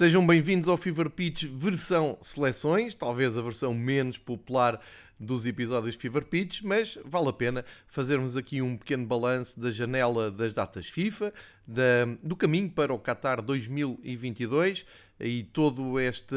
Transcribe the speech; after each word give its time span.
Sejam 0.00 0.26
bem-vindos 0.26 0.66
ao 0.66 0.78
Fever 0.78 1.10
Pitch 1.10 1.44
versão 1.44 2.16
seleções, 2.22 2.94
talvez 2.94 3.36
a 3.36 3.42
versão 3.42 3.74
menos 3.74 4.16
popular 4.16 4.80
dos 5.18 5.44
episódios 5.44 5.94
Fever 5.94 6.24
Pitch, 6.24 6.62
mas 6.62 6.98
vale 7.04 7.28
a 7.28 7.32
pena 7.34 7.66
fazermos 7.86 8.34
aqui 8.34 8.62
um 8.62 8.78
pequeno 8.78 9.04
balanço 9.04 9.60
da 9.60 9.70
janela 9.70 10.30
das 10.30 10.54
datas 10.54 10.86
FIFA, 10.86 11.34
da, 11.66 12.06
do 12.22 12.34
caminho 12.34 12.70
para 12.70 12.94
o 12.94 12.98
Qatar 12.98 13.42
2022 13.42 14.86
e 15.20 15.42
todo 15.52 16.00
este, 16.00 16.34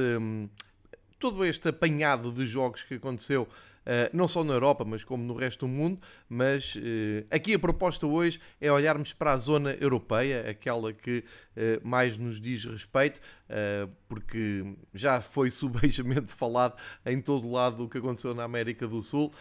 todo 1.17 1.45
este 1.45 1.69
apanhado 1.69 2.33
de 2.33 2.45
jogos 2.45 2.83
que 2.83 2.95
aconteceu 2.95 3.47
não 4.13 4.27
só 4.27 4.43
na 4.43 4.53
Europa, 4.53 4.85
mas 4.85 5.03
como 5.03 5.23
no 5.23 5.35
resto 5.35 5.65
do 5.65 5.71
mundo. 5.71 5.99
Mas 6.29 6.75
uh, 6.75 6.79
aqui 7.29 7.53
a 7.53 7.59
proposta 7.59 8.07
hoje 8.07 8.39
é 8.59 8.71
olharmos 8.71 9.13
para 9.13 9.33
a 9.33 9.37
zona 9.37 9.73
europeia, 9.73 10.49
aquela 10.49 10.91
que 10.91 11.19
uh, 11.19 11.87
mais 11.87 12.17
nos 12.17 12.39
diz 12.39 12.65
respeito, 12.65 13.19
porque 14.07 14.65
já 14.95 15.21
foi 15.21 15.51
subejamente 15.51 16.31
falado 16.31 16.75
em 17.05 17.21
todo 17.21 17.51
lado 17.51 17.83
o 17.83 17.89
que 17.89 17.99
aconteceu 17.99 18.33
na 18.33 18.43
América 18.43 18.87
do 18.87 18.99
Sul 18.99 19.31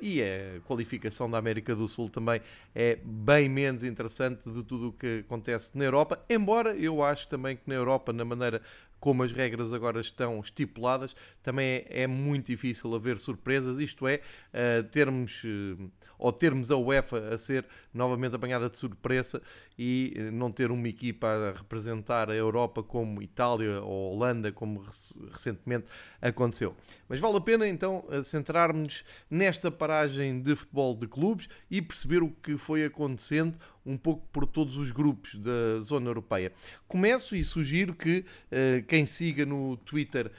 e 0.00 0.22
a 0.22 0.60
qualificação 0.64 1.30
da 1.30 1.36
América 1.36 1.76
do 1.76 1.86
Sul 1.86 2.08
também 2.08 2.40
é 2.74 2.98
bem 3.04 3.50
menos 3.50 3.84
interessante 3.84 4.48
de 4.50 4.62
tudo 4.62 4.88
o 4.88 4.92
que 4.92 5.24
acontece 5.26 5.76
na 5.76 5.84
Europa, 5.84 6.24
embora 6.30 6.74
eu 6.74 7.02
acho 7.02 7.28
também 7.28 7.56
que 7.56 7.64
na 7.66 7.74
Europa, 7.74 8.14
na 8.14 8.24
maneira 8.24 8.62
como 9.00 9.22
as 9.22 9.32
regras 9.32 9.72
agora 9.72 10.00
estão 10.00 10.38
estipuladas, 10.38 11.16
também 11.42 11.66
é, 11.88 12.02
é 12.02 12.06
muito 12.06 12.46
difícil 12.46 12.94
haver 12.94 13.18
surpresas, 13.18 13.78
isto 13.78 14.06
é, 14.06 14.20
uh, 14.52 14.84
termos, 14.90 15.42
uh, 15.42 15.90
ou 16.18 16.32
termos 16.32 16.70
a 16.70 16.76
UEFA 16.76 17.34
a 17.34 17.38
ser 17.38 17.64
novamente 17.92 18.36
apanhada 18.36 18.68
de 18.68 18.78
surpresa 18.78 19.42
e 19.82 20.12
uh, 20.14 20.30
não 20.30 20.52
ter 20.52 20.70
uma 20.70 20.86
equipa 20.86 21.26
a 21.26 21.52
representar 21.52 22.28
a 22.28 22.34
Europa 22.34 22.82
como 22.82 23.22
Itália 23.22 23.80
ou 23.80 24.14
Holanda, 24.14 24.52
como 24.52 24.84
recentemente 25.32 25.86
aconteceu. 26.20 26.76
Mas 27.08 27.18
vale 27.18 27.38
a 27.38 27.40
pena 27.40 27.66
então 27.66 28.04
centrarmos 28.22 29.02
nesta 29.30 29.70
paragem 29.70 30.42
de 30.42 30.54
futebol 30.54 30.94
de 30.94 31.06
clubes 31.08 31.48
e 31.70 31.80
perceber 31.80 32.22
o 32.22 32.28
que 32.28 32.58
foi 32.58 32.84
acontecendo 32.84 33.58
um 33.86 33.96
pouco 33.96 34.26
por 34.30 34.46
todos 34.46 34.76
os 34.76 34.90
grupos 34.90 35.34
da 35.36 35.80
zona 35.80 36.10
europeia. 36.10 36.52
Começo 36.86 37.34
e 37.34 37.42
sugiro 37.42 37.94
que 37.94 38.18
uh, 38.18 38.84
quem 38.86 39.06
siga 39.06 39.46
no 39.46 39.78
Twitter 39.78 40.30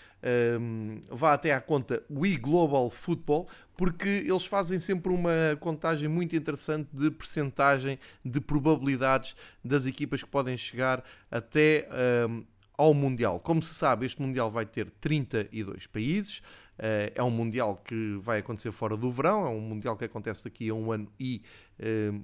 um, 0.60 1.02
vá 1.10 1.34
até 1.34 1.54
à 1.54 1.62
conta 1.62 2.04
We 2.10 2.38
Global 2.38 2.90
Football, 2.90 3.48
porque 3.76 4.08
eles 4.08 4.46
fazem 4.46 4.80
sempre 4.80 5.12
uma 5.12 5.58
contagem 5.60 6.08
muito 6.08 6.36
interessante 6.36 6.90
de 6.94 7.10
percentagem 7.10 7.98
de 8.24 8.40
probabilidades 8.40 9.36
das 9.64 9.86
equipas 9.86 10.24
que 10.24 10.30
podem 10.30 10.56
chegar 10.56 11.04
até 11.30 11.88
um, 12.30 12.44
ao 12.78 12.94
Mundial. 12.94 13.40
Como 13.40 13.62
se 13.62 13.74
sabe, 13.74 14.06
este 14.06 14.22
Mundial 14.22 14.52
vai 14.52 14.66
ter 14.66 14.90
32 15.02 15.88
países. 15.88 16.42
Eh, 16.80 17.14
é 17.16 17.24
um 17.24 17.30
Mundial 17.30 17.78
que 17.78 18.18
vai 18.22 18.40
acontecer 18.40 18.72
fora 18.72 18.98
do 18.98 19.12
verão, 19.12 19.46
é 19.46 19.50
um 19.50 19.60
Mundial 19.60 19.96
que 19.96 20.06
acontece 20.06 20.48
aqui 20.48 20.70
a 20.70 20.74
um 20.74 20.92
ano 20.92 21.08
e 21.20 21.44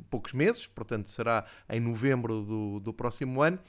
poucos 0.09 0.34
meses, 0.34 0.66
portanto 0.67 1.09
será 1.09 1.45
em 1.70 1.80
novembro 1.80 2.44
do, 2.44 2.80
do 2.80 2.94
próximo 2.94 3.42
ano. 3.42 3.60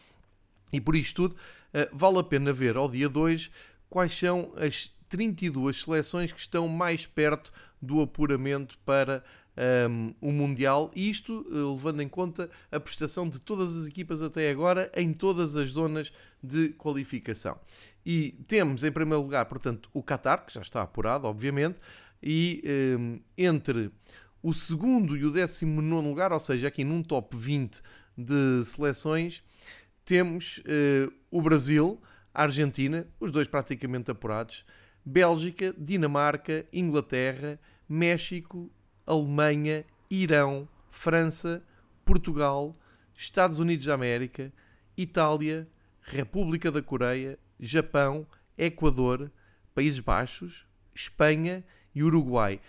E 0.73 0.81
por 0.81 0.95
isto 0.97 1.29
tudo, 1.29 1.33
uh, 1.35 1.97
vale 1.97 2.19
a 2.19 2.25
pena 2.25 2.53
ver 2.53 2.77
ao 2.77 2.89
dia 2.89 3.09
2 3.09 3.51
quais 3.89 4.17
são 4.17 4.53
as 4.57 4.93
32 5.09 5.83
seleções 5.83 6.33
que 6.33 6.41
estão 6.41 6.69
mais 6.69 7.07
perto 7.07 7.53
do 7.81 8.01
apuramento 8.01 8.79
para 8.85 9.23
um, 9.91 10.15
o 10.21 10.31
Mundial, 10.31 10.91
isto 10.95 11.45
levando 11.51 12.01
em 12.01 12.09
conta 12.09 12.49
a 12.71 12.79
prestação 12.79 13.29
de 13.29 13.41
todas 13.41 13.75
as 13.77 13.87
equipas 13.87 14.23
até 14.23 14.51
agora 14.51 14.91
em 14.95 15.13
todas 15.13 15.57
as 15.57 15.71
zonas 15.71 16.13
de 16.43 16.71
qualificação. 16.71 17.59
E 18.07 18.33
temos 18.47 18.85
em 18.85 18.93
primeiro 18.93 19.23
lugar, 19.23 19.45
portanto, 19.47 19.91
o 19.93 20.03
Qatar, 20.03 20.47
que 20.47 20.55
já 20.55 20.61
está 20.61 20.83
apurado, 20.83 21.27
obviamente, 21.27 21.79
e 22.23 22.63
um, 22.99 23.21
entre 23.37 23.91
o 24.43 24.55
segundo 24.55 25.17
e 25.17 25.25
o 25.25 25.33
décimo 25.33 25.83
nono 25.83 26.09
lugar, 26.09 26.33
ou 26.33 26.41
seja, 26.41 26.69
aqui 26.69 26.85
num 26.85 27.03
top 27.03 27.37
20 27.37 27.83
de 28.17 28.65
seleções, 28.65 29.43
temos 30.05 30.59
uh, 30.59 31.13
o 31.31 31.43
Brasil, 31.43 32.01
Argentina, 32.35 33.07
os 33.19 33.33
dois 33.33 33.49
praticamente 33.49 34.11
apurados, 34.11 34.65
Bélgica, 35.05 35.75
Dinamarca, 35.79 36.67
Inglaterra, 36.73 37.59
México, 37.89 38.71
Alemanha, 39.07 39.85
Irão, 40.11 40.69
França, 40.91 41.63
Portugal, 42.05 42.77
Estados 43.15 43.59
Unidos 43.59 43.87
da 43.87 43.95
América, 43.95 44.53
Itália, 44.97 45.69
República 46.03 46.71
da 46.71 46.83
Coreia, 46.83 47.39
Japão, 47.59 48.27
Equador, 48.57 49.31
Países 49.75 50.01
Baixos, 50.01 50.67
Espanha 50.95 51.65
e 51.95 52.03
Uruguai. 52.03 52.61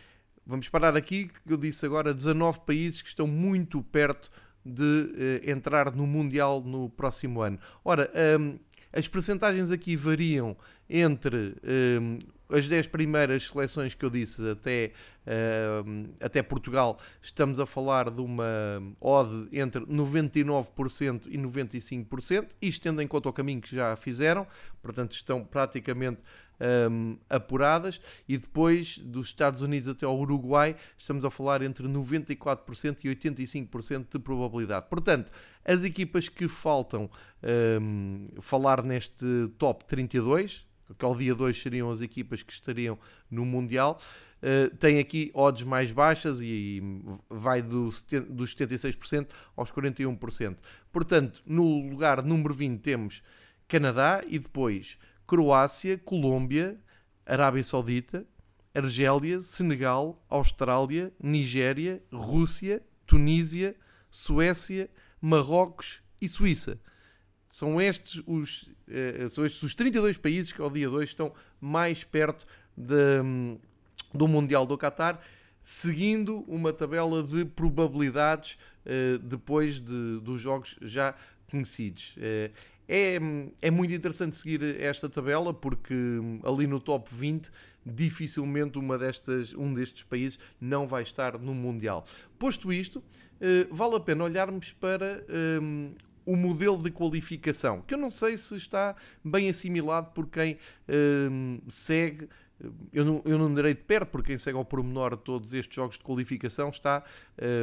Vamos 0.45 0.69
parar 0.69 0.95
aqui, 0.95 1.27
que 1.45 1.53
eu 1.53 1.57
disse 1.57 1.85
agora, 1.85 2.13
19 2.13 2.61
países 2.61 3.01
que 3.01 3.07
estão 3.07 3.27
muito 3.27 3.83
perto 3.83 4.31
de 4.65 5.41
eh, 5.45 5.51
entrar 5.51 5.95
no 5.95 6.05
Mundial 6.05 6.61
no 6.61 6.89
próximo 6.89 7.41
ano. 7.41 7.59
Ora, 7.83 8.11
um, 8.39 8.59
as 8.91 9.07
percentagens 9.07 9.71
aqui 9.71 9.95
variam 9.95 10.55
entre 10.89 11.55
um, 11.63 12.17
as 12.49 12.67
10 12.67 12.87
primeiras 12.87 13.47
seleções 13.47 13.93
que 13.93 14.03
eu 14.03 14.09
disse 14.09 14.49
até, 14.49 14.91
uh, 15.27 16.09
até 16.19 16.41
Portugal, 16.41 16.97
estamos 17.21 17.59
a 17.59 17.65
falar 17.65 18.09
de 18.09 18.21
uma 18.21 18.81
odd 18.99 19.47
entre 19.51 19.85
99% 19.85 21.27
e 21.27 21.37
95%, 21.37 22.47
isto 22.61 22.81
tendo 22.81 23.01
em 23.01 23.07
conta 23.07 23.29
o 23.29 23.33
caminho 23.33 23.61
que 23.61 23.75
já 23.75 23.95
fizeram, 23.95 24.47
portanto 24.81 25.11
estão 25.11 25.45
praticamente 25.45 26.21
um, 26.59 27.17
apuradas, 27.29 28.01
e 28.27 28.37
depois 28.37 28.97
dos 28.97 29.27
Estados 29.27 29.61
Unidos 29.61 29.87
até 29.87 30.05
ao 30.05 30.17
Uruguai, 30.19 30.75
estamos 30.97 31.25
a 31.25 31.29
falar 31.29 31.61
entre 31.61 31.87
94% 31.87 32.97
e 33.03 33.09
85% 33.09 34.07
de 34.11 34.19
probabilidade. 34.19 34.87
Portanto, 34.89 35.31
as 35.63 35.83
equipas 35.83 36.29
que 36.29 36.47
faltam 36.47 37.09
um, 37.81 38.27
falar 38.41 38.83
neste 38.83 39.25
top 39.57 39.85
32, 39.85 40.67
que 40.97 41.05
ao 41.05 41.15
dia 41.15 41.35
2 41.35 41.59
seriam 41.59 41.89
as 41.89 42.01
equipas 42.01 42.41
que 42.41 42.51
estariam 42.51 42.97
no 43.29 43.45
Mundial. 43.45 43.99
Uh, 44.41 44.75
tem 44.77 44.99
aqui 44.99 45.29
odds 45.33 45.63
mais 45.63 45.91
baixas 45.91 46.39
e 46.41 46.81
vai 47.29 47.61
do, 47.61 47.89
dos 48.29 48.55
76% 48.55 49.27
aos 49.55 49.71
41%. 49.71 50.57
Portanto, 50.91 51.43
no 51.45 51.89
lugar 51.89 52.23
número 52.23 52.53
20 52.53 52.79
temos 52.79 53.21
Canadá 53.67 54.23
e 54.25 54.39
depois 54.39 54.97
Croácia, 55.29 55.95
Colômbia, 55.95 56.75
Arábia 57.23 57.63
Saudita, 57.63 58.25
Argélia, 58.73 59.39
Senegal, 59.39 60.19
Austrália, 60.27 61.13
Nigéria, 61.21 62.01
Rússia, 62.11 62.81
Tunísia, 63.05 63.75
Suécia, 64.09 64.89
Marrocos 65.21 66.01
e 66.19 66.27
Suíça. 66.27 66.79
São 67.47 67.79
estes 67.79 68.23
os, 68.25 68.71
uh, 68.87 69.29
são 69.29 69.45
estes 69.45 69.61
os 69.61 69.75
32 69.75 70.17
países 70.17 70.51
que 70.51 70.61
ao 70.63 70.71
dia 70.71 70.89
2 70.89 71.07
estão 71.07 71.31
mais 71.61 72.03
perto 72.03 72.47
de, 72.75 73.21
do 74.11 74.27
Mundial 74.27 74.65
do 74.65 74.79
Qatar, 74.79 75.21
seguindo 75.61 76.39
uma 76.47 76.73
tabela 76.73 77.21
de 77.21 77.45
probabilidades 77.45 78.57
uh, 78.83 79.19
depois 79.19 79.79
de, 79.79 80.19
dos 80.21 80.41
jogos 80.41 80.75
já 80.81 81.13
conhecidos. 81.51 82.17
Uh, 82.17 82.78
é, 82.89 83.19
é 83.61 83.69
muito 83.69 83.93
interessante 83.93 84.35
seguir 84.35 84.81
esta 84.81 85.07
tabela 85.07 85.53
porque 85.53 85.93
hum, 85.93 86.39
ali 86.43 86.65
no 86.65 86.79
top 86.79 87.07
20 87.13 87.51
dificilmente 87.85 88.77
uma 88.77 88.97
destas, 88.97 89.53
um 89.53 89.73
destes 89.73 90.03
países 90.03 90.39
não 90.59 90.87
vai 90.87 91.03
estar 91.03 91.37
no 91.37 91.53
Mundial. 91.53 92.03
Posto 92.37 92.73
isto, 92.73 93.01
vale 93.71 93.95
a 93.95 93.99
pena 93.99 94.25
olharmos 94.25 94.73
para 94.73 95.23
hum, 95.61 95.93
o 96.25 96.35
modelo 96.35 96.77
de 96.77 96.91
qualificação, 96.91 97.81
que 97.81 97.93
eu 97.93 97.97
não 97.97 98.11
sei 98.11 98.37
se 98.37 98.55
está 98.55 98.95
bem 99.23 99.49
assimilado 99.49 100.11
por 100.11 100.27
quem 100.27 100.57
hum, 100.87 101.59
segue. 101.69 102.29
Eu 102.91 103.05
não, 103.05 103.21
eu 103.25 103.37
não 103.37 103.53
darei 103.53 103.73
de 103.73 103.83
perto, 103.83 104.09
porque 104.09 104.27
quem 104.27 104.37
segue 104.37 104.57
ao 104.57 104.65
pormenor 104.65 105.15
todos 105.15 105.53
estes 105.53 105.73
jogos 105.73 105.97
de 105.97 106.03
qualificação 106.03 106.69
está 106.69 107.03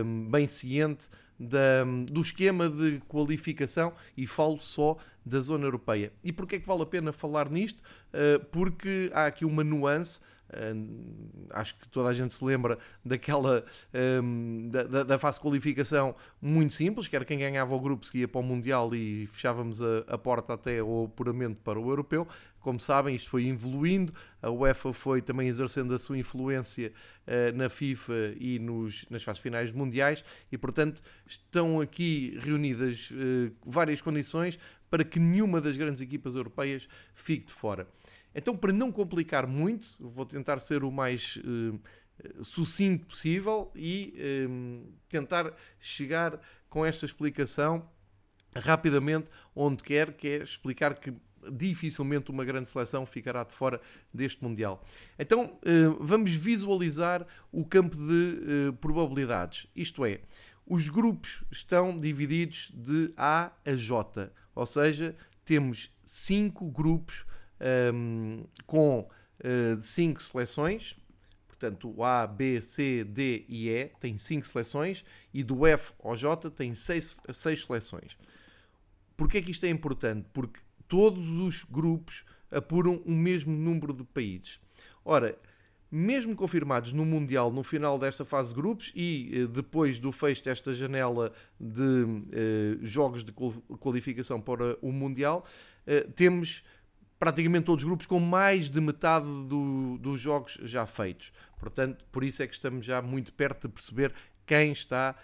hum, 0.04 0.28
bem 0.30 0.46
ciente 0.46 1.08
da, 1.38 1.84
do 2.10 2.20
esquema 2.20 2.68
de 2.68 3.00
qualificação 3.06 3.92
e 4.16 4.26
falo 4.26 4.58
só 4.58 4.96
da 5.26 5.40
zona 5.40 5.64
europeia. 5.66 6.12
E 6.22 6.32
porquê 6.32 6.56
é 6.56 6.60
que 6.60 6.66
vale 6.66 6.82
a 6.82 6.86
pena 6.86 7.12
falar 7.12 7.50
nisto? 7.50 7.82
Uh, 8.14 8.42
porque 8.52 9.10
há 9.12 9.26
aqui 9.26 9.44
uma 9.44 9.64
nuance 9.64 10.20
acho 11.50 11.74
que 11.78 11.88
toda 11.88 12.08
a 12.08 12.12
gente 12.12 12.32
se 12.32 12.44
lembra 12.44 12.78
daquela 13.04 13.64
um, 14.22 14.68
da, 14.68 15.18
fase 15.18 15.38
de 15.38 15.42
qualificação 15.42 16.14
muito 16.40 16.72
simples, 16.72 17.08
que 17.08 17.16
era 17.16 17.24
quem 17.24 17.38
ganhava 17.38 17.74
o 17.74 17.80
grupo 17.80 18.06
seguia 18.06 18.28
para 18.28 18.40
o 18.40 18.44
Mundial 18.44 18.94
e 18.94 19.26
fechávamos 19.26 19.80
a, 19.82 20.16
porta 20.18 20.54
até 20.54 20.82
o 20.82 21.04
apuramento 21.04 21.60
para 21.62 21.78
o 21.78 21.88
Europeu. 21.90 22.26
Como 22.60 22.80
sabem, 22.80 23.14
isto 23.14 23.30
foi 23.30 23.46
evoluindo, 23.46 24.12
a 24.42 24.50
UEFA 24.50 24.92
foi 24.92 25.22
também 25.22 25.48
exercendo 25.48 25.94
a 25.94 25.98
sua 25.98 26.18
influência 26.18 26.92
uh, 27.26 27.56
na 27.56 27.68
FIFA 27.68 28.34
e 28.38 28.58
nos, 28.58 29.06
nas 29.08 29.22
fases 29.22 29.40
finais 29.40 29.72
mundiais 29.72 30.24
e, 30.50 30.58
portanto, 30.58 31.00
estão 31.26 31.80
aqui 31.80 32.38
reunidas 32.40 33.12
várias 33.64 34.00
condições 34.00 34.58
para 34.96 35.04
que 35.04 35.20
nenhuma 35.20 35.60
das 35.60 35.76
grandes 35.76 36.00
equipas 36.00 36.34
europeias 36.34 36.88
fique 37.14 37.48
de 37.48 37.52
fora. 37.52 37.86
Então, 38.34 38.56
para 38.56 38.72
não 38.72 38.90
complicar 38.90 39.46
muito, 39.46 39.86
vou 40.00 40.24
tentar 40.24 40.58
ser 40.58 40.82
o 40.82 40.90
mais 40.90 41.36
uh, 41.36 41.78
sucinto 42.42 43.04
possível 43.04 43.70
e 43.76 44.14
uh, 44.48 44.90
tentar 45.06 45.52
chegar 45.78 46.40
com 46.70 46.86
esta 46.86 47.04
explicação 47.04 47.86
rapidamente 48.54 49.28
onde 49.54 49.82
quer, 49.82 50.14
que 50.14 50.28
é 50.28 50.42
explicar 50.42 50.94
que 50.94 51.12
dificilmente 51.52 52.30
uma 52.30 52.42
grande 52.42 52.70
seleção 52.70 53.04
ficará 53.04 53.44
de 53.44 53.52
fora 53.52 53.78
deste 54.14 54.42
Mundial. 54.42 54.82
Então 55.18 55.60
vamos 56.00 56.34
visualizar 56.34 57.24
o 57.52 57.64
campo 57.66 57.96
de 57.96 58.72
probabilidades. 58.80 59.66
Isto 59.76 60.06
é, 60.06 60.20
os 60.66 60.88
grupos 60.88 61.44
estão 61.52 61.96
divididos 61.96 62.72
de 62.74 63.12
A 63.16 63.52
a 63.64 63.72
J, 63.76 64.32
ou 64.56 64.66
seja, 64.66 65.14
temos 65.44 65.94
cinco 66.04 66.68
grupos 66.68 67.24
um, 67.94 68.44
com 68.66 69.08
5 69.78 70.18
uh, 70.18 70.22
seleções, 70.22 70.96
portanto 71.46 71.92
o 71.94 72.02
A, 72.02 72.26
B, 72.26 72.60
C, 72.62 73.04
D 73.04 73.44
e 73.48 73.68
E 73.68 73.90
tem 74.00 74.16
5 74.16 74.46
seleções 74.46 75.04
e 75.32 75.44
do 75.44 75.66
F 75.66 75.92
ao 76.02 76.16
J 76.16 76.50
tem 76.50 76.74
6 76.74 77.20
seleções. 77.32 78.18
Porquê 79.16 79.38
é 79.38 79.42
que 79.42 79.50
isto 79.50 79.64
é 79.64 79.68
importante? 79.68 80.26
Porque 80.32 80.60
todos 80.88 81.28
os 81.28 81.62
grupos 81.64 82.24
apuram 82.50 83.02
o 83.04 83.12
mesmo 83.12 83.52
número 83.54 83.92
de 83.92 84.04
países. 84.04 84.60
Ora, 85.04 85.38
mesmo 85.90 86.34
confirmados 86.34 86.92
no 86.92 87.04
Mundial 87.04 87.50
no 87.50 87.62
final 87.62 87.98
desta 87.98 88.24
fase 88.24 88.50
de 88.50 88.54
grupos 88.54 88.92
e 88.94 89.30
eh, 89.32 89.46
depois 89.46 89.98
do 89.98 90.10
fecho 90.10 90.44
desta 90.44 90.72
janela 90.74 91.32
de 91.58 92.04
eh, 92.32 92.78
jogos 92.80 93.22
de 93.22 93.32
qualificação 93.32 94.40
para 94.40 94.76
o 94.82 94.90
Mundial, 94.90 95.44
eh, 95.86 96.06
temos 96.14 96.64
praticamente 97.18 97.66
todos 97.66 97.82
os 97.82 97.88
grupos 97.88 98.06
com 98.06 98.18
mais 98.18 98.68
de 98.68 98.80
metade 98.80 99.26
do, 99.26 99.96
dos 99.98 100.20
jogos 100.20 100.58
já 100.62 100.84
feitos. 100.84 101.32
Portanto, 101.58 102.04
por 102.10 102.24
isso 102.24 102.42
é 102.42 102.46
que 102.46 102.54
estamos 102.54 102.84
já 102.84 103.00
muito 103.00 103.32
perto 103.32 103.68
de 103.68 103.74
perceber 103.74 104.12
quem 104.44 104.72
está 104.72 105.16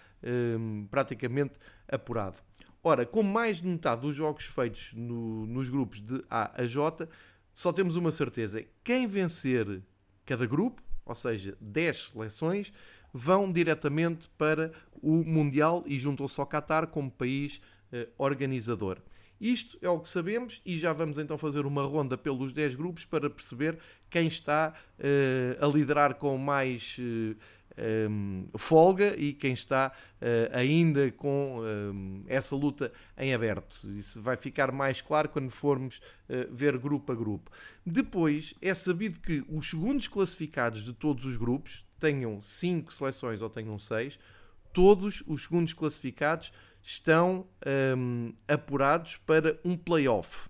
praticamente 0.89 1.59
apurado. 1.87 2.37
Ora, 2.81 3.05
com 3.05 3.21
mais 3.21 3.61
de 3.61 3.67
metade 3.67 4.01
dos 4.01 4.15
jogos 4.15 4.45
feitos 4.45 4.93
no, 4.93 5.45
nos 5.45 5.69
grupos 5.69 5.99
de 5.99 6.23
A 6.29 6.61
a 6.61 6.65
J, 6.65 7.07
só 7.53 7.71
temos 7.71 7.95
uma 7.95 8.11
certeza: 8.11 8.63
quem 8.83 9.05
vencer 9.05 9.83
cada 10.25 10.45
grupo, 10.45 10.81
ou 11.05 11.15
seja, 11.15 11.57
10 11.59 12.09
seleções, 12.09 12.73
vão 13.13 13.51
diretamente 13.51 14.27
para 14.37 14.71
o 15.01 15.23
Mundial 15.23 15.83
e 15.85 15.99
juntam-se 15.99 16.39
ao 16.39 16.47
Qatar 16.47 16.87
como 16.87 17.11
país 17.11 17.61
eh, 17.91 18.07
organizador. 18.17 18.97
Isto 19.39 19.77
é 19.81 19.89
o 19.89 19.99
que 19.99 20.07
sabemos 20.07 20.61
e 20.65 20.77
já 20.77 20.93
vamos 20.93 21.17
então 21.17 21.37
fazer 21.37 21.65
uma 21.65 21.83
ronda 21.83 22.17
pelos 22.17 22.53
10 22.53 22.75
grupos 22.75 23.03
para 23.03 23.29
perceber 23.29 23.77
quem 24.09 24.27
está 24.27 24.73
eh, 24.97 25.57
a 25.59 25.67
liderar 25.67 26.15
com 26.15 26.37
mais 26.37 26.97
eh, 26.99 27.35
um, 27.77 28.47
folga 28.57 29.15
e 29.17 29.33
quem 29.33 29.53
está 29.53 29.91
uh, 29.91 30.57
ainda 30.57 31.11
com 31.11 31.61
um, 31.61 32.23
essa 32.27 32.55
luta 32.55 32.91
em 33.17 33.33
aberto. 33.33 33.87
Isso 33.89 34.21
vai 34.21 34.37
ficar 34.37 34.71
mais 34.71 35.01
claro 35.01 35.29
quando 35.29 35.49
formos 35.49 35.97
uh, 36.29 36.53
ver 36.53 36.77
grupo 36.77 37.11
a 37.11 37.15
grupo. 37.15 37.51
Depois 37.85 38.53
é 38.61 38.73
sabido 38.73 39.19
que 39.19 39.43
os 39.49 39.69
segundos 39.69 40.07
classificados 40.07 40.83
de 40.83 40.93
todos 40.93 41.25
os 41.25 41.35
grupos, 41.35 41.85
tenham 41.99 42.41
5 42.41 42.91
seleções 42.91 43.41
ou 43.41 43.49
tenham 43.49 43.77
6, 43.77 44.19
todos 44.73 45.23
os 45.25 45.43
segundos 45.43 45.71
classificados 45.71 46.51
estão 46.81 47.47
um, 47.97 48.33
apurados 48.45 49.15
para 49.15 49.57
um 49.63 49.77
play-off. 49.77 50.49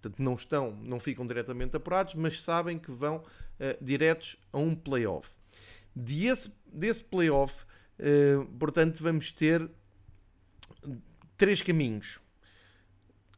Portanto, 0.00 0.22
não, 0.22 0.34
estão, 0.34 0.76
não 0.80 1.00
ficam 1.00 1.26
diretamente 1.26 1.76
apurados, 1.76 2.14
mas 2.14 2.40
sabem 2.40 2.78
que 2.78 2.92
vão 2.92 3.16
uh, 3.16 3.84
diretos 3.84 4.36
a 4.52 4.58
um 4.58 4.74
play-off. 4.74 5.41
De 5.94 6.26
esse, 6.26 6.50
desse 6.72 7.04
playoff, 7.04 7.64
uh, 7.98 8.44
portanto, 8.58 9.02
vamos 9.02 9.32
ter 9.32 9.70
três 11.36 11.60
caminhos. 11.60 12.20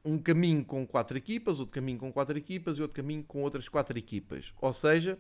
Um 0.05 0.19
caminho 0.19 0.65
com 0.65 0.87
quatro 0.87 1.17
equipas, 1.17 1.59
outro 1.59 1.75
caminho 1.75 1.99
com 1.99 2.13
quatro 2.13 2.37
equipas 2.37 2.77
e 2.77 2.83
outro 2.83 2.95
caminho 2.95 3.25
com 3.25 3.43
outras 3.43 3.69
quatro 3.69 3.99
equipas. 3.99 4.53
Ou 4.61 4.73
seja, 4.73 5.19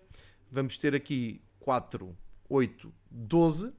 vamos 0.50 0.76
ter 0.76 0.94
aqui 0.94 1.40
4, 1.60 2.16
8, 2.48 2.92
12 3.10 3.72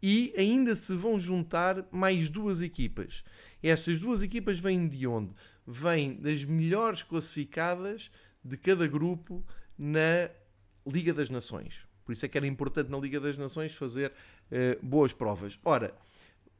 e 0.00 0.34
ainda 0.36 0.76
se 0.76 0.94
vão 0.94 1.18
juntar 1.18 1.88
mais 1.90 2.28
duas 2.28 2.60
equipas. 2.60 3.24
Essas 3.62 3.98
duas 3.98 4.22
equipas 4.22 4.60
vêm 4.60 4.86
de 4.86 5.06
onde? 5.06 5.34
Vêm 5.66 6.14
das 6.14 6.44
melhores 6.44 7.02
classificadas 7.02 8.10
de 8.44 8.56
cada 8.56 8.86
grupo 8.86 9.44
na 9.76 10.30
Liga 10.86 11.12
das 11.12 11.30
Nações. 11.30 11.86
Por 12.04 12.12
isso 12.12 12.24
é 12.26 12.28
que 12.28 12.36
era 12.36 12.46
importante 12.46 12.90
na 12.90 12.98
Liga 12.98 13.18
das 13.20 13.36
Nações 13.36 13.74
fazer 13.74 14.10
uh, 14.10 14.86
boas 14.86 15.12
provas. 15.12 15.58
Ora, 15.64 15.94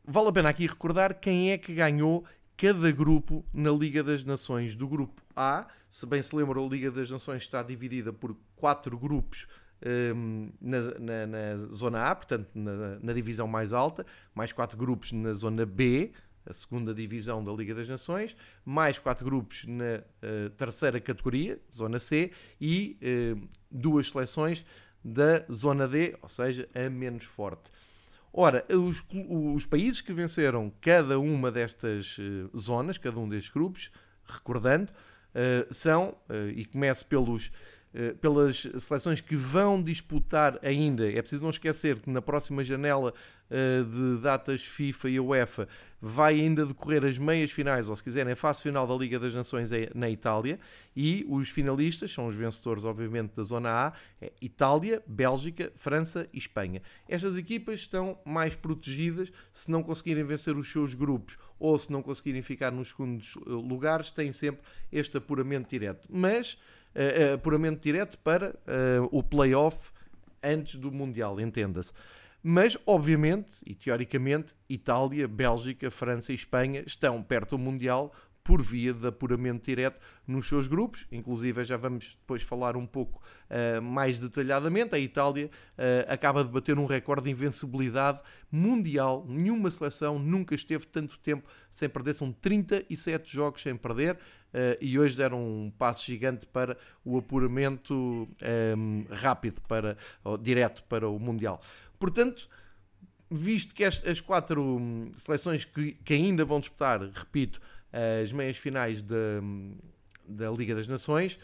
vale 0.05 0.29
a 0.29 0.33
pena 0.33 0.49
aqui 0.49 0.67
recordar 0.67 1.15
quem 1.21 1.53
é 1.53 1.59
que 1.59 1.75
ganhou 1.75 2.25
cada 2.57 2.91
grupo 2.91 3.45
na 3.53 3.71
Liga 3.71 4.03
das 4.03 4.25
Nações. 4.25 4.75
Do 4.75 4.89
grupo 4.89 5.23
A, 5.35 5.67
se 5.89 6.07
bem 6.07 6.23
se 6.23 6.35
lembra, 6.35 6.61
a 6.61 6.67
Liga 6.67 6.91
das 6.91 7.11
Nações 7.11 7.43
está 7.43 7.63
dividida 7.63 8.13
por 8.13 8.37
quatro 8.57 8.99
grupos 8.99 9.47
um, 9.85 9.89
ehm, 9.89 10.53
na, 10.61 10.81
na, 10.99 11.27
na, 11.27 11.57
zona 11.67 12.11
A, 12.11 12.15
portanto 12.15 12.49
na, 12.55 12.99
na, 13.01 13.13
divisão 13.13 13.47
mais 13.47 13.73
alta, 13.73 14.07
mais 14.35 14.53
quatro 14.53 14.79
grupos 14.79 15.13
na 15.13 15.33
zona 15.35 15.67
B, 15.67 16.13
a 16.47 16.53
segunda 16.53 16.95
divisão 16.95 17.43
da 17.43 17.53
Liga 17.53 17.75
das 17.75 17.89
Nações, 17.89 18.37
mais 18.65 18.99
quatro 18.99 19.25
grupos 19.25 19.65
na 19.67 20.03
uh, 20.23 20.51
terceira 20.51 21.01
categoria, 21.01 21.61
zona 21.73 21.99
C, 21.99 22.33
e 22.61 22.99
uh, 23.03 23.49
duas 23.71 24.09
seleções 24.11 24.65
da 25.05 25.45
zona 25.53 25.87
D, 25.87 26.17
ou 26.23 26.29
seja, 26.29 26.69
a 26.75 26.89
menos 26.89 27.25
forte. 27.25 27.71
Ora, 28.33 28.65
os, 28.69 29.05
os 29.29 29.65
países 29.65 30.01
que 30.01 30.13
venceram 30.13 30.73
cada 30.81 31.21
uma 31.21 31.53
destas 31.53 32.19
uh, 32.19 32.51
zonas, 32.57 32.99
cada 32.99 33.19
um 33.21 33.29
destes 33.29 33.53
grupos, 33.53 33.93
recordando, 34.27 34.91
uh, 34.91 35.73
são, 35.73 36.17
uh, 36.29 36.49
e 36.49 36.65
começo 36.65 37.07
pelos, 37.07 37.53
pelas 38.21 38.69
seleções 38.79 39.21
que 39.21 39.37
vão 39.37 39.81
disputar 39.81 40.59
ainda, 40.63 41.09
é 41.11 41.21
preciso 41.21 41.43
não 41.43 41.51
esquecer 41.51 42.01
que 42.01 42.11
na 42.11 42.21
próxima 42.21 42.65
janela 42.65 43.15
eh, 43.51 43.83
de 43.83 44.23
datas 44.23 44.65
FIFA 44.65 45.11
e 45.11 45.21
UEFA 45.21 45.69
vai 46.01 46.41
ainda 46.41 46.65
decorrer 46.65 47.05
as 47.05 47.19
meias 47.19 47.51
finais, 47.51 47.91
ou 47.91 47.95
se 47.95 48.03
quiserem, 48.03 48.33
a 48.33 48.37
fase 48.37 48.63
final 48.63 48.87
da 48.87 48.95
Liga 48.95 49.19
das 49.19 49.35
Nações 49.35 49.71
é 49.71 49.91
na 49.95 50.09
Itália 50.09 50.59
e 50.97 51.27
os 51.29 51.51
finalistas 51.51 52.11
são 52.11 52.27
os 52.27 52.35
vencedores, 52.35 52.87
obviamente, 52.87 53.37
da 53.37 53.43
Zona 53.43 53.71
A: 53.71 53.93
é 54.21 54.33
Itália, 54.41 55.03
Bélgica, 55.07 55.71
França 55.77 56.27
e 56.33 56.39
Espanha. 56.39 56.81
Estas 57.07 57.37
equipas 57.37 57.81
estão 57.81 58.19
mais 58.25 58.57
protegidas 58.57 59.31
se 59.53 59.71
não 59.71 59.83
conseguirem 59.83 60.25
vencer 60.25 60.57
os 60.57 60.73
seus 60.73 60.95
grupos 60.95 61.37
ou 61.59 61.79
se 61.79 61.93
não 61.93 62.03
conseguirem 62.03 62.41
ficar 62.41 62.71
nos 62.71 62.89
segundos 62.89 63.37
eh, 63.47 63.51
lugares, 63.51 64.11
têm 64.11 64.33
sempre 64.33 64.63
este 64.91 65.19
apuramento 65.19 65.69
direto. 65.69 66.09
Mas 66.11 66.59
uh, 66.95 67.35
apuramento 67.35 67.83
direto 67.83 68.19
para 68.19 68.51
uh, 68.51 69.09
o 69.11 69.23
play-off 69.23 69.91
antes 70.43 70.77
do 70.77 70.93
Mundial, 70.93 71.41
entenda-se. 71.41 71.93
Mas, 72.43 72.77
obviamente, 72.87 73.63
e 73.65 73.75
teoricamente, 73.75 74.55
Itália, 74.69 75.27
Bélgica, 75.27 75.91
França 75.91 76.31
e 76.31 76.35
Espanha 76.35 76.85
estão 76.87 77.23
perto 77.23 77.57
do 77.57 77.59
Mundial 77.59 78.15
por 78.45 78.61
via 78.61 78.93
de 78.93 79.07
apuramento 79.07 79.65
direto 79.65 79.99
nos 80.27 80.47
seus 80.47 80.69
grupos. 80.69 81.07
Inclusive, 81.11 81.65
já 81.65 81.79
vamos 81.79 82.19
depois 82.21 82.43
falar 82.43 82.77
um 82.77 82.87
pouco 82.87 83.23
uh, 83.49 83.81
mais 83.81 84.19
detalhadamente. 84.19 84.95
A 84.95 84.99
Itália 84.99 85.47
uh, 85.47 86.13
acaba 86.13 86.45
de 86.45 86.51
bater 86.51 86.79
um 86.79 86.85
recorde 86.85 87.25
de 87.25 87.31
invencibilidade 87.31 88.21
mundial. 88.53 89.25
Nenhuma 89.27 89.71
seleção 89.71 90.19
nunca 90.19 90.55
esteve 90.55 90.87
tanto 90.87 91.19
tempo 91.19 91.49
sem 91.71 91.89
perder. 91.89 92.13
São 92.13 92.31
37 92.31 93.33
jogos 93.33 93.63
sem 93.63 93.75
perder. 93.75 94.19
Uh, 94.55 94.79
e 94.81 94.97
hoje 94.97 95.17
deram 95.17 95.43
um 95.43 95.73
passo 95.77 96.07
gigante 96.07 96.47
para 96.47 96.79
o 97.05 97.19
apuramento 97.19 98.29
um, 98.79 99.05
rápido, 99.11 99.61
para, 99.63 99.99
direto 100.41 100.85
para 100.85 101.09
o 101.09 101.19
Mundial. 101.19 101.61
Portanto, 101.99 102.49
visto 103.29 103.75
que 103.75 103.83
as, 103.83 104.07
as 104.07 104.21
quatro 104.21 104.63
hum, 104.63 105.11
seleções 105.17 105.65
que, 105.65 105.95
que, 106.05 106.15
ainda 106.15 106.45
vão 106.45 106.61
disputar, 106.61 107.01
repito, 107.01 107.61
as 108.23 108.33
meias 108.33 108.57
finais 108.57 109.03
da, 109.03 109.17
hum, 109.43 109.77
da 110.25 110.51
Liga 110.53 110.75
das 110.77 110.87
Nações, 110.87 111.37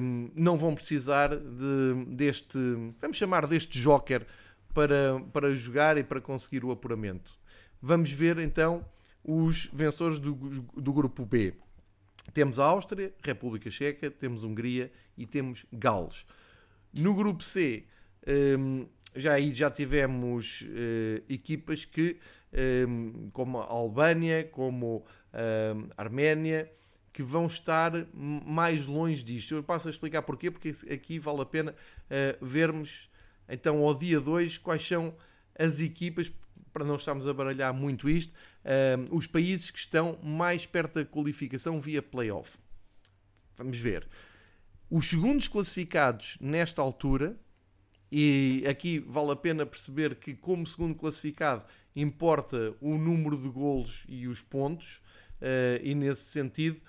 um, 0.00 0.30
não 0.34 0.56
vão 0.56 0.74
precisar 0.74 1.36
de, 1.36 2.04
deste, 2.08 2.58
vamos 2.98 3.16
chamar 3.16 3.46
deste 3.46 3.78
joker 3.78 4.26
para, 4.74 5.20
para 5.32 5.54
jogar 5.54 5.98
e 5.98 6.04
para 6.04 6.20
conseguir 6.20 6.64
o 6.64 6.70
apuramento. 6.70 7.34
Vamos 7.80 8.10
ver 8.10 8.38
então 8.38 8.84
os 9.24 9.66
vencedores 9.72 10.18
do, 10.18 10.34
do 10.34 10.92
grupo 10.92 11.24
B. 11.24 11.54
Temos 12.32 12.58
a 12.58 12.64
Áustria, 12.64 13.12
República 13.22 13.70
Checa, 13.70 14.10
temos 14.10 14.44
Hungria 14.44 14.92
e 15.16 15.26
temos 15.26 15.66
Gales. 15.72 16.24
No 16.92 17.14
grupo 17.14 17.42
C, 17.42 17.84
um, 18.58 18.86
já 19.14 19.34
aí 19.34 19.52
já 19.52 19.70
tivemos 19.70 20.62
uh, 20.62 21.22
equipas 21.28 21.84
que, 21.84 22.18
um, 22.88 23.30
como 23.32 23.58
a 23.58 23.66
Albânia, 23.66 24.44
como 24.44 25.04
a 25.96 26.02
Arménia, 26.02 26.70
que 27.12 27.22
vão 27.22 27.46
estar 27.46 27.92
mais 28.14 28.86
longe 28.86 29.22
disto. 29.22 29.54
Eu 29.54 29.62
passo 29.62 29.88
a 29.88 29.90
explicar 29.90 30.22
porquê, 30.22 30.50
porque 30.50 30.72
aqui 30.90 31.18
vale 31.18 31.42
a 31.42 31.46
pena 31.46 31.72
uh, 31.72 32.44
vermos 32.44 33.10
então 33.48 33.82
ao 33.84 33.94
dia 33.94 34.20
2 34.20 34.56
quais 34.58 34.86
são 34.86 35.14
as 35.58 35.80
equipas, 35.80 36.32
para 36.72 36.84
não 36.84 36.96
estarmos 36.96 37.26
a 37.26 37.34
baralhar 37.34 37.72
muito 37.74 38.08
isto, 38.08 38.32
uh, 38.32 39.16
os 39.16 39.26
países 39.26 39.70
que 39.70 39.78
estão 39.78 40.18
mais 40.22 40.66
perto 40.66 40.94
da 40.94 41.04
qualificação 41.04 41.80
via 41.80 42.02
playoff. 42.02 42.58
Vamos 43.56 43.78
ver. 43.78 44.08
Os 44.90 45.08
segundos 45.08 45.48
classificados 45.48 46.38
nesta 46.40 46.82
altura, 46.82 47.36
e 48.10 48.64
aqui 48.68 48.98
vale 48.98 49.32
a 49.32 49.36
pena 49.36 49.64
perceber 49.64 50.16
que, 50.16 50.34
como 50.34 50.66
segundo 50.66 50.94
classificado, 50.94 51.64
importa 51.94 52.74
o 52.80 52.96
número 52.96 53.36
de 53.36 53.48
golos 53.48 54.04
e 54.08 54.26
os 54.26 54.40
pontos, 54.40 54.96
uh, 55.40 55.82
e 55.82 55.94
nesse 55.94 56.22
sentido, 56.22 56.80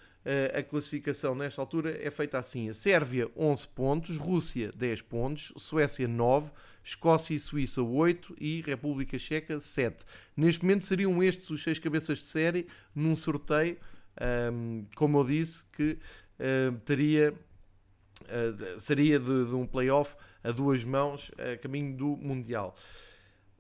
a 0.57 0.63
classificação 0.63 1.35
nesta 1.35 1.61
altura 1.61 1.97
é 2.01 2.09
feita 2.09 2.37
assim: 2.37 2.69
a 2.69 2.73
Sérvia 2.73 3.29
11 3.35 3.67
pontos, 3.67 4.17
Rússia 4.17 4.71
10 4.73 5.01
pontos, 5.01 5.53
Suécia 5.57 6.07
9, 6.07 6.51
Escócia 6.83 7.33
e 7.33 7.39
Suíça 7.39 7.81
8 7.81 8.35
e 8.39 8.61
República 8.61 9.17
Checa 9.17 9.59
7. 9.59 10.03
Neste 10.35 10.63
momento 10.63 10.83
seriam 10.83 11.23
estes 11.23 11.49
os 11.49 11.63
seis 11.63 11.79
cabeças 11.79 12.17
de 12.17 12.25
série 12.25 12.67
num 12.93 13.15
sorteio, 13.15 13.77
um, 14.21 14.79
ehm, 14.79 14.85
como 14.95 15.17
eu 15.19 15.23
disse, 15.23 15.65
que 15.71 15.97
uh, 16.39 16.77
teria, 16.85 17.33
uh, 17.33 18.79
seria 18.79 19.17
de, 19.17 19.45
de 19.45 19.55
um 19.55 19.65
playoff 19.65 20.15
a 20.43 20.51
duas 20.51 20.83
mãos 20.83 21.31
a 21.37 21.57
caminho 21.57 21.95
do 21.95 22.17
Mundial. 22.17 22.75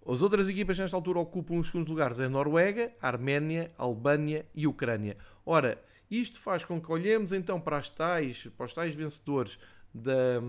As 0.05 0.21
outras 0.21 0.49
equipas 0.49 0.77
nesta 0.77 0.97
altura 0.97 1.19
ocupam 1.19 1.55
os 1.55 1.67
segundos 1.67 1.89
lugares: 1.89 2.19
a 2.19 2.27
Noruega, 2.27 2.91
a 3.01 3.07
Arménia, 3.07 3.71
a 3.77 3.83
Albânia 3.83 4.45
e 4.53 4.65
a 4.65 4.69
Ucrânia. 4.69 5.17
Ora, 5.45 5.81
isto 6.19 6.39
faz 6.39 6.63
com 6.63 6.81
que 6.81 6.91
olhemos 6.91 7.31
então 7.31 7.59
para, 7.59 7.77
as 7.77 7.89
tais, 7.89 8.47
para 8.57 8.65
os 8.65 8.73
tais 8.73 8.95
vencedores 8.95 9.57
da, 9.93 10.41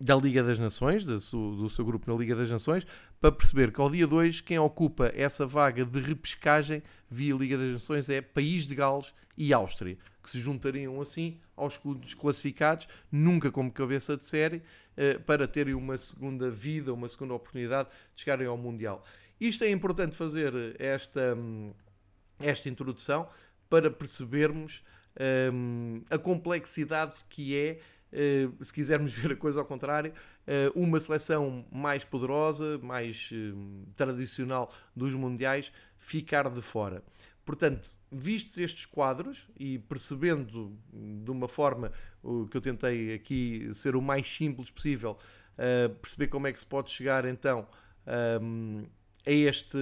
da 0.00 0.16
Liga 0.16 0.42
das 0.42 0.58
Nações, 0.58 1.04
do 1.04 1.18
seu, 1.20 1.56
do 1.56 1.68
seu 1.68 1.84
grupo 1.84 2.10
na 2.10 2.18
Liga 2.18 2.34
das 2.34 2.50
Nações, 2.50 2.86
para 3.20 3.32
perceber 3.32 3.72
que 3.72 3.80
ao 3.80 3.90
dia 3.90 4.06
2 4.06 4.40
quem 4.40 4.58
ocupa 4.58 5.10
essa 5.14 5.46
vaga 5.46 5.84
de 5.84 6.00
repescagem 6.00 6.82
via 7.10 7.34
Liga 7.34 7.56
das 7.56 7.72
Nações 7.72 8.08
é 8.08 8.20
País 8.20 8.66
de 8.66 8.74
Gales 8.74 9.14
e 9.36 9.52
Áustria, 9.52 9.98
que 10.22 10.30
se 10.30 10.38
juntariam 10.38 11.00
assim 11.00 11.38
aos 11.56 11.80
classificados, 12.18 12.88
nunca 13.10 13.50
como 13.50 13.70
cabeça 13.70 14.16
de 14.16 14.26
série, 14.26 14.62
eh, 14.96 15.18
para 15.18 15.46
terem 15.46 15.74
uma 15.74 15.98
segunda 15.98 16.50
vida, 16.50 16.92
uma 16.92 17.08
segunda 17.08 17.34
oportunidade 17.34 17.88
de 18.14 18.22
chegarem 18.22 18.46
ao 18.46 18.56
Mundial. 18.56 19.04
Isto 19.40 19.64
é 19.64 19.70
importante 19.70 20.16
fazer 20.16 20.76
esta, 20.78 21.36
esta 22.40 22.68
introdução 22.68 23.28
para 23.74 23.90
percebermos 23.90 24.84
um, 25.52 26.00
a 26.08 26.16
complexidade 26.16 27.14
que 27.28 27.56
é, 27.56 27.80
uh, 28.12 28.64
se 28.64 28.72
quisermos 28.72 29.10
ver 29.18 29.32
a 29.32 29.36
coisa 29.36 29.58
ao 29.58 29.66
contrário, 29.66 30.12
uh, 30.12 30.80
uma 30.80 31.00
seleção 31.00 31.66
mais 31.72 32.04
poderosa, 32.04 32.78
mais 32.78 33.30
uh, 33.32 33.86
tradicional 33.96 34.72
dos 34.94 35.12
Mundiais 35.14 35.72
ficar 35.98 36.48
de 36.48 36.62
fora. 36.62 37.02
Portanto, 37.44 37.90
vistos 38.12 38.58
estes 38.58 38.86
quadros 38.86 39.48
e 39.58 39.80
percebendo 39.80 40.78
de 40.92 41.30
uma 41.32 41.48
forma 41.48 41.90
que 42.48 42.56
eu 42.56 42.60
tentei 42.60 43.12
aqui 43.12 43.68
ser 43.74 43.96
o 43.96 44.00
mais 44.00 44.30
simples 44.30 44.70
possível, 44.70 45.18
perceber 46.00 46.28
como 46.28 46.46
é 46.46 46.52
que 46.52 46.60
se 46.60 46.64
pode 46.64 46.90
chegar 46.92 47.26
então 47.26 47.68
um, 48.40 48.86
a, 49.26 49.30
este, 49.30 49.76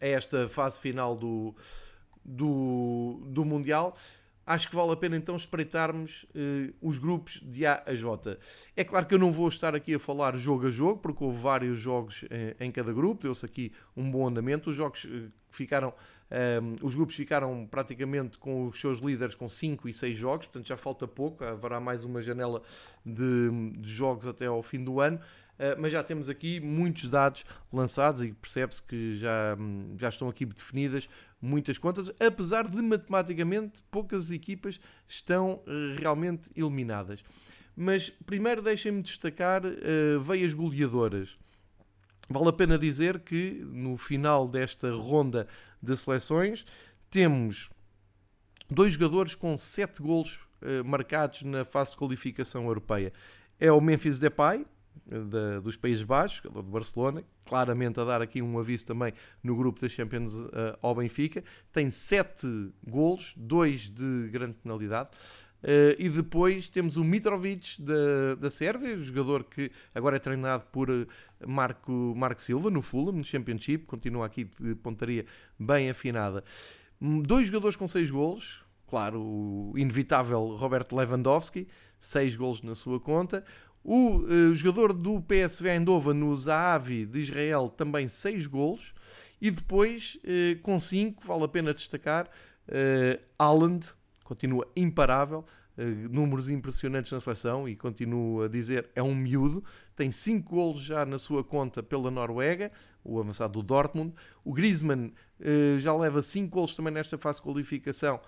a 0.00 0.06
esta 0.06 0.48
fase 0.48 0.80
final 0.80 1.14
do, 1.14 1.54
do, 2.26 3.22
do 3.26 3.44
Mundial, 3.44 3.94
acho 4.44 4.68
que 4.68 4.74
vale 4.74 4.92
a 4.92 4.96
pena 4.96 5.16
então 5.16 5.36
espreitarmos 5.36 6.24
uh, 6.24 6.74
os 6.80 6.98
grupos 6.98 7.40
de 7.40 7.64
A 7.64 7.82
a 7.86 7.94
J. 7.94 8.38
É 8.76 8.84
claro 8.84 9.06
que 9.06 9.14
eu 9.14 9.18
não 9.18 9.30
vou 9.30 9.48
estar 9.48 9.74
aqui 9.74 9.94
a 9.94 9.98
falar 9.98 10.36
jogo 10.36 10.66
a 10.66 10.70
jogo, 10.70 11.00
porque 11.00 11.22
houve 11.22 11.38
vários 11.38 11.78
jogos 11.78 12.22
uh, 12.22 12.26
em 12.58 12.70
cada 12.70 12.92
grupo, 12.92 13.22
deu-se 13.22 13.46
aqui 13.46 13.72
um 13.96 14.10
bom 14.10 14.26
andamento. 14.26 14.70
Os 14.70 14.76
jogos 14.76 15.04
uh, 15.04 15.30
ficaram, 15.50 15.94
os 16.82 16.96
grupos 16.96 17.14
ficaram 17.14 17.66
praticamente 17.70 18.36
com 18.36 18.66
os 18.66 18.80
seus 18.80 18.98
líderes 18.98 19.36
com 19.36 19.46
5 19.46 19.88
e 19.88 19.92
6 19.92 20.18
jogos, 20.18 20.46
portanto 20.48 20.66
já 20.66 20.76
falta 20.76 21.06
pouco, 21.06 21.44
haverá 21.44 21.78
mais 21.78 22.04
uma 22.04 22.20
janela 22.20 22.62
de, 23.04 23.72
de 23.78 23.88
jogos 23.88 24.26
até 24.26 24.46
ao 24.46 24.60
fim 24.60 24.82
do 24.82 25.00
ano. 25.00 25.20
Uh, 25.58 25.80
mas 25.80 25.90
já 25.90 26.02
temos 26.02 26.28
aqui 26.28 26.60
muitos 26.60 27.08
dados 27.08 27.44
lançados 27.72 28.22
e 28.22 28.32
percebe-se 28.32 28.82
que 28.82 29.14
já, 29.14 29.56
hum, 29.58 29.96
já 29.98 30.10
estão 30.10 30.28
aqui 30.28 30.44
definidas 30.44 31.08
muitas 31.40 31.78
contas, 31.78 32.10
apesar 32.20 32.68
de 32.68 32.80
matematicamente 32.82 33.82
poucas 33.90 34.30
equipas 34.30 34.80
estão 35.08 35.62
uh, 35.66 35.98
realmente 35.98 36.50
eliminadas. 36.54 37.24
Mas 37.74 38.10
primeiro 38.10 38.62
deixem-me 38.62 39.02
destacar 39.02 39.62
uh, 39.64 40.20
veias 40.20 40.54
goleadoras. 40.54 41.38
Vale 42.28 42.48
a 42.48 42.52
pena 42.52 42.78
dizer 42.78 43.20
que 43.20 43.62
no 43.64 43.96
final 43.96 44.48
desta 44.48 44.90
ronda 44.92 45.46
de 45.80 45.96
seleções 45.96 46.66
temos 47.10 47.70
dois 48.68 48.94
jogadores 48.94 49.34
com 49.34 49.56
sete 49.56 50.02
golos 50.02 50.40
uh, 50.62 50.84
marcados 50.84 51.42
na 51.42 51.64
fase 51.64 51.92
de 51.92 51.98
qualificação 51.98 52.64
europeia. 52.66 53.12
É 53.60 53.70
o 53.70 53.80
Memphis 53.80 54.18
Depay, 54.18 54.66
dos 55.62 55.76
Países 55.76 56.02
Baixos, 56.02 56.40
do 56.42 56.62
Barcelona, 56.62 57.24
claramente 57.44 58.00
a 58.00 58.04
dar 58.04 58.20
aqui 58.20 58.42
um 58.42 58.58
aviso 58.58 58.86
também 58.86 59.12
no 59.42 59.56
grupo 59.56 59.80
da 59.80 59.88
Champions 59.88 60.34
uh, 60.34 60.50
ao 60.82 60.94
Benfica. 60.94 61.44
Tem 61.72 61.90
sete 61.90 62.46
golos, 62.86 63.34
dois 63.36 63.88
de 63.88 64.28
grande 64.30 64.56
penalidade. 64.56 65.10
Uh, 65.62 65.96
e 65.98 66.08
depois 66.08 66.68
temos 66.68 66.96
o 66.96 67.02
Mitrovic 67.02 67.80
da, 67.80 68.34
da 68.38 68.50
Sérvia, 68.50 68.98
jogador 69.00 69.44
que 69.44 69.70
agora 69.94 70.16
é 70.16 70.18
treinado 70.18 70.64
por 70.66 70.88
eh, 70.90 71.06
Marco, 71.46 72.14
Marco 72.14 72.42
Silva 72.42 72.70
no 72.70 72.82
Fulham, 72.82 73.12
no 73.12 73.24
Championship, 73.24 73.84
continua 73.86 74.26
aqui 74.26 74.48
de 74.60 74.74
pontaria 74.74 75.24
bem 75.58 75.88
afinada. 75.88 76.44
Hum, 77.00 77.20
dois 77.20 77.48
jogadores 77.48 77.74
com 77.74 77.86
seis 77.86 78.10
golos, 78.10 78.64
claro, 78.86 79.20
o 79.20 79.72
inevitável 79.76 80.54
Roberto 80.56 80.94
Lewandowski, 80.94 81.66
seis 81.98 82.36
golos 82.36 82.62
na 82.62 82.74
sua 82.74 83.00
conta. 83.00 83.44
O 83.88 84.16
uh, 84.16 84.52
jogador 84.52 84.92
do 84.92 85.22
PSV 85.22 85.68
Eindhoven 85.68 86.14
no 86.14 86.34
Zahavi 86.34 87.06
de 87.06 87.20
Israel 87.20 87.68
também 87.68 88.08
6 88.08 88.48
golos. 88.48 88.92
E 89.40 89.48
depois, 89.48 90.18
uh, 90.24 90.60
com 90.60 90.80
5, 90.80 91.24
vale 91.24 91.44
a 91.44 91.48
pena 91.48 91.72
destacar, 91.72 92.28
uh, 92.68 93.80
continua 94.24 94.66
imparável, 94.74 95.44
uh, 95.78 95.82
números 96.10 96.48
impressionantes 96.48 97.12
na 97.12 97.20
seleção 97.20 97.68
e 97.68 97.76
continuo 97.76 98.42
a 98.42 98.48
dizer, 98.48 98.88
é 98.96 99.02
um 99.02 99.14
miúdo. 99.14 99.62
Tem 99.94 100.10
5 100.10 100.50
golos 100.50 100.80
já 100.82 101.06
na 101.06 101.16
sua 101.16 101.44
conta 101.44 101.80
pela 101.80 102.10
Noruega, 102.10 102.72
o 103.04 103.20
avançado 103.20 103.52
do 103.52 103.62
Dortmund. 103.62 104.12
O 104.44 104.52
Griezmann 104.52 105.12
já 105.78 105.94
leva 105.94 106.20
5 106.22 106.50
golos 106.50 106.74
também 106.74 106.92
nesta 106.92 107.16
fase 107.16 107.38
de 107.38 107.44
qualificação 107.44 108.20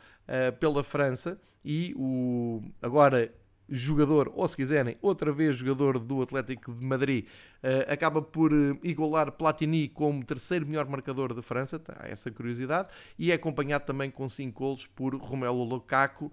pela 0.61 0.85
França. 0.85 1.39
E 1.63 1.93
o, 1.97 2.63
agora 2.81 3.35
jogador, 3.69 4.33
ou 4.35 4.49
se 4.49 4.57
quiserem, 4.57 4.97
outra 5.03 5.31
vez 5.31 5.57
jogador 5.57 5.99
do 5.99 6.23
Atlético 6.23 6.73
de 6.73 6.85
Madrid, 6.85 7.27
uh, 7.63 7.93
acaba 7.93 8.23
por 8.23 8.53
uh, 8.53 8.79
igualar 8.83 9.33
Platini 9.33 9.89
como 9.89 10.25
terceiro 10.25 10.67
melhor 10.67 10.89
marcador 10.89 11.35
de 11.35 11.43
França, 11.43 11.79
tá, 11.79 11.97
essa 12.05 12.31
curiosidade, 12.31 12.89
e 13.19 13.31
é 13.31 13.35
acompanhado 13.35 13.85
também 13.85 14.11
com 14.11 14.29
5 14.29 14.59
golos 14.59 14.87
por 14.87 15.15
Romelu 15.17 15.65
Lukaku, 15.65 16.27
uh, 16.27 16.33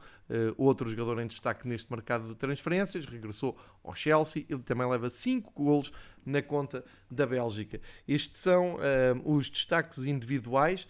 outro 0.57 0.89
jogador 0.89 1.19
em 1.19 1.27
destaque 1.27 1.67
neste 1.67 1.91
mercado 1.91 2.25
de 2.25 2.35
transferências, 2.35 3.05
regressou 3.05 3.57
ao 3.83 3.93
Chelsea, 3.93 4.45
ele 4.49 4.63
também 4.63 4.87
leva 4.87 5.09
5 5.09 5.51
golos 5.53 5.91
na 6.25 6.41
conta 6.41 6.83
da 7.11 7.27
Bélgica. 7.27 7.79
Estes 8.07 8.39
são 8.39 8.77
os 9.23 9.47
destaques 9.47 10.05
individuais, 10.05 10.87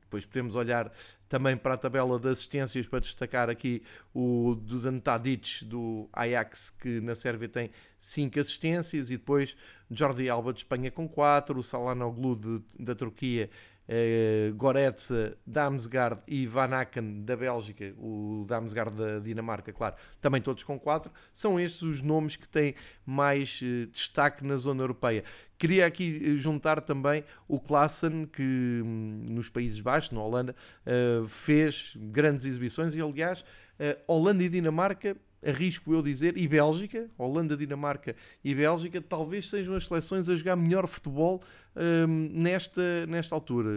depois 0.00 0.26
podemos 0.26 0.54
olhar 0.54 0.92
também 1.28 1.56
para 1.56 1.74
a 1.74 1.78
tabela 1.78 2.18
de 2.18 2.28
assistências 2.28 2.86
para 2.86 3.00
destacar 3.00 3.48
aqui 3.48 3.82
o 4.14 4.54
Dusan 4.54 4.98
Tadic 4.98 5.64
do 5.64 6.08
Ajax, 6.12 6.70
que 6.70 7.00
na 7.00 7.14
Sérvia 7.14 7.48
tem 7.48 7.70
5 7.98 8.38
assistências, 8.38 9.10
e 9.10 9.16
depois 9.16 9.56
Jordi 9.90 10.28
Alba 10.28 10.52
de 10.52 10.60
Espanha 10.60 10.90
com 10.90 11.08
4, 11.08 11.58
o 11.58 11.62
Salanoglu 11.62 12.36
de, 12.36 12.62
da 12.78 12.94
Turquia 12.94 13.48
eh, 13.94 14.52
Goretze, 14.56 15.36
Damsgaard 15.46 16.22
e 16.26 16.46
Van 16.46 16.72
Aken 16.72 17.26
da 17.26 17.36
Bélgica, 17.36 17.92
o 17.98 18.46
Damsgaard 18.48 18.96
da 18.96 19.18
Dinamarca, 19.18 19.70
claro, 19.70 19.96
também 20.18 20.40
todos 20.40 20.62
com 20.62 20.78
4, 20.78 21.12
são 21.30 21.60
estes 21.60 21.82
os 21.82 22.00
nomes 22.00 22.34
que 22.34 22.48
têm 22.48 22.74
mais 23.04 23.60
eh, 23.62 23.84
destaque 23.92 24.46
na 24.46 24.56
zona 24.56 24.82
europeia. 24.82 25.24
Queria 25.58 25.84
aqui 25.84 26.22
eh, 26.24 26.36
juntar 26.36 26.80
também 26.80 27.22
o 27.46 27.60
Klassen, 27.60 28.24
que 28.24 28.80
hum, 28.82 29.26
nos 29.28 29.50
Países 29.50 29.78
Baixos, 29.78 30.10
na 30.12 30.22
Holanda, 30.22 30.56
fez 31.28 31.94
grandes 32.00 32.46
exibições 32.46 32.94
e, 32.94 33.00
aliás, 33.02 33.44
Holanda 34.06 34.42
e 34.42 34.48
Dinamarca 34.48 35.16
arrisco 35.44 35.92
eu 35.92 36.02
dizer, 36.02 36.36
e 36.36 36.46
Bélgica, 36.46 37.10
Holanda, 37.18 37.56
Dinamarca 37.56 38.14
e 38.44 38.54
Bélgica, 38.54 39.00
talvez 39.00 39.48
sejam 39.48 39.74
as 39.74 39.86
seleções 39.86 40.28
a 40.28 40.34
jogar 40.34 40.56
melhor 40.56 40.86
futebol 40.86 41.42
um, 41.76 42.30
nesta, 42.32 43.06
nesta 43.06 43.34
altura. 43.34 43.68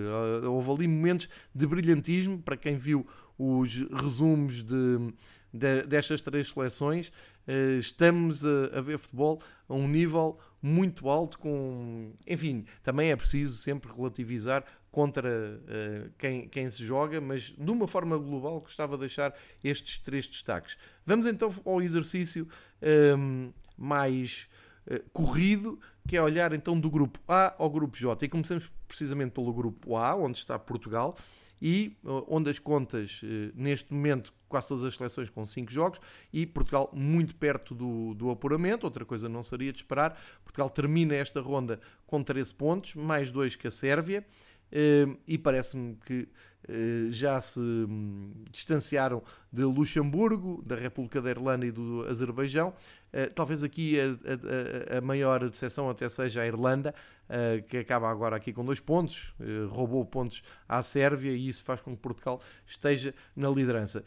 Uh, 0.44 0.52
houve 0.52 0.72
ali 0.72 0.88
momentos 0.88 1.28
de 1.54 1.66
brilhantismo, 1.66 2.40
para 2.40 2.56
quem 2.56 2.78
viu 2.78 3.06
os 3.38 3.82
resumos 3.92 4.64
de, 4.64 5.14
de 5.52 5.84
destas 5.84 6.22
três 6.22 6.50
seleções, 6.50 7.10
uh, 7.48 7.78
estamos 7.80 8.46
a, 8.46 8.78
a, 8.78 8.82
ver 8.82 8.98
futebol 9.00 9.42
a 9.68 9.74
um 9.74 9.88
nível 9.88 10.38
muito 10.66 11.08
alto, 11.10 11.38
com 11.38 12.12
enfim, 12.26 12.66
também 12.82 13.12
é 13.12 13.16
preciso 13.16 13.56
sempre 13.56 13.92
relativizar 13.94 14.66
contra 14.90 15.30
uh, 15.30 16.10
quem, 16.18 16.48
quem 16.48 16.72
se 16.72 16.84
joga, 16.84 17.22
mas 17.22 17.54
de 17.56 17.70
uma 17.70 17.88
forma 17.88 18.18
global 18.18 18.60
gostava 18.62 18.96
de 18.96 19.02
deixar 19.02 19.36
estes 19.64 20.00
três 20.00 20.26
destaques. 20.26 20.76
Vamos 21.06 21.28
então 21.28 21.54
ao 21.64 21.84
exercício 21.84 22.48
um, 22.82 22.88
ehm, 22.88 23.54
mais 23.78 24.50
uh, 24.88 25.08
corrido, 25.12 25.80
que 26.08 26.18
é 26.18 26.22
olhar 26.22 26.52
então 26.52 26.80
do 26.80 26.90
grupo 26.90 27.20
A 27.28 27.54
ao 27.60 27.70
grupo 27.70 27.96
J. 27.96 28.26
E 28.26 28.30
começamos 28.30 28.72
precisamente 28.88 29.34
pelo 29.34 29.54
grupo 29.54 29.96
A, 29.98 30.16
onde 30.16 30.40
está 30.40 30.58
Portugal, 30.58 31.16
e 31.62 31.96
uh, 32.04 32.26
onde 32.28 32.50
as 32.50 32.58
contas, 32.58 33.22
neste 33.54 33.94
momento, 33.94 34.34
quase 34.48 34.68
todas 34.68 34.84
as 34.84 34.96
seleções 34.96 35.30
com 35.30 35.44
5 35.44 35.72
jogos, 35.72 36.00
e 36.32 36.46
Portugal 36.46 36.90
muito 36.94 37.36
perto 37.36 37.74
do, 37.74 38.14
do 38.14 38.30
apuramento, 38.30 38.86
outra 38.86 39.06
coisa 39.06 39.28
não 39.28 39.44
seria 39.44 39.72
de 39.72 39.80
esperar. 39.80 40.20
Portugal 40.44 40.70
termina 40.70 41.16
esta 41.16 41.42
ronda 41.42 41.80
com 42.06 42.22
13 42.22 42.54
pontos, 42.54 42.96
mais 42.96 43.32
2 43.32 43.56
que 43.56 43.68
a 43.68 43.72
Sérvia. 43.72 44.26
Ehm, 44.72 45.16
e 45.28 45.38
parece-me 45.38 45.96
que 46.06 46.28
eh, 46.68 47.10
já 47.10 47.40
se 47.40 47.60
hum, 47.60 48.32
distanciaram 48.52 49.22
de 49.52 49.64
Luxemburgo, 49.64 50.64
da 50.66 50.76
República 50.76 51.22
da 51.22 51.30
Irlanda 51.30 51.66
e 51.66 51.72
do 51.72 52.06
Azerbaijão. 52.10 52.74
Eh, 53.14 53.28
talvez 53.28 53.64
aqui 53.64 53.98
a, 54.00 54.96
a, 54.96 54.98
a 54.98 55.02
maior 55.02 55.48
decepção 55.50 55.90
até 55.90 56.10
seja 56.10 56.42
a 56.42 56.48
Irlanda, 56.48 56.94
eh, 57.30 57.64
que 57.68 57.78
acaba 57.78 58.10
agora 58.10 58.36
aqui 58.36 58.52
com 58.52 58.66
dois 58.66 58.80
pontos, 58.80 59.36
roubou 59.70 60.04
pontos 60.06 60.44
à 60.68 60.82
Sérvia 60.82 61.32
e 61.32 61.50
isso 61.50 61.64
faz 61.64 61.82
com 61.82 61.96
que 61.96 62.02
Portugal 62.02 62.42
esteja 62.66 63.14
na 63.36 63.50
liderança. 63.50 64.04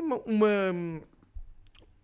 Uma, 0.00 0.72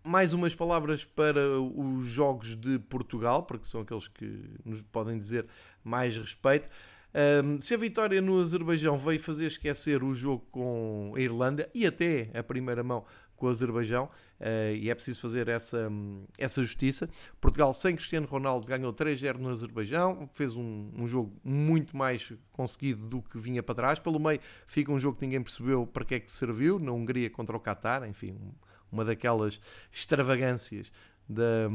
mais 0.03 0.33
umas 0.33 0.55
palavras 0.55 1.03
para 1.03 1.59
os 1.59 2.05
jogos 2.05 2.55
de 2.55 2.79
Portugal, 2.79 3.43
porque 3.43 3.65
são 3.65 3.81
aqueles 3.81 4.07
que 4.07 4.43
nos 4.65 4.81
podem 4.81 5.17
dizer 5.17 5.45
mais 5.83 6.17
respeito. 6.17 6.69
Um, 7.43 7.59
se 7.59 7.73
a 7.73 7.77
vitória 7.77 8.21
no 8.21 8.39
Azerbaijão 8.39 8.97
veio 8.97 9.19
fazer 9.19 9.47
esquecer 9.47 10.03
o 10.03 10.13
jogo 10.13 10.45
com 10.51 11.13
a 11.15 11.19
Irlanda 11.19 11.69
e 11.73 11.85
até 11.85 12.29
a 12.33 12.43
primeira 12.43 12.83
mão 12.83 13.03
com 13.39 13.47
o 13.47 13.49
Azerbaijão, 13.49 14.05
uh, 14.39 14.75
e 14.75 14.89
é 14.89 14.95
preciso 14.95 15.19
fazer 15.21 15.47
essa, 15.47 15.89
essa 16.37 16.61
justiça. 16.61 17.09
Portugal, 17.39 17.73
sem 17.73 17.95
Cristiano 17.95 18.27
Ronaldo, 18.27 18.67
ganhou 18.67 18.93
3-0 18.93 19.37
no 19.37 19.49
Azerbaijão, 19.49 20.29
fez 20.33 20.55
um, 20.55 20.91
um, 20.95 21.07
jogo 21.07 21.33
muito 21.43 21.95
mais 21.97 22.31
conseguido 22.51 23.07
do 23.07 23.21
que 23.21 23.39
vinha 23.39 23.63
para 23.63 23.75
trás. 23.75 23.99
Pelo 23.99 24.19
meio 24.19 24.39
fica 24.67 24.91
um 24.91 24.99
jogo 24.99 25.17
que 25.17 25.25
ninguém 25.25 25.41
percebeu 25.41 25.87
para 25.87 26.05
que 26.05 26.15
é 26.15 26.19
que 26.19 26.31
serviu, 26.31 26.77
na 26.77 26.91
Hungria 26.91 27.29
contra 27.29 27.55
o 27.55 27.59
Qatar, 27.59 28.07
enfim, 28.07 28.37
uma 28.91 29.05
daquelas 29.05 29.59
extravagâncias 29.91 30.91
da, 31.29 31.69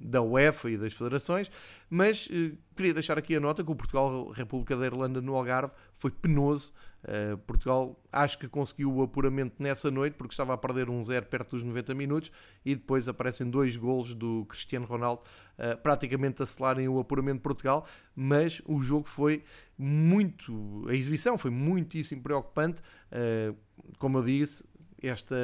da 0.00 0.20
UEFA 0.20 0.70
e 0.70 0.76
das 0.76 0.92
federações, 0.92 1.48
mas 1.88 2.28
eh, 2.32 2.52
queria 2.74 2.92
deixar 2.92 3.16
aqui 3.16 3.36
a 3.36 3.40
nota 3.40 3.62
que 3.62 3.70
o 3.70 3.76
Portugal, 3.76 4.30
República 4.30 4.76
da 4.76 4.84
Irlanda 4.84 5.20
no 5.20 5.36
Algarve, 5.36 5.72
foi 5.96 6.10
penoso. 6.10 6.72
Uh, 7.02 7.36
Portugal 7.38 8.00
acho 8.12 8.38
que 8.38 8.46
conseguiu 8.46 8.94
o 8.94 9.02
apuramento 9.02 9.56
nessa 9.58 9.90
noite 9.90 10.14
porque 10.14 10.32
estava 10.32 10.54
a 10.54 10.56
perder 10.56 10.88
um 10.88 11.02
zero 11.02 11.26
perto 11.26 11.56
dos 11.56 11.64
90 11.64 11.96
minutos 11.96 12.30
e 12.64 12.76
depois 12.76 13.08
aparecem 13.08 13.50
dois 13.50 13.76
golos 13.76 14.14
do 14.14 14.44
Cristiano 14.44 14.86
Ronaldo 14.86 15.22
uh, 15.58 15.76
praticamente 15.82 16.44
a 16.44 16.46
selarem 16.46 16.86
o 16.86 17.00
apuramento 17.00 17.38
de 17.38 17.42
Portugal, 17.42 17.88
mas 18.14 18.62
o 18.66 18.80
jogo 18.80 19.08
foi 19.08 19.42
muito, 19.76 20.86
a 20.88 20.94
exibição 20.94 21.36
foi 21.36 21.50
muitíssimo 21.50 22.22
preocupante, 22.22 22.80
uh, 23.10 23.56
como 23.98 24.18
eu 24.18 24.24
disse, 24.24 24.64
esta, 25.02 25.34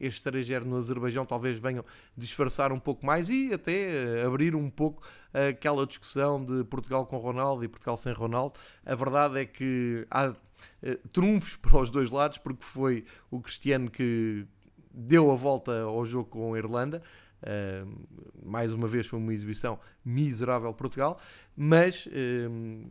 este 0.00 0.22
3 0.22 0.64
no 0.64 0.76
Azerbaijão 0.76 1.24
talvez 1.24 1.58
venham 1.58 1.84
disfarçar 2.16 2.72
um 2.72 2.78
pouco 2.78 3.06
mais 3.06 3.28
e 3.28 3.52
até 3.52 3.72
eh, 3.72 4.24
abrir 4.24 4.54
um 4.54 4.68
pouco 4.68 5.02
aquela 5.32 5.86
discussão 5.86 6.44
de 6.44 6.64
Portugal 6.64 7.06
com 7.06 7.18
Ronaldo 7.18 7.64
e 7.64 7.68
Portugal 7.68 7.96
sem 7.96 8.12
Ronaldo. 8.12 8.58
A 8.84 8.94
verdade 8.94 9.38
é 9.38 9.44
que 9.44 10.06
há 10.10 10.34
eh, 10.82 10.98
trunfos 11.12 11.56
para 11.60 11.78
os 11.78 11.90
dois 11.90 12.10
lados, 12.10 12.38
porque 12.38 12.64
foi 12.64 13.04
o 13.30 13.40
Cristiano 13.40 13.90
que 13.90 14.46
deu 14.92 15.30
a 15.30 15.34
volta 15.34 15.82
ao 15.82 16.04
jogo 16.06 16.30
com 16.30 16.54
a 16.54 16.58
Irlanda. 16.58 17.02
Uh, 17.36 18.06
mais 18.42 18.72
uma 18.72 18.88
vez 18.88 19.06
foi 19.06 19.18
uma 19.18 19.32
exibição 19.32 19.78
miserável 20.02 20.72
Portugal, 20.72 21.20
mas 21.54 22.06
uh, 22.06 22.90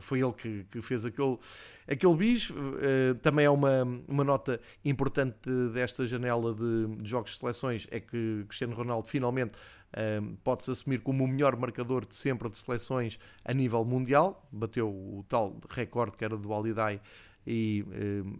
foi 0.00 0.20
ele 0.20 0.32
que, 0.32 0.64
que 0.70 0.80
fez 0.80 1.04
aquele, 1.04 1.38
aquele 1.86 2.14
bis. 2.16 2.50
Uh, 2.50 3.14
também 3.22 3.46
é 3.46 3.50
uma, 3.50 3.82
uma 4.08 4.24
nota 4.24 4.60
importante 4.84 5.48
desta 5.72 6.06
janela 6.06 6.54
de, 6.54 7.02
de, 7.02 7.08
jogos 7.08 7.32
de 7.32 7.38
seleções: 7.38 7.86
é 7.90 8.00
que 8.00 8.44
Cristiano 8.46 8.74
Ronaldo 8.74 9.08
finalmente 9.08 9.52
uh, 9.52 10.36
pode-se 10.42 10.70
assumir 10.70 11.00
como 11.00 11.24
o 11.24 11.28
melhor 11.28 11.56
marcador 11.56 12.06
de 12.06 12.16
sempre 12.16 12.48
de 12.48 12.58
seleções 12.58 13.18
a 13.44 13.52
nível 13.52 13.84
mundial. 13.84 14.48
Bateu 14.50 14.88
o 14.88 15.24
tal 15.28 15.60
recorde 15.70 16.16
que 16.16 16.24
era 16.24 16.36
do 16.36 16.52
Alidai 16.52 17.00
e 17.46 17.84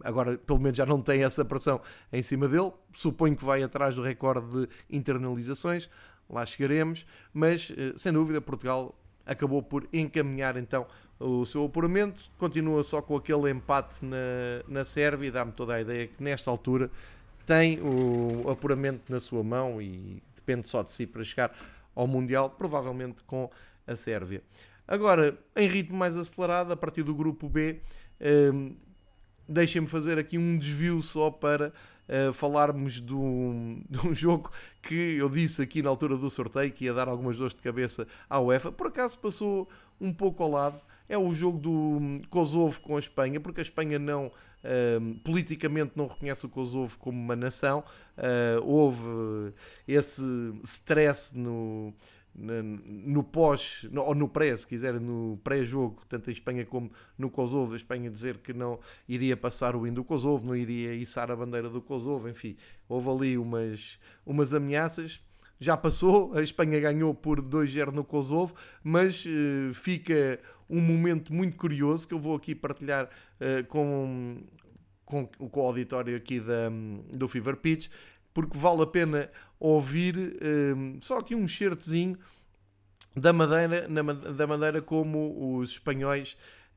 agora 0.03 0.35
pelo 0.35 0.59
menos 0.59 0.75
já 0.75 0.83
não 0.83 0.99
tem 0.99 1.23
essa 1.23 1.45
pressão 1.45 1.79
em 2.11 2.23
cima 2.23 2.47
dele. 2.47 2.71
Suponho 2.91 3.35
que 3.37 3.45
vai 3.45 3.61
atrás 3.61 3.93
do 3.93 4.01
recorde 4.01 4.49
de 4.49 4.69
internalizações. 4.89 5.87
Lá 6.27 6.43
chegaremos, 6.43 7.05
mas 7.31 7.71
sem 7.95 8.11
dúvida 8.11 8.41
Portugal 8.41 8.97
acabou 9.25 9.61
por 9.61 9.87
encaminhar 9.91 10.57
então 10.57 10.85
o 11.19 11.45
seu 11.45 11.65
apuramento. 11.65 12.29
Continua 12.37 12.83
só 12.83 13.01
com 13.01 13.15
aquele 13.15 13.49
empate 13.49 14.03
na, 14.03 14.17
na 14.67 14.85
Sérvia 14.85 15.27
e 15.27 15.31
dá-me 15.31 15.51
toda 15.51 15.73
a 15.73 15.81
ideia 15.81 16.07
que 16.07 16.21
nesta 16.21 16.51
altura 16.51 16.91
tem 17.45 17.79
o 17.81 18.49
apuramento 18.49 19.11
na 19.11 19.19
sua 19.19 19.43
mão 19.43 19.81
e 19.81 20.21
depende 20.35 20.67
só 20.67 20.81
de 20.83 20.91
si 20.91 21.05
para 21.05 21.23
chegar 21.23 21.55
ao 21.93 22.07
Mundial, 22.07 22.49
provavelmente 22.49 23.23
com 23.23 23.49
a 23.87 23.95
Sérvia. 23.95 24.41
Agora, 24.87 25.37
em 25.55 25.67
ritmo 25.67 25.97
mais 25.97 26.17
acelerado, 26.17 26.71
a 26.71 26.77
partir 26.77 27.03
do 27.03 27.15
grupo 27.15 27.49
B, 27.49 27.79
um, 28.53 28.75
deixem-me 29.47 29.87
fazer 29.87 30.19
aqui 30.19 30.37
um 30.37 30.57
desvio 30.57 31.01
só 31.01 31.31
para 31.31 31.73
falarmos 32.33 33.01
de 33.01 33.13
um, 33.13 33.81
de 33.89 34.07
um, 34.07 34.13
jogo 34.13 34.51
que 34.81 35.15
eu 35.17 35.29
disse 35.29 35.61
aqui 35.61 35.81
na 35.81 35.89
altura 35.89 36.15
do 36.17 36.29
sorteio 36.29 36.71
que 36.71 36.85
ia 36.85 36.93
dar 36.93 37.07
algumas 37.07 37.37
dores 37.37 37.53
de 37.53 37.61
cabeça 37.61 38.07
à 38.29 38.39
UEFA. 38.39 38.71
Por 38.71 38.87
acaso 38.87 39.17
passou 39.17 39.67
um 39.99 40.13
pouco 40.13 40.43
ao 40.43 40.51
lado. 40.51 40.79
É 41.07 41.17
o 41.17 41.33
jogo 41.33 41.59
do 41.59 42.27
Kosovo 42.29 42.79
com 42.81 42.95
a 42.95 42.99
Espanha, 42.99 43.39
porque 43.39 43.61
a 43.61 43.63
Espanha 43.63 43.99
não 43.99 44.27
uh, 44.27 45.19
politicamente 45.23 45.91
não 45.95 46.07
reconhece 46.07 46.45
o 46.45 46.49
Kosovo 46.49 46.97
como 46.97 47.17
uma 47.17 47.35
nação. 47.35 47.83
Uh, 48.17 48.63
houve 48.63 49.53
esse 49.87 50.23
stress 50.63 51.37
no, 51.37 51.93
no 52.37 53.23
pós, 53.23 53.87
ou 53.95 54.13
no 54.13 54.27
pré, 54.27 54.55
se 54.57 54.67
quiser, 54.67 54.99
no 54.99 55.39
pré-jogo, 55.43 56.03
tanto 56.09 56.29
em 56.29 56.33
Espanha 56.33 56.65
como 56.65 56.91
no 57.17 57.29
Kosovo, 57.29 57.73
a 57.73 57.77
Espanha 57.77 58.09
dizer 58.11 58.39
que 58.39 58.53
não 58.53 58.79
iria 59.07 59.37
passar 59.37 59.75
o 59.75 59.87
hino 59.87 59.95
do 59.95 60.03
Kosovo, 60.03 60.45
não 60.45 60.55
iria 60.55 60.93
içar 60.93 61.31
a 61.31 61.35
bandeira 61.35 61.69
do 61.69 61.81
Kosovo, 61.81 62.27
enfim, 62.27 62.57
houve 62.89 63.09
ali 63.09 63.37
umas, 63.37 63.97
umas 64.25 64.53
ameaças. 64.53 65.21
Já 65.57 65.77
passou, 65.77 66.33
a 66.33 66.41
Espanha 66.41 66.77
ganhou 66.79 67.13
por 67.15 67.41
2-0 67.41 67.93
no 67.93 68.03
Kosovo, 68.03 68.53
mas 68.83 69.25
uh, 69.25 69.73
fica 69.73 70.37
um 70.69 70.81
momento 70.81 71.33
muito 71.33 71.55
curioso 71.55 72.05
que 72.05 72.13
eu 72.13 72.19
vou 72.19 72.35
aqui 72.35 72.53
partilhar 72.53 73.05
uh, 73.05 73.65
com, 73.67 74.43
com, 75.05 75.25
com 75.25 75.61
o 75.61 75.65
auditório 75.65 76.17
aqui 76.17 76.41
da, 76.41 76.69
do 77.13 77.29
Fever 77.29 77.55
Pitch, 77.55 77.87
porque 78.35 78.57
vale 78.57 78.83
a 78.83 78.85
pena 78.85 79.31
ouvir 79.57 80.37
um, 80.75 80.99
só 81.01 81.19
aqui 81.19 81.33
um 81.33 81.47
certezinho 81.47 82.19
da 83.15 83.31
maneira, 83.31 83.87
na, 83.87 84.01
da 84.03 84.45
maneira 84.45 84.81
como 84.81 85.57
os 85.57 85.71
espanhóis 85.71 86.33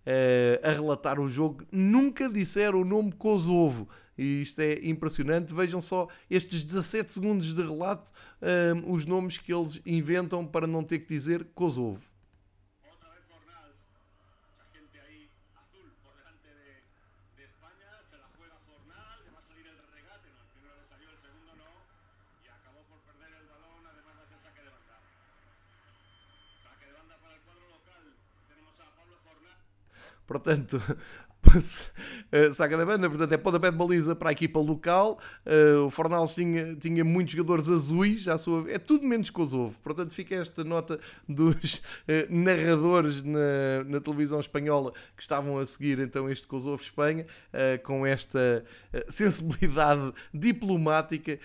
uh, 0.07 0.66
a 0.66 0.71
relatar 0.71 1.18
o 1.18 1.29
jogo 1.29 1.66
nunca 1.73 2.29
disseram 2.29 2.81
o 2.81 2.85
nome 2.85 3.11
Kosovo. 3.11 3.88
E 4.16 4.40
isto 4.40 4.61
é 4.61 4.79
impressionante. 4.85 5.53
Vejam 5.53 5.81
só 5.81 6.07
estes 6.31 6.62
17 6.62 7.12
segundos 7.12 7.53
de 7.53 7.61
relato, 7.61 8.12
um, 8.40 8.92
os 8.92 9.05
nomes 9.05 9.37
que 9.37 9.53
eles 9.53 9.83
inventam 9.85 10.47
para 10.47 10.66
não 10.66 10.85
ter 10.85 11.01
que 11.01 11.09
dizer 11.09 11.44
Kosovo. 11.57 12.09
Portanto, 30.29 30.75
uh, 31.49 32.55
saca 32.55 32.77
da 32.77 32.85
banda, 32.85 33.09
portanto 33.09 33.33
é 33.33 33.38
pontapé 33.38 33.71
de 33.71 33.79
baliza 33.79 34.14
para 34.14 34.29
a 34.29 34.33
equipa 34.33 34.61
local. 34.61 35.19
Uh, 35.47 35.87
o 35.87 35.91
Fornals 35.91 36.35
tinha, 36.35 36.77
tinha 36.77 37.03
muitos 37.03 37.33
jogadores 37.33 37.71
azuis, 37.71 38.29
à 38.29 38.37
sua, 38.37 38.71
é 38.71 38.79
tudo 38.79 39.07
menos 39.07 39.31
Kosovo. 39.31 39.75
Portanto, 39.83 40.12
fica 40.12 40.35
esta 40.35 40.62
nota 40.62 41.01
dos 41.27 41.77
uh, 41.77 41.81
narradores 42.29 43.23
na, 43.23 43.85
na, 43.87 44.01
televisão 44.01 44.38
espanhola 44.38 44.93
que 45.17 45.23
estavam 45.23 45.59
a 45.59 45.64
seguir 45.64 45.99
então 45.99 46.29
este 46.29 46.47
Kosovo-Espanha, 46.47 47.25
com 47.83 48.07
esta 48.07 48.64
sensibilidade 49.09 50.12
diplomática 50.33 51.38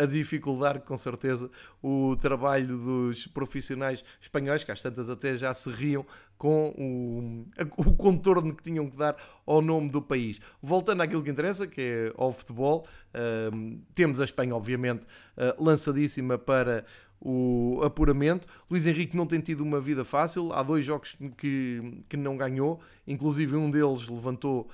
a 0.00 0.06
dificuldar 0.06 0.80
com 0.80 0.96
certeza 0.96 1.50
o 1.82 2.16
trabalho 2.16 2.78
dos 2.78 3.26
profissionais 3.26 4.04
espanhóis, 4.20 4.64
que 4.64 4.72
às 4.72 4.80
tantas 4.80 5.10
até 5.10 5.36
já 5.36 5.52
se 5.52 5.70
riam 5.70 6.06
com 6.36 6.68
o, 6.76 7.46
o 7.76 7.96
contorno 7.96 8.54
que 8.54 8.62
tinham 8.62 8.88
que 8.88 8.96
dar 8.96 9.16
ao 9.46 9.62
nome 9.62 9.88
do 9.88 10.02
país. 10.02 10.40
Voltando 10.60 11.02
àquilo 11.02 11.22
que 11.22 11.30
interessa, 11.30 11.66
que 11.66 11.80
é 11.80 12.12
ao 12.16 12.32
futebol, 12.32 12.86
uh, 13.14 13.78
temos 13.94 14.20
a 14.20 14.24
Espanha, 14.24 14.54
obviamente, 14.54 15.02
uh, 15.02 15.62
lançadíssima 15.64 16.36
para 16.36 16.84
o 17.20 17.80
apuramento. 17.82 18.46
Luís 18.70 18.86
Henrique 18.86 19.16
não 19.16 19.26
tem 19.26 19.40
tido 19.40 19.62
uma 19.62 19.80
vida 19.80 20.04
fácil, 20.04 20.52
há 20.52 20.62
dois 20.62 20.84
jogos 20.84 21.16
que, 21.38 22.04
que 22.08 22.16
não 22.16 22.36
ganhou, 22.36 22.80
inclusive 23.06 23.56
um 23.56 23.70
deles 23.70 24.06
levantou, 24.08 24.68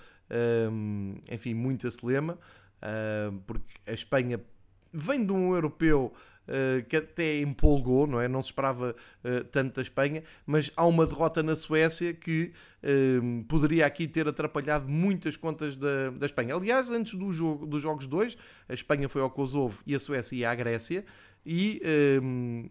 um, 0.72 1.14
enfim, 1.30 1.54
muita 1.54 1.90
celema, 1.90 2.36
uh, 2.82 3.38
porque 3.46 3.74
a 3.86 3.92
Espanha 3.92 4.40
vem 4.92 5.24
de 5.24 5.32
um 5.32 5.54
europeu 5.54 6.12
uh, 6.50 6.84
que 6.86 6.96
até 6.96 7.40
empolgou, 7.40 8.06
não 8.06 8.20
é? 8.20 8.28
Não 8.28 8.42
se 8.42 8.48
esperava 8.48 8.94
uh, 9.24 9.44
tanto 9.44 9.76
da 9.76 9.82
Espanha, 9.82 10.22
mas 10.44 10.70
há 10.76 10.84
uma 10.84 11.06
derrota 11.06 11.42
na 11.42 11.56
Suécia 11.56 12.12
que 12.12 12.52
uh, 12.82 13.44
poderia 13.44 13.86
aqui 13.86 14.08
ter 14.08 14.26
atrapalhado 14.26 14.88
muitas 14.88 15.36
contas 15.36 15.76
da, 15.76 16.10
da 16.10 16.26
Espanha. 16.26 16.54
Aliás, 16.54 16.90
antes 16.90 17.14
do 17.14 17.32
jogo, 17.32 17.66
dos 17.66 17.80
Jogos 17.80 18.06
2, 18.06 18.36
a 18.68 18.74
Espanha 18.74 19.08
foi 19.08 19.22
ao 19.22 19.30
Kosovo 19.30 19.82
e 19.86 19.94
a 19.94 20.00
Suécia 20.00 20.36
ia 20.36 20.50
à 20.50 20.54
Grécia. 20.54 21.04
E 21.44 21.80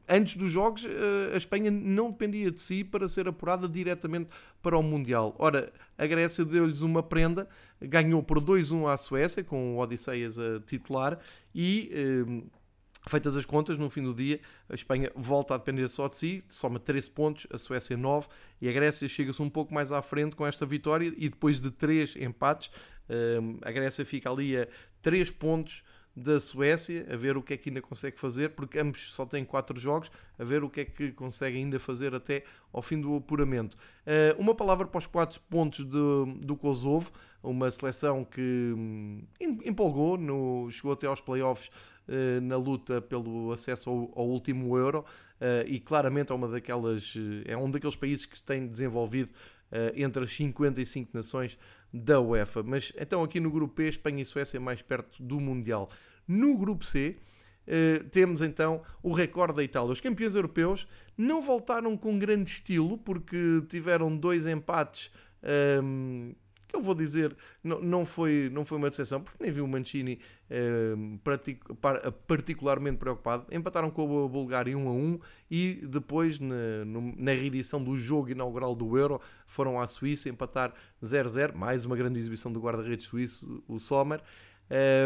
antes 0.08 0.38
dos 0.38 0.52
jogos, 0.52 0.88
a 1.34 1.36
Espanha 1.36 1.72
não 1.72 2.12
dependia 2.12 2.52
de 2.52 2.62
si 2.62 2.84
para 2.84 3.08
ser 3.08 3.28
apurada 3.28 3.68
diretamente 3.68 4.30
para 4.62 4.78
o 4.78 4.84
Mundial. 4.84 5.36
Ora, 5.40 5.74
a 5.98 6.06
Grécia 6.06 6.46
deu-lhes 6.46 6.82
uma 6.82 7.02
prenda, 7.02 7.50
ganhou 7.82 8.22
por 8.22 8.40
2-1 8.40 8.88
à 8.88 8.96
Suécia, 8.96 9.44
com 9.44 9.76
o 9.76 9.80
Odisseias 9.80 10.38
a 10.38 10.60
titular, 10.60 11.18
e 11.54 11.90
Feitas 13.10 13.36
as 13.36 13.44
contas, 13.44 13.76
no 13.76 13.90
fim 13.90 14.04
do 14.04 14.14
dia, 14.14 14.40
a 14.70 14.76
Espanha 14.76 15.12
volta 15.16 15.56
a 15.56 15.58
depender 15.58 15.90
só 15.90 16.08
de 16.08 16.16
si, 16.16 16.44
soma 16.48 16.80
13 16.80 17.10
pontos, 17.10 17.48
a 17.52 17.58
Suécia 17.58 17.98
9 17.98 18.28
e 18.62 18.70
a 18.70 18.72
Grécia 18.72 19.08
chega-se 19.10 19.42
um 19.42 19.50
pouco 19.50 19.74
mais 19.74 19.92
à 19.92 20.00
frente 20.00 20.36
com 20.36 20.46
esta 20.46 20.64
vitória 20.64 21.12
e 21.18 21.28
depois 21.28 21.60
de 21.60 21.72
3 21.72 22.18
empates, 22.18 22.70
hum, 23.10 23.58
a 23.64 23.72
Grécia 23.72 24.06
fica 24.06 24.30
ali 24.30 24.56
a 24.56 24.68
3 25.02 25.32
pontos 25.32 25.84
da 26.16 26.40
Suécia, 26.40 27.08
a 27.12 27.16
ver 27.16 27.36
o 27.36 27.42
que 27.42 27.54
é 27.54 27.58
que 27.58 27.70
ainda 27.70 27.82
consegue 27.82 28.20
fazer, 28.20 28.50
porque 28.50 28.78
ambos 28.78 29.12
só 29.12 29.26
têm 29.26 29.44
4 29.44 29.80
jogos, 29.80 30.12
a 30.38 30.44
ver 30.44 30.64
o 30.64 30.70
que 30.70 30.82
é 30.82 30.86
que 30.86 31.12
consegue 31.12 31.58
ainda 31.58 31.80
fazer 31.80 32.14
até 32.14 32.44
ao 32.72 32.84
fim 32.84 33.02
do 33.02 33.16
apuramento. 33.16 33.76
Hum, 34.06 34.44
uma 34.44 34.54
palavra 34.54 34.86
para 34.86 35.00
os 35.00 35.08
4 35.08 35.42
pontos 35.50 35.84
do, 35.84 36.28
do 36.42 36.56
Kosovo, 36.56 37.12
uma 37.42 37.72
seleção 37.72 38.24
que 38.24 38.74
hum, 38.78 39.24
empolgou, 39.66 40.16
no, 40.16 40.70
chegou 40.70 40.92
até 40.92 41.08
aos 41.08 41.22
playoffs 41.22 41.72
na 42.42 42.58
luta 42.58 43.02
pelo 43.02 43.52
acesso 43.52 43.90
ao, 43.90 44.12
ao 44.16 44.28
último 44.28 44.78
euro 44.78 45.06
eh, 45.40 45.66
e 45.68 45.80
claramente 45.80 46.32
é 46.32 46.36
uma 46.36 46.48
daquelas 46.48 47.16
eh, 47.16 47.54
é 47.54 47.58
um 47.58 47.70
daqueles 47.70 47.96
países 47.96 48.26
que 48.26 48.42
tem 48.42 48.68
desenvolvido 48.68 49.32
entre 49.94 50.24
as 50.24 50.34
55 50.34 51.12
nações 51.14 51.60
da 51.94 52.20
UEFA. 52.20 52.64
Mas 52.64 52.92
então 53.00 53.22
aqui 53.22 53.40
no 53.40 53.52
grupo 53.52 53.76
P, 53.76 53.84
Espanha 53.84 54.24
e 54.24 54.26
Suécia 54.26 54.60
mais 54.60 54.82
perto 54.82 55.22
do 55.22 55.40
Mundial. 55.40 55.88
No 56.28 56.58
grupo 56.58 56.84
C, 56.84 57.18
temos 58.10 58.42
então 58.42 58.82
o 59.04 59.14
recorde 59.14 59.58
da 59.58 59.64
Itália. 59.64 59.92
Os 59.92 60.02
campeões 60.02 60.34
europeus 60.34 60.88
não 61.16 61.40
voltaram 61.40 61.96
com 61.96 62.18
grande 62.18 62.50
estilo 62.50 62.98
porque 62.98 63.64
tiveram 63.70 64.18
dois 64.18 64.48
empates 64.48 65.12
um, 65.44 66.32
ehm, 66.32 66.36
que 66.70 66.76
eu 66.76 66.82
vou 66.82 66.94
dizer, 66.94 67.36
não, 67.64 67.82
não, 67.82 68.06
foi, 68.06 68.50
não 68.54 68.64
foi 68.64 68.78
uma 68.78 68.90
decepção, 68.90 69.22
porque 69.22 69.44
nem 69.44 69.52
vi 69.52 69.60
o 69.60 69.68
Mancini 69.68 70.20
eh, 70.50 70.94
particularmente 72.28 72.98
preocupado. 72.98 73.48
Empataram 73.52 73.90
com 73.90 74.26
a 74.26 74.28
Bulgária 74.28 74.78
1 74.78 74.88
a 74.88 74.92
1 74.92 75.20
e 75.50 75.82
depois, 75.88 76.40
na, 76.40 76.56
na 77.18 77.32
reedição 77.32 77.84
do 77.84 77.96
jogo 77.96 78.30
inaugural 78.30 78.76
do 78.76 78.98
Euro, 78.98 79.20
foram 79.48 79.80
à 79.80 79.88
Suíça 79.88 80.30
empatar 80.30 80.74
0-0. 81.04 81.56
Mais 81.56 81.86
uma 81.86 81.96
grande 81.96 82.20
exibição 82.20 82.52
do 82.52 82.62
guarda-redes 82.62 83.08
suíço, 83.08 83.64
o 83.68 83.80
Sommer. 83.80 84.22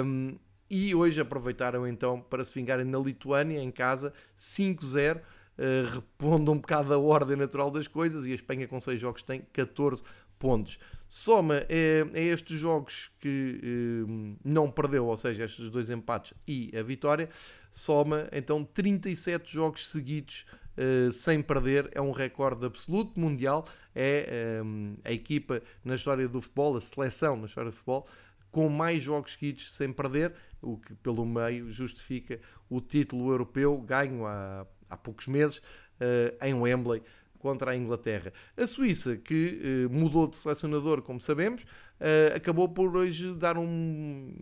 Um, 0.03 0.37
e 0.69 0.93
hoje 0.93 1.21
aproveitaram 1.21 1.87
então 1.87 2.19
para 2.19 2.43
se 2.43 2.53
vingarem 2.53 2.85
na 2.85 2.99
Lituânia, 2.99 3.61
em 3.61 3.71
casa, 3.71 4.13
5-0. 4.37 5.17
Uh, 5.17 5.21
eh, 5.55 5.85
repondo 5.93 6.51
um 6.51 6.57
bocado 6.57 6.91
a 6.91 6.97
ordem 6.97 7.37
natural 7.37 7.69
das 7.69 7.87
coisas 7.87 8.25
e 8.25 8.31
a 8.31 8.35
Espanha 8.35 8.67
com 8.67 8.79
6 8.79 8.99
jogos 8.99 9.21
tem 9.21 9.45
14 9.53 10.01
pontos. 10.39 10.79
Soma 11.15 11.63
é, 11.69 12.07
estes 12.15 12.59
jogos 12.59 13.11
que 13.19 13.59
eh, 13.61 14.37
não 14.43 14.71
perdeu, 14.71 15.05
ou 15.05 15.15
seja, 15.15 15.43
estes 15.43 15.69
dois 15.69 15.91
empates 15.91 16.33
e 16.47 16.71
a 16.75 16.81
vitória, 16.81 17.29
soma 17.71 18.27
então 18.31 18.65
37 18.65 19.53
jogos 19.53 19.91
seguidos 19.91 20.43
eh, 20.75 21.11
sem 21.11 21.39
perder, 21.39 21.87
é 21.93 22.01
um 22.01 22.09
recorde 22.09 22.65
absoluto 22.65 23.19
mundial, 23.19 23.63
é 23.93 24.25
eh, 24.27 24.61
a 25.03 25.11
equipa 25.11 25.61
na 25.85 25.93
história 25.93 26.27
do 26.27 26.41
futebol, 26.41 26.75
a 26.75 26.81
seleção 26.81 27.37
na 27.37 27.45
história 27.45 27.69
do 27.69 27.75
futebol, 27.75 28.07
com 28.49 28.67
mais 28.67 29.03
jogos 29.03 29.33
seguidos 29.33 29.71
sem 29.71 29.93
perder, 29.93 30.33
o 30.63 30.77
que 30.77 30.95
pelo 30.95 31.27
meio 31.27 31.69
justifica 31.69 32.39
o 32.67 32.81
título 32.81 33.29
europeu 33.29 33.79
ganho 33.81 34.25
há, 34.25 34.65
há 34.89 34.97
poucos 34.97 35.27
meses 35.27 35.61
em 36.41 36.55
Wembley 36.55 37.03
contra 37.43 37.71
a 37.71 37.75
Inglaterra. 37.75 38.31
A 38.55 38.65
Suíça, 38.65 39.17
que 39.17 39.59
eh, 39.61 39.93
mudou 39.93 40.27
de 40.27 40.37
selecionador, 40.37 41.01
como 41.01 41.19
sabemos, 41.19 41.65
eh, 41.99 42.31
acabou 42.33 42.69
por 42.69 42.95
hoje 42.95 43.33
dar 43.33 43.57
um, 43.57 44.33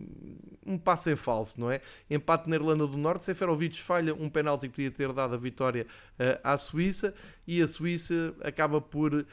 um 0.64 0.78
passo 0.78 1.10
em 1.10 1.16
falso, 1.16 1.60
não 1.60 1.68
é? 1.68 1.80
Empate 2.08 2.48
na 2.48 2.54
Irlanda 2.54 2.86
do 2.86 2.96
Norte, 2.96 3.24
Seferovic 3.24 3.82
falha 3.82 4.14
um 4.14 4.30
penalti 4.30 4.68
que 4.68 4.74
podia 4.74 4.90
ter 4.92 5.12
dado 5.12 5.34
a 5.34 5.36
vitória 5.36 5.84
eh, 6.16 6.40
à 6.44 6.56
Suíça 6.56 7.12
e 7.44 7.60
a 7.60 7.66
Suíça 7.66 8.36
acaba 8.40 8.80
por 8.80 9.26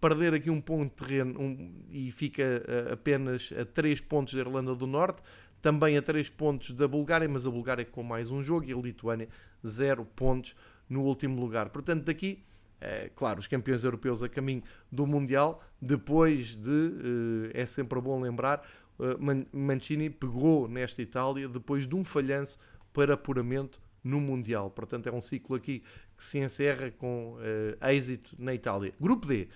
perder 0.00 0.34
aqui 0.34 0.50
um 0.50 0.60
ponto 0.60 0.90
de 0.90 1.06
terreno 1.06 1.40
um, 1.40 1.72
e 1.90 2.10
fica 2.10 2.62
apenas 2.92 3.50
a 3.58 3.64
3 3.64 4.02
pontos 4.02 4.34
da 4.34 4.40
Irlanda 4.40 4.74
do 4.74 4.86
Norte 4.86 5.22
também 5.62 5.96
a 5.96 6.02
3 6.02 6.28
pontos 6.28 6.72
da 6.72 6.86
Bulgária, 6.86 7.26
mas 7.26 7.46
a 7.46 7.50
Bulgária 7.50 7.84
com 7.86 8.02
mais 8.02 8.30
um 8.30 8.42
jogo 8.42 8.66
e 8.66 8.72
a 8.72 8.76
Lituânia 8.76 9.28
0 9.66 10.04
pontos 10.04 10.54
no 10.90 11.02
último 11.04 11.40
lugar. 11.40 11.70
Portanto, 11.70 12.04
daqui 12.04 12.42
é, 12.80 13.10
claro, 13.14 13.38
os 13.38 13.46
campeões 13.46 13.84
europeus 13.84 14.22
a 14.22 14.28
caminho 14.28 14.62
do 14.90 15.06
Mundial, 15.06 15.62
depois 15.80 16.56
de, 16.56 17.50
eh, 17.54 17.62
é 17.62 17.66
sempre 17.66 18.00
bom 18.00 18.20
lembrar, 18.20 18.66
eh, 18.98 19.46
Mancini 19.52 20.08
pegou 20.08 20.66
nesta 20.66 21.02
Itália 21.02 21.48
depois 21.48 21.86
de 21.86 21.94
um 21.94 22.04
falhanço 22.04 22.58
para 22.92 23.14
apuramento 23.14 23.80
no 24.02 24.20
Mundial. 24.20 24.70
Portanto, 24.70 25.08
é 25.08 25.12
um 25.12 25.20
ciclo 25.20 25.56
aqui 25.56 25.82
que 26.16 26.24
se 26.24 26.38
encerra 26.38 26.90
com 26.90 27.36
uh, 27.36 27.86
êxito 27.86 28.34
na 28.38 28.54
Itália. 28.54 28.92
Grupo 29.00 29.26
D. 29.26 29.48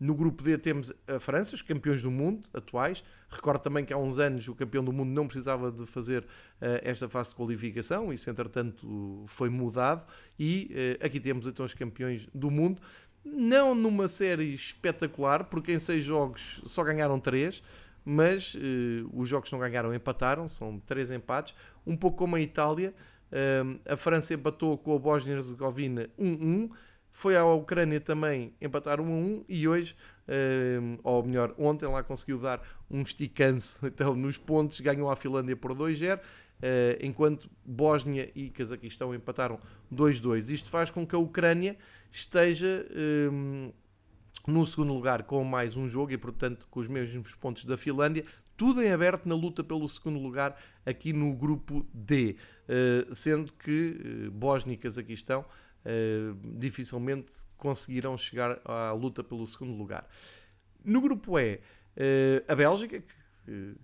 No 0.00 0.14
grupo 0.14 0.42
D 0.42 0.56
temos 0.56 0.92
a 1.06 1.18
França, 1.18 1.54
os 1.54 1.62
campeões 1.62 2.02
do 2.02 2.10
mundo 2.10 2.48
atuais. 2.54 3.02
Recordo 3.28 3.60
também 3.60 3.84
que 3.84 3.92
há 3.92 3.96
uns 3.96 4.18
anos 4.18 4.46
o 4.46 4.54
campeão 4.54 4.84
do 4.84 4.92
mundo 4.92 5.10
não 5.10 5.26
precisava 5.26 5.72
de 5.72 5.84
fazer 5.86 6.22
uh, 6.22 6.26
esta 6.82 7.08
fase 7.08 7.30
de 7.30 7.36
qualificação, 7.36 8.12
isso 8.12 8.30
entretanto 8.30 9.24
foi 9.26 9.50
mudado. 9.50 10.06
E 10.38 10.70
uh, 11.02 11.04
aqui 11.04 11.18
temos 11.18 11.46
então 11.46 11.66
os 11.66 11.74
campeões 11.74 12.28
do 12.32 12.50
mundo, 12.50 12.80
não 13.24 13.74
numa 13.74 14.06
série 14.06 14.54
espetacular, 14.54 15.44
porque 15.44 15.72
em 15.72 15.78
seis 15.78 16.04
jogos 16.04 16.62
só 16.64 16.84
ganharam 16.84 17.18
três, 17.18 17.62
mas 18.04 18.54
uh, 18.54 18.58
os 19.12 19.28
jogos 19.28 19.50
não 19.50 19.58
ganharam, 19.58 19.92
empataram, 19.92 20.46
são 20.46 20.78
três 20.78 21.10
empates, 21.10 21.54
um 21.84 21.96
pouco 21.96 22.18
como 22.18 22.36
a 22.36 22.40
Itália. 22.40 22.94
a 23.84 23.96
França 23.96 24.32
empatou 24.32 24.78
com 24.78 24.94
a 24.94 24.98
Bósnia-Herzegovina 24.98 26.08
1-1 26.18 26.70
foi 27.18 27.36
à 27.36 27.44
Ucrânia 27.44 28.00
também 28.00 28.54
empatar 28.60 29.00
1 29.00 29.04
a 29.04 29.08
1 29.08 29.44
e 29.48 29.66
hoje, 29.66 29.96
uh, 30.28 31.00
ou 31.02 31.24
melhor, 31.24 31.52
ontem 31.58 31.84
lá 31.84 32.00
conseguiu 32.00 32.38
dar 32.38 32.62
um 32.88 33.02
esticanço 33.02 33.84
então, 33.90 34.14
nos 34.14 34.38
pontos, 34.38 34.78
ganhou 34.78 35.10
a 35.10 35.16
Finlândia 35.16 35.56
por 35.56 35.74
2-0, 35.74 36.16
uh, 36.16 36.20
eh, 36.62 36.96
enquanto 37.02 37.50
Bósnia 37.64 38.30
e 38.36 38.50
Cazaquistão 38.50 39.12
empataram 39.12 39.58
2-2. 39.92 40.48
Isto 40.48 40.70
faz 40.70 40.92
com 40.92 41.04
que 41.04 41.16
a 41.16 41.18
Ucrânia 41.18 41.76
esteja 42.12 42.86
um, 43.32 43.72
no 44.46 44.64
segundo 44.64 44.94
lugar 44.94 45.24
com 45.24 45.42
mais 45.42 45.76
um 45.76 45.88
jogo 45.88 46.12
e, 46.12 46.16
portanto, 46.16 46.68
com 46.70 46.78
os 46.78 46.86
mesmos 46.86 47.34
pontos 47.34 47.64
da 47.64 47.76
Finlândia. 47.76 48.24
Tudo 48.56 48.80
em 48.80 48.92
aberto 48.92 49.28
na 49.28 49.34
luta 49.34 49.64
pelo 49.64 49.88
segundo 49.88 50.20
lugar 50.20 50.56
aqui 50.86 51.12
no 51.12 51.34
grupo 51.34 51.84
D, 51.92 52.36
sendo 53.12 53.52
que 53.52 54.28
Bósnia 54.32 54.74
e 54.74 54.76
Cazaquistão 54.76 55.44
eh, 55.88 56.34
dificilmente 56.58 57.32
conseguirão 57.56 58.16
chegar 58.18 58.60
à 58.64 58.92
luta 58.92 59.24
pelo 59.24 59.46
segundo 59.46 59.72
lugar. 59.72 60.06
No 60.84 61.00
grupo 61.00 61.38
E, 61.38 61.60
a 62.46 62.54
Bélgica, 62.54 63.00
que 63.00 63.74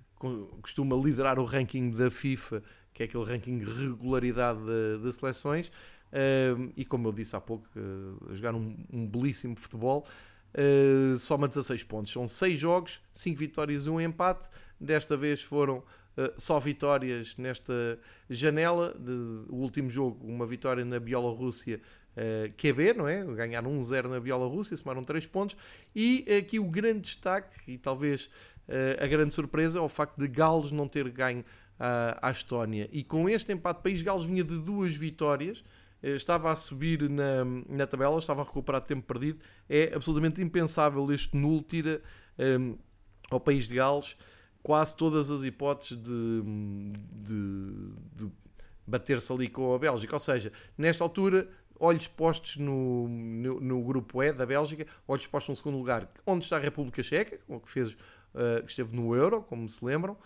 costuma 0.62 0.94
liderar 0.96 1.38
o 1.38 1.44
ranking 1.44 1.90
da 1.90 2.10
FIFA, 2.10 2.62
que 2.92 3.02
é 3.02 3.06
aquele 3.06 3.24
ranking 3.24 3.58
de 3.58 3.64
regularidade 3.64 4.60
de, 4.60 5.02
de 5.02 5.12
seleções, 5.12 5.72
e 6.76 6.84
como 6.84 7.08
eu 7.08 7.12
disse 7.12 7.34
há 7.34 7.40
pouco, 7.40 7.66
jogar 8.30 8.54
um, 8.54 8.76
um 8.92 9.08
belíssimo 9.08 9.56
futebol. 9.56 10.06
Uh, 10.54 11.18
soma 11.18 11.48
16 11.48 11.82
pontos. 11.82 12.12
São 12.12 12.28
6 12.28 12.58
jogos, 12.60 13.00
5 13.12 13.36
vitórias 13.36 13.86
e 13.86 13.90
1 13.90 14.00
empate. 14.02 14.48
Desta 14.78 15.16
vez 15.16 15.42
foram 15.42 15.78
uh, 15.78 15.84
só 16.37 16.59
vitórias 16.59 17.37
nesta 17.37 17.98
janela. 18.29 18.94
De, 18.98 19.11
o 19.50 19.57
último 19.57 19.90
jogo, 19.90 20.27
uma 20.27 20.46
vitória 20.46 20.85
na 20.85 20.98
Bielorrússia, 20.98 21.81
uh, 22.16 22.53
QB, 22.57 22.94
não 22.94 23.09
é? 23.09 23.24
Ganharam 23.24 23.70
1-0 23.79 24.09
na 24.09 24.20
Bielorrússia, 24.20 24.77
somaram 24.77 25.03
3 25.03 25.27
pontos. 25.27 25.57
E 25.94 26.24
aqui 26.38 26.59
o 26.59 26.64
grande 26.64 27.00
destaque, 27.00 27.72
e 27.72 27.79
talvez 27.79 28.27
uh, 28.68 29.03
a 29.03 29.07
grande 29.07 29.35
surpresa, 29.35 29.79
é 29.79 29.83
o 29.83 29.88
facto 29.88 30.18
de 30.18 30.29
Gales 30.29 30.70
não 30.70 30.88
ter 30.88 31.09
ganho 31.11 31.44
à 32.22 32.31
Estónia. 32.31 32.88
E 32.92 33.03
com 33.03 33.29
este 33.29 33.53
empate, 33.53 33.81
o 33.81 33.83
País 33.83 34.00
Gales 34.00 34.24
vinha 34.24 34.44
de 34.44 34.57
duas 34.61 34.96
vitórias 34.96 35.64
estava 36.00 36.53
a 36.53 36.57
subir 36.57 37.09
na, 37.09 37.44
na 37.68 37.87
tabela, 37.87 38.18
estava 38.18 38.42
a 38.42 38.44
recuperar 38.44 38.83
tempo 38.83 39.03
perdido. 39.03 39.40
É 39.68 39.92
absolutamente 39.94 40.42
impensável 40.42 41.11
este 41.12 41.37
nulo 41.37 41.62
tira 41.62 42.03
um, 42.38 42.77
ao 43.31 43.40
país 43.40 43.66
de 43.66 43.74
Gales 43.74 44.16
quase 44.64 44.96
todas 44.96 45.31
as 45.31 45.42
hipóteses 45.42 45.94
de, 46.03 46.42
de, 47.22 47.92
de 48.16 48.33
bater-se 48.87 49.31
ali 49.31 49.46
com 49.46 49.74
a 49.74 49.79
Bélgica. 49.79 50.16
Ou 50.16 50.20
seja, 50.20 50.50
nesta 50.77 51.05
altura, 51.05 51.46
olhos 51.79 52.09
postos 52.09 52.57
no, 52.57 53.07
no, 53.07 53.61
no, 53.61 53.85
grupo 53.85 54.22
E 54.22 54.33
da 54.33 54.46
Bélgica, 54.46 54.87
olhos 55.07 55.27
postos 55.27 55.50
no 55.50 55.57
segundo 55.57 55.77
lugar, 55.77 56.11
onde 56.27 56.44
está 56.44 56.57
a 56.57 56.61
República 56.61 57.03
Checa, 57.03 57.38
que 57.62 57.70
fez, 57.70 57.92
uh, 57.92 58.62
que 58.64 58.70
esteve 58.70 58.96
no 58.96 59.14
Euro, 59.14 59.42
como 59.42 59.68
se 59.68 59.85
lembram, 59.85 60.14
uh, 60.14 60.18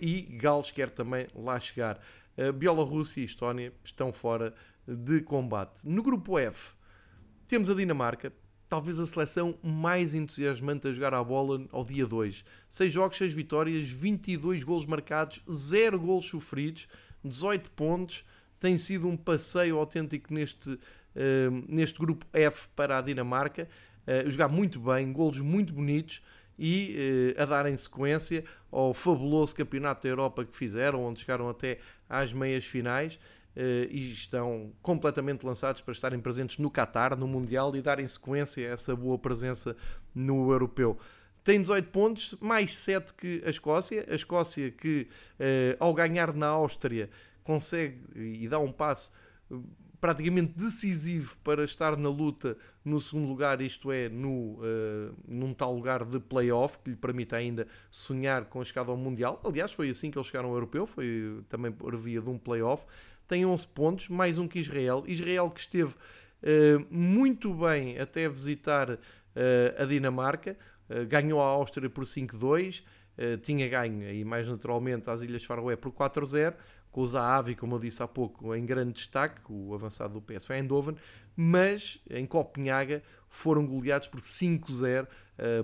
e 0.00 0.22
Gales 0.36 0.70
quer 0.70 0.88
também 0.88 1.26
lá 1.34 1.58
chegar. 1.58 2.00
Uh, 2.38 2.52
Bielorrússia 2.52 3.20
e 3.20 3.24
Estónia 3.24 3.72
estão 3.82 4.12
fora 4.12 4.54
de 4.86 5.22
combate. 5.22 5.80
No 5.82 6.04
grupo 6.04 6.38
F, 6.38 6.72
temos 7.48 7.68
a 7.68 7.74
Dinamarca, 7.74 8.32
talvez 8.72 8.98
a 8.98 9.04
seleção 9.04 9.54
mais 9.62 10.14
entusiasmante 10.14 10.88
a 10.88 10.92
jogar 10.92 11.12
a 11.12 11.22
bola 11.22 11.62
ao 11.70 11.84
dia 11.84 12.06
2. 12.06 12.42
6 12.70 12.90
jogos, 12.90 13.18
6 13.18 13.34
vitórias, 13.34 13.90
22 13.90 14.64
golos 14.64 14.86
marcados, 14.86 15.42
0 15.52 16.00
golos 16.00 16.24
sofridos, 16.24 16.88
18 17.22 17.70
pontos. 17.72 18.24
Tem 18.58 18.78
sido 18.78 19.06
um 19.06 19.14
passeio 19.14 19.76
autêntico 19.76 20.32
neste, 20.32 20.70
uh, 20.70 20.78
neste 21.68 21.98
grupo 21.98 22.24
F 22.32 22.70
para 22.74 22.96
a 22.96 23.02
Dinamarca. 23.02 23.68
Uh, 24.06 24.30
jogar 24.30 24.48
muito 24.48 24.80
bem, 24.80 25.12
golos 25.12 25.38
muito 25.40 25.74
bonitos 25.74 26.22
e 26.58 27.34
uh, 27.36 27.42
a 27.42 27.44
darem 27.44 27.76
sequência 27.76 28.42
ao 28.70 28.94
fabuloso 28.94 29.54
campeonato 29.54 30.04
da 30.04 30.08
Europa 30.08 30.46
que 30.46 30.56
fizeram, 30.56 31.04
onde 31.04 31.20
chegaram 31.20 31.46
até 31.46 31.78
às 32.08 32.32
meias 32.32 32.64
finais. 32.64 33.18
Uh, 33.54 33.84
e 33.90 34.12
estão 34.12 34.72
completamente 34.80 35.44
lançados 35.44 35.82
para 35.82 35.92
estarem 35.92 36.18
presentes 36.18 36.56
no 36.56 36.70
Qatar, 36.70 37.14
no 37.18 37.28
Mundial 37.28 37.76
e 37.76 37.82
darem 37.82 38.08
sequência 38.08 38.66
a 38.66 38.72
essa 38.72 38.96
boa 38.96 39.18
presença 39.18 39.76
no 40.14 40.50
Europeu. 40.50 40.98
Tem 41.44 41.60
18 41.60 41.90
pontos, 41.90 42.34
mais 42.40 42.74
7 42.74 43.12
que 43.12 43.42
a 43.44 43.50
Escócia. 43.50 44.06
A 44.08 44.14
Escócia 44.14 44.70
que, 44.70 45.06
uh, 45.38 45.76
ao 45.78 45.92
ganhar 45.92 46.32
na 46.32 46.46
Áustria, 46.46 47.10
consegue 47.44 47.98
e 48.14 48.48
dá 48.48 48.58
um 48.58 48.70
passo 48.70 49.12
eh, 49.50 49.56
praticamente 50.00 50.52
decisivo 50.56 51.36
para 51.44 51.64
estar 51.64 51.96
na 51.96 52.08
luta 52.08 52.56
no 52.84 53.00
segundo 53.00 53.28
lugar, 53.28 53.60
isto 53.60 53.92
é, 53.92 54.08
no, 54.08 54.58
num 55.28 55.54
tal 55.54 55.74
lugar 55.74 56.04
de 56.04 56.18
playoff 56.18 56.78
que 56.80 56.90
lhe 56.90 56.96
permite 56.96 57.34
ainda 57.34 57.66
sonhar 57.90 58.46
com 58.46 58.60
a 58.60 58.64
chegada 58.64 58.90
ao 58.90 58.96
Mundial. 58.96 59.40
Aliás, 59.44 59.72
foi 59.72 59.90
assim 59.90 60.10
que 60.10 60.18
eles 60.18 60.26
chegaram 60.26 60.48
ao 60.48 60.54
Europeu, 60.56 60.86
foi 60.86 61.44
também 61.48 61.70
por 61.70 61.96
via 61.96 62.20
de 62.20 62.28
um 62.28 62.36
playoff 62.36 62.84
tem 63.32 63.46
11 63.46 63.66
pontos, 63.68 64.08
mais 64.10 64.36
um 64.36 64.46
que 64.46 64.58
Israel. 64.58 65.04
Israel 65.06 65.50
que 65.50 65.60
esteve 65.60 65.94
uh, 65.94 66.86
muito 66.90 67.54
bem 67.54 67.98
até 67.98 68.28
visitar 68.28 68.90
uh, 68.90 68.98
a 69.78 69.86
Dinamarca, 69.86 70.54
uh, 70.90 71.06
ganhou 71.06 71.40
a 71.40 71.46
Áustria 71.46 71.88
por 71.88 72.04
5-2, 72.04 72.84
tinha 73.42 73.68
ganho 73.68 74.10
e 74.10 74.22
mais 74.22 74.48
naturalmente 74.48 75.08
às 75.08 75.22
Ilhas 75.22 75.44
Faroé 75.44 75.76
por 75.76 75.92
4-0, 75.92 76.54
com 76.90 77.00
o 77.00 77.06
Zahavi, 77.06 77.54
como 77.54 77.76
eu 77.76 77.78
disse 77.78 78.02
há 78.02 78.08
pouco, 78.08 78.54
em 78.54 78.66
grande 78.66 78.92
destaque, 78.92 79.40
o 79.48 79.74
avançado 79.74 80.14
do 80.14 80.20
PSV 80.20 80.54
Eindhoven, 80.54 80.96
mas 81.34 82.02
em 82.10 82.26
Copenhaga 82.26 83.02
foram 83.28 83.66
goleados 83.66 84.08
por 84.08 84.18
5-0, 84.20 85.06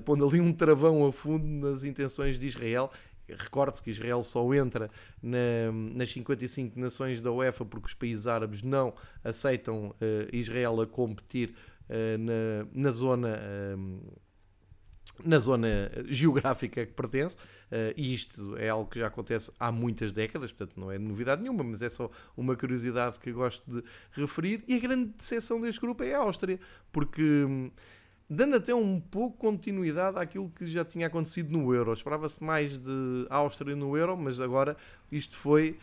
pondo 0.04 0.26
ali 0.26 0.40
um 0.40 0.52
travão 0.52 1.06
a 1.06 1.12
fundo 1.12 1.46
nas 1.46 1.84
intenções 1.84 2.38
de 2.38 2.46
Israel 2.46 2.90
Recorde-se 3.36 3.82
que 3.82 3.90
Israel 3.90 4.22
só 4.22 4.52
entra 4.54 4.90
na, 5.22 5.72
nas 5.94 6.10
55 6.12 6.78
nações 6.78 7.20
da 7.20 7.32
UEFA 7.32 7.64
porque 7.64 7.86
os 7.86 7.94
países 7.94 8.26
árabes 8.26 8.62
não 8.62 8.94
aceitam 9.22 9.88
uh, 9.88 9.94
Israel 10.32 10.80
a 10.80 10.86
competir 10.86 11.54
uh, 11.88 12.18
na, 12.18 12.68
na 12.72 12.90
zona. 12.90 13.38
Uh, 13.76 14.28
na 15.24 15.40
zona 15.40 15.90
geográfica 16.06 16.86
que 16.86 16.92
pertence, 16.92 17.36
e 17.96 18.14
isto 18.14 18.56
é 18.56 18.68
algo 18.68 18.88
que 18.88 19.00
já 19.00 19.08
acontece 19.08 19.50
há 19.58 19.72
muitas 19.72 20.12
décadas, 20.12 20.52
portanto 20.52 20.78
não 20.78 20.92
é 20.92 20.98
novidade 20.98 21.42
nenhuma, 21.42 21.64
mas 21.64 21.82
é 21.82 21.88
só 21.88 22.08
uma 22.36 22.54
curiosidade 22.54 23.18
que 23.18 23.32
gosto 23.32 23.68
de 23.68 23.82
referir. 24.12 24.62
E 24.68 24.76
a 24.76 24.78
grande 24.78 25.10
decepção 25.16 25.60
deste 25.60 25.80
grupo 25.80 26.04
é 26.04 26.14
a 26.14 26.18
Áustria, 26.18 26.60
porque 26.92 27.20
hum, 27.20 27.68
dando 28.28 28.56
até 28.56 28.74
um 28.74 29.00
pouco 29.00 29.36
continuidade 29.38 30.18
àquilo 30.18 30.50
que 30.50 30.66
já 30.66 30.84
tinha 30.84 31.06
acontecido 31.06 31.50
no 31.50 31.74
Euro. 31.74 31.92
Esperava-se 31.92 32.42
mais 32.42 32.76
de 32.76 33.26
Áustria 33.30 33.74
no 33.74 33.96
Euro, 33.96 34.16
mas 34.16 34.40
agora 34.40 34.76
isto 35.10 35.36
foi 35.36 35.78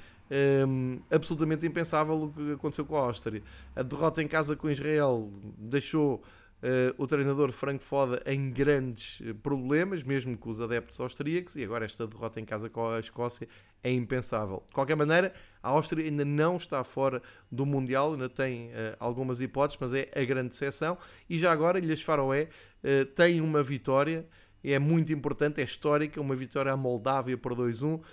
um, 0.67 0.99
absolutamente 1.09 1.65
impensável 1.65 2.23
o 2.23 2.31
que 2.31 2.53
aconteceu 2.53 2.85
com 2.85 2.97
a 2.97 3.01
Áustria. 3.01 3.41
A 3.75 3.81
derrota 3.81 4.21
em 4.21 4.27
casa 4.27 4.55
com 4.55 4.69
Israel 4.69 5.31
deixou 5.57 6.15
uh, 6.15 6.93
o 6.97 7.07
treinador 7.07 7.51
Frank 7.51 7.83
Foda 7.83 8.21
em 8.25 8.51
grandes 8.51 9.21
eh, 9.25 9.33
problemas, 9.33 10.03
mesmo 10.03 10.37
com 10.37 10.49
os 10.49 10.59
adeptos 10.59 10.99
austríacos, 10.99 11.55
e 11.55 11.63
agora 11.63 11.85
esta 11.85 12.07
derrota 12.07 12.39
em 12.39 12.45
casa 12.45 12.69
com 12.69 12.87
a 12.87 12.99
Escócia 12.99 13.47
é 13.83 13.91
impensável. 13.91 14.63
De 14.67 14.73
qualquer 14.73 14.95
maneira, 14.95 15.33
a 15.65 15.69
Áustria 15.69 16.05
ainda 16.05 16.23
não 16.23 16.57
está 16.57 16.83
fora 16.83 17.23
do 17.51 17.65
Mundial, 17.65 18.13
ainda 18.13 18.29
tem 18.29 18.67
uh, 18.67 18.95
algumas 18.99 19.41
hipóteses, 19.41 19.79
mas 19.81 19.93
é 19.95 20.11
a 20.15 20.23
grande 20.23 20.53
exceção. 20.53 20.95
E 21.27 21.39
já 21.39 21.51
agora, 21.51 21.79
Ilhas 21.79 22.03
Faroé 22.03 22.49
uh, 22.83 23.05
tem 23.07 23.41
uma 23.41 23.63
vitória, 23.63 24.27
é 24.63 24.77
muito 24.77 25.11
importante, 25.11 25.59
é 25.59 25.63
histórica, 25.63 26.21
uma 26.21 26.35
vitória 26.35 26.71
à 26.71 26.77
Moldávia 26.77 27.35
por 27.35 27.55
2-1. 27.55 27.95
Uh, 27.95 28.03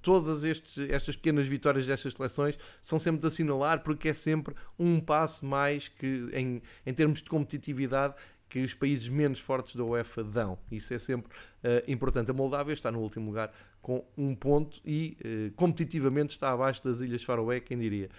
todas 0.00 0.44
estes, 0.44 0.78
estas 0.88 1.16
pequenas 1.16 1.48
vitórias 1.48 1.88
destas 1.88 2.12
seleções 2.12 2.56
são 2.80 3.00
sempre 3.00 3.20
de 3.20 3.26
assinalar, 3.26 3.82
porque 3.82 4.10
é 4.10 4.14
sempre 4.14 4.54
um 4.78 5.00
passo 5.00 5.44
mais 5.44 5.88
que, 5.88 6.28
em, 6.32 6.62
em 6.86 6.94
termos 6.94 7.20
de 7.20 7.28
competitividade, 7.28 8.14
que 8.50 8.60
os 8.60 8.74
países 8.74 9.08
menos 9.08 9.38
fortes 9.38 9.76
da 9.76 9.84
UEFA 9.84 10.24
dão. 10.24 10.58
Isso 10.70 10.92
é 10.92 10.98
sempre 10.98 11.32
uh, 11.32 11.90
importante. 11.90 12.30
A 12.30 12.34
Moldávia 12.34 12.72
está 12.72 12.90
no 12.90 12.98
último 12.98 13.26
lugar 13.26 13.52
com 13.80 14.04
um 14.18 14.34
ponto 14.34 14.80
e 14.84 15.16
uh, 15.24 15.54
competitivamente 15.54 16.32
está 16.32 16.50
abaixo 16.50 16.84
das 16.84 17.00
Ilhas 17.00 17.22
Faroé, 17.22 17.60
quem 17.60 17.78
diria. 17.78 18.10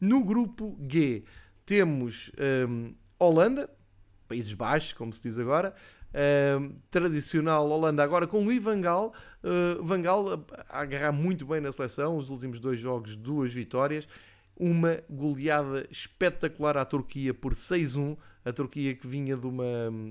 No 0.00 0.24
grupo 0.24 0.76
G 0.90 1.22
temos 1.64 2.30
um, 2.36 2.86
ehm, 2.86 2.94
Holanda, 3.18 3.70
Países 4.26 4.52
Baixos, 4.52 4.92
como 4.92 5.12
se 5.12 5.22
diz 5.22 5.38
agora, 5.38 5.74
um, 6.60 6.74
tradicional 6.90 7.68
Holanda 7.68 8.02
agora 8.02 8.26
com 8.26 8.42
Louis 8.42 8.62
Van 8.62 8.80
Gaal, 8.80 9.12
uh, 9.42 9.82
Van 9.84 10.00
Gaal 10.00 10.46
a 10.68 10.80
agarrar 10.80 11.12
muito 11.12 11.44
bem 11.46 11.60
na 11.60 11.72
seleção, 11.72 12.16
os 12.16 12.30
últimos 12.30 12.58
dois 12.58 12.80
jogos, 12.80 13.16
duas 13.16 13.52
vitórias, 13.52 14.08
uma 14.58 15.00
goleada 15.08 15.86
espetacular 15.90 16.76
à 16.76 16.84
Turquia 16.84 17.32
por 17.32 17.54
6-1, 17.54 18.16
a 18.44 18.52
Turquia 18.52 18.94
que 18.94 19.06
vinha 19.06 19.36
de 19.36 19.46
uma, 19.46 19.64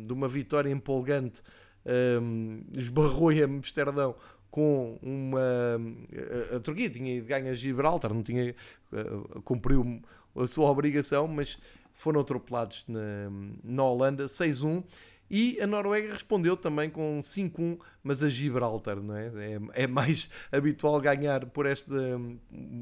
de 0.05 0.13
uma 0.13 0.27
vitória 0.27 0.69
empolgante 0.69 1.41
um, 2.21 2.61
esbarrou 2.75 3.31
em 3.31 3.41
Amsterdão 3.43 4.15
com 4.49 4.97
uma. 5.01 5.39
A, 6.51 6.55
a 6.57 6.59
Turquia 6.59 6.89
tinha 6.89 7.21
ganho 7.21 7.51
a 7.51 7.55
Gibraltar, 7.55 8.13
não 8.13 8.23
tinha. 8.23 8.55
Uh, 8.91 9.41
cumpriu 9.41 10.01
a 10.35 10.47
sua 10.47 10.69
obrigação, 10.69 11.27
mas 11.27 11.57
foram 11.93 12.21
atropelados 12.21 12.85
na, 12.87 13.29
na 13.63 13.83
Holanda 13.83 14.27
6-1. 14.27 14.83
E 15.29 15.59
a 15.61 15.67
Noruega 15.67 16.13
respondeu 16.13 16.55
também 16.55 16.89
com 16.89 17.19
5-1, 17.19 17.79
mas 18.03 18.23
a 18.23 18.29
Gibraltar, 18.29 19.01
não 19.01 19.15
é? 19.15 19.27
é? 19.27 19.83
é? 19.83 19.87
mais 19.87 20.29
habitual 20.51 20.99
ganhar 21.01 21.45
por 21.47 21.65
esta. 21.65 21.93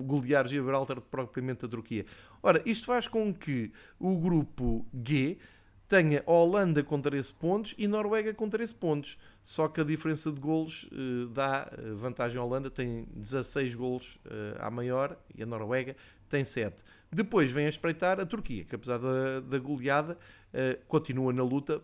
golear 0.04 0.48
Gibraltar 0.48 0.98
do 0.98 1.02
que 1.02 1.10
propriamente 1.10 1.66
a 1.66 1.68
Turquia. 1.68 2.06
Ora, 2.44 2.62
isto 2.66 2.86
faz 2.86 3.08
com 3.08 3.34
que 3.34 3.72
o 4.00 4.18
grupo 4.18 4.86
G 4.94 5.38
tenha 5.88 6.24
Holanda 6.26 6.84
com 6.84 7.00
13 7.00 7.34
pontos 7.34 7.76
e 7.78 7.88
Noruega 7.88 8.34
com 8.34 8.50
13 8.50 8.74
pontos. 8.74 9.18
Só 9.44 9.68
que 9.68 9.82
a 9.82 9.84
diferença 9.84 10.32
de 10.32 10.40
golos 10.40 10.90
uh, 10.92 11.28
dá 11.28 11.72
eh, 11.72 11.92
vantagem 11.94 12.40
à 12.40 12.44
Holanda, 12.44 12.70
tem 12.70 13.08
16 13.16 13.76
golos 13.76 14.16
uh, 14.26 14.58
à 14.60 14.72
maior 14.72 15.16
e 15.36 15.44
a 15.44 15.46
Noruega 15.46 15.96
tem 16.28 16.44
7. 16.44 16.84
Depois 17.12 17.52
vem 17.52 17.68
a 17.68 17.70
espreitar 17.70 18.20
a 18.20 18.26
Turquia, 18.26 18.66
que 18.66 18.76
apesar 18.76 18.98
da, 18.98 19.40
da 19.42 19.60
goleada 19.60 20.18
uh, 20.54 20.86
continua 20.88 21.32
na 21.32 21.44
luta 21.44 21.82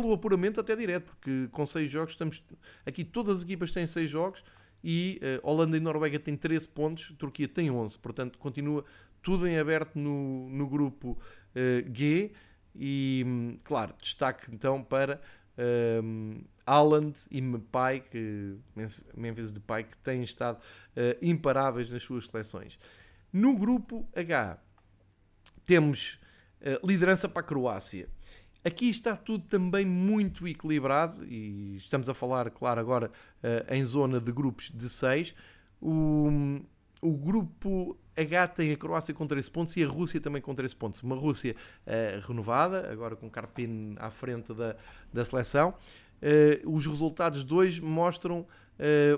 pelo 0.00 0.14
apuramento 0.14 0.58
até 0.58 0.74
direto, 0.74 1.04
porque 1.04 1.48
com 1.52 1.66
6 1.66 1.90
jogos 1.90 2.12
estamos. 2.12 2.42
Aqui 2.86 3.04
todas 3.04 3.38
as 3.38 3.44
equipas 3.44 3.70
têm 3.70 3.86
6 3.86 4.10
jogos 4.10 4.42
e 4.82 5.20
uh, 5.22 5.46
Holanda 5.46 5.76
e 5.76 5.80
Noruega 5.80 6.18
têm 6.18 6.34
13 6.34 6.68
pontos, 6.68 7.14
Turquia 7.18 7.46
tem 7.46 7.70
11. 7.70 7.98
Portanto, 7.98 8.38
continua 8.38 8.84
tudo 9.20 9.46
em 9.46 9.58
aberto 9.58 9.98
no, 9.98 10.48
no 10.48 10.66
grupo 10.66 11.10
uh, 11.10 11.94
G. 11.94 12.32
E, 12.74 13.22
hum, 13.26 13.58
claro, 13.62 13.94
destaque 14.00 14.46
então 14.50 14.82
para 14.82 15.20
um, 16.02 16.42
Haaland 16.66 17.14
e 17.30 17.42
Mepai, 17.42 18.00
que, 18.00 18.56
Memphis 19.14 19.52
Depay, 19.52 19.84
que 19.84 19.98
têm 19.98 20.22
estado 20.22 20.56
uh, 20.56 21.18
imparáveis 21.20 21.90
nas 21.90 22.02
suas 22.02 22.24
seleções. 22.24 22.78
No 23.30 23.54
grupo 23.58 24.08
H, 24.16 24.58
temos 25.66 26.18
uh, 26.62 26.86
liderança 26.86 27.28
para 27.28 27.40
a 27.40 27.44
Croácia. 27.44 28.08
Aqui 28.64 28.88
está 28.88 29.16
tudo 29.16 29.44
também 29.48 29.84
muito 29.84 30.46
equilibrado 30.46 31.24
e 31.24 31.76
estamos 31.76 32.08
a 32.08 32.14
falar, 32.14 32.48
claro, 32.50 32.80
agora 32.80 33.10
uh, 33.42 33.74
em 33.74 33.84
zona 33.84 34.20
de 34.20 34.30
grupos 34.30 34.70
de 34.70 34.88
6. 34.88 35.34
O, 35.80 36.60
o 37.00 37.12
grupo 37.12 37.98
H 38.16 38.48
tem 38.48 38.72
a 38.72 38.76
Croácia 38.76 39.12
com 39.12 39.26
13 39.26 39.50
pontos 39.50 39.76
e 39.76 39.82
a 39.82 39.88
Rússia 39.88 40.20
também 40.20 40.40
com 40.40 40.54
13 40.54 40.76
pontos. 40.76 41.02
Uma 41.02 41.16
Rússia 41.16 41.56
uh, 41.86 42.26
renovada, 42.26 42.90
agora 42.92 43.16
com 43.16 43.28
Karpin 43.28 43.96
à 43.98 44.10
frente 44.10 44.54
da, 44.54 44.76
da 45.12 45.24
seleção. 45.24 45.74
Uh, 46.22 46.72
os 46.72 46.86
resultados 46.86 47.44
de 47.44 47.52
hoje 47.52 47.82
mostram 47.82 48.40
uh, 48.40 48.46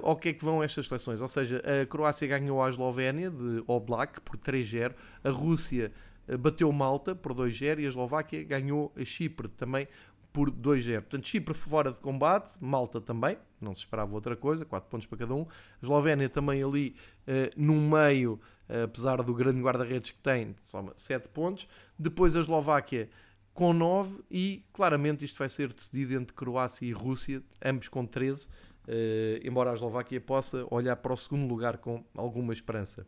ao 0.02 0.16
que 0.16 0.30
é 0.30 0.32
que 0.32 0.44
vão 0.44 0.62
estas 0.62 0.86
seleções. 0.86 1.20
Ou 1.20 1.28
seja, 1.28 1.62
a 1.82 1.84
Croácia 1.84 2.26
ganhou 2.26 2.62
a 2.62 2.68
Eslovénia 2.70 3.30
de 3.30 3.62
Oblak 3.66 4.20
por 4.22 4.38
3-0, 4.38 4.94
a 5.22 5.30
Rússia 5.30 5.92
bateu 6.38 6.70
Malta 6.72 7.14
por 7.14 7.34
2-0 7.34 7.80
e 7.80 7.84
a 7.84 7.88
Eslováquia 7.88 8.42
ganhou 8.44 8.92
a 8.96 9.04
Chipre 9.04 9.48
também 9.48 9.86
por 10.34 10.50
2-0. 10.50 11.02
Portanto, 11.02 11.28
Chipre 11.28 11.54
fora 11.54 11.92
de 11.92 12.00
combate, 12.00 12.58
Malta 12.60 13.00
também, 13.00 13.38
não 13.60 13.72
se 13.72 13.80
esperava 13.80 14.12
outra 14.12 14.34
coisa, 14.34 14.64
4 14.64 14.90
pontos 14.90 15.06
para 15.06 15.18
cada 15.18 15.32
um. 15.32 15.42
A 15.42 15.46
Eslovénia 15.80 16.28
também 16.28 16.60
ali 16.60 16.96
uh, 17.20 17.52
no 17.56 17.74
meio, 17.74 18.40
uh, 18.68 18.82
apesar 18.82 19.22
do 19.22 19.32
grande 19.32 19.62
guarda-redes 19.62 20.10
que 20.10 20.18
tem, 20.18 20.56
soma 20.60 20.92
7 20.96 21.28
pontos. 21.28 21.68
Depois 21.96 22.34
a 22.34 22.40
Eslováquia 22.40 23.08
com 23.54 23.72
9 23.72 24.24
e 24.28 24.66
claramente 24.72 25.24
isto 25.24 25.38
vai 25.38 25.48
ser 25.48 25.72
decidido 25.72 26.14
entre 26.14 26.34
Croácia 26.34 26.84
e 26.84 26.90
Rússia, 26.90 27.40
ambos 27.64 27.86
com 27.86 28.04
13, 28.04 28.48
uh, 28.48 28.50
eh, 28.88 29.40
embora 29.44 29.70
a 29.70 29.74
Eslováquia 29.74 30.20
possa 30.20 30.66
olhar 30.68 30.96
para 30.96 31.12
o 31.12 31.16
segundo 31.16 31.46
lugar 31.46 31.78
com 31.78 32.04
alguma 32.16 32.52
esperança. 32.52 33.06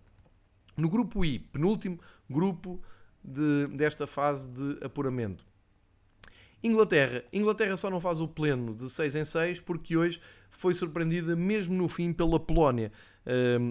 No 0.77 0.89
grupo 0.89 1.25
I, 1.25 1.41
penúltimo 1.41 1.99
grupo 2.31 2.81
de, 3.27 3.67
desta 3.77 4.07
fase 4.07 4.49
de 4.49 4.85
apuramento. 4.85 5.45
Inglaterra. 6.63 7.23
Inglaterra 7.33 7.77
só 7.77 7.91
não 7.91 8.01
faz 8.01 8.21
o 8.21 8.29
pleno 8.29 8.75
de 8.75 8.89
6 8.89 9.15
em 9.15 9.25
6 9.25 9.61
porque 9.61 9.97
hoje 9.97 10.21
foi 10.51 10.75
surpreendida 10.75 11.37
mesmo 11.37 11.75
no 11.75 11.89
fim 11.89 12.13
pela 12.13 12.41
Polónia. 12.41 12.91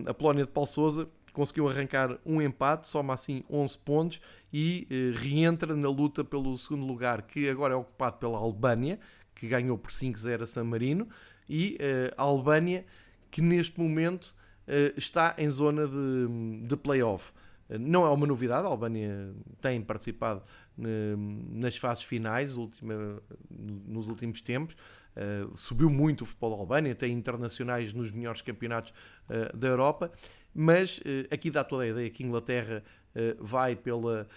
a 0.08 0.14
Polónia 0.14 0.46
de 0.46 0.52
Paulo 0.52 0.68
Sousa 0.68 1.10
conseguiu 1.36 1.68
arrancar 1.68 2.18
um 2.26 2.42
empate, 2.42 2.88
soma 2.88 3.14
assim 3.14 3.44
11 3.50 3.78
pontos 3.80 4.22
e 4.52 4.88
uh, 4.90 5.20
reentra 5.20 5.76
na 5.76 5.90
luta 5.90 6.24
pelo 6.24 6.58
segundo 6.58 6.86
lugar, 6.86 7.24
que 7.24 7.50
agora 7.50 7.74
é 7.74 7.78
ocupado 7.78 8.18
pela 8.18 8.38
Albânia, 8.38 8.98
que 9.36 9.48
ganhou 9.48 9.78
por 9.78 9.92
5-0 9.92 10.44
a 10.44 10.48
San 10.48 10.64
Marino, 10.64 11.08
e 11.48 11.78
uh, 11.82 12.16
a 12.18 12.24
Albânia, 12.24 12.86
que 13.30 13.42
neste 13.42 13.78
momento 13.78 14.34
uh, 14.66 14.98
está 14.98 15.36
em 15.38 15.50
zona 15.50 15.86
de, 15.86 16.68
de 16.68 16.78
playoff. 16.78 17.34
Não 17.70 18.06
é 18.06 18.10
uma 18.10 18.28
novidade, 18.28 18.66
a 18.66 18.70
Albânia 18.70 19.34
tem 19.60 19.82
participado 19.82 20.44
nas 20.78 21.78
fases 21.78 22.04
finais 22.04 22.56
nos 23.60 24.08
últimos 24.08 24.42
tempos. 24.42 24.76
Uh, 25.16 25.56
subiu 25.56 25.90
muito 25.90 26.22
o 26.22 26.26
futebol 26.26 26.52
da 26.52 26.58
Albânia, 26.58 26.94
tem 26.94 27.14
internacionais 27.14 27.94
nos 27.94 28.12
melhores 28.12 28.42
campeonatos 28.42 28.92
uh, 29.30 29.56
da 29.56 29.68
Europa, 29.68 30.12
mas 30.54 31.02
aqui 31.32 31.50
dá 31.50 31.64
toda 31.64 31.84
a 31.84 31.88
ideia 31.88 32.10
que 32.10 32.24
a 32.24 32.28
Inglaterra 32.28 32.84
vai 33.40 33.76
pela 33.76 34.28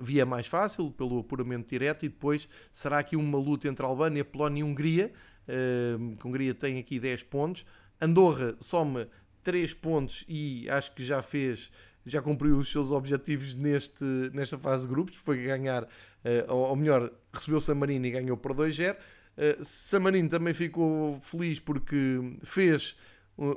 via 0.00 0.26
mais 0.26 0.46
fácil, 0.46 0.90
pelo 0.90 1.20
apuramento 1.20 1.68
direto, 1.68 2.04
e 2.04 2.08
depois 2.08 2.48
será 2.72 2.98
aqui 2.98 3.16
uma 3.16 3.38
luta 3.38 3.68
entre 3.68 3.84
Albânia, 3.84 4.24
Polónia 4.24 4.60
e 4.60 4.64
Hungria. 4.64 5.12
a 5.48 6.26
Hungria 6.26 6.54
tem 6.54 6.78
aqui 6.78 6.98
10 6.98 7.24
pontos, 7.24 7.64
Andorra 8.00 8.56
soma 8.58 9.08
3 9.42 9.74
pontos 9.74 10.24
e 10.28 10.68
acho 10.70 10.92
que 10.94 11.04
já 11.04 11.22
fez 11.22 11.70
já 12.06 12.22
cumpriu 12.22 12.56
os 12.56 12.70
seus 12.70 12.90
objetivos 12.90 13.54
neste, 13.54 14.04
nesta 14.32 14.58
fase 14.58 14.86
de 14.86 14.92
grupos, 14.92 15.16
foi 15.16 15.42
ganhar, 15.42 15.84
uh, 15.84 16.52
ou 16.52 16.76
melhor, 16.76 17.12
recebeu 17.32 17.60
San 17.60 17.74
Marino 17.74 18.06
e 18.06 18.10
ganhou 18.10 18.36
por 18.36 18.54
2-0. 18.54 18.94
Uh, 18.94 18.96
eh, 19.36 19.58
San 19.62 20.00
Marino 20.00 20.28
também 20.28 20.54
ficou 20.54 21.20
feliz 21.20 21.60
porque 21.60 22.36
fez 22.42 22.96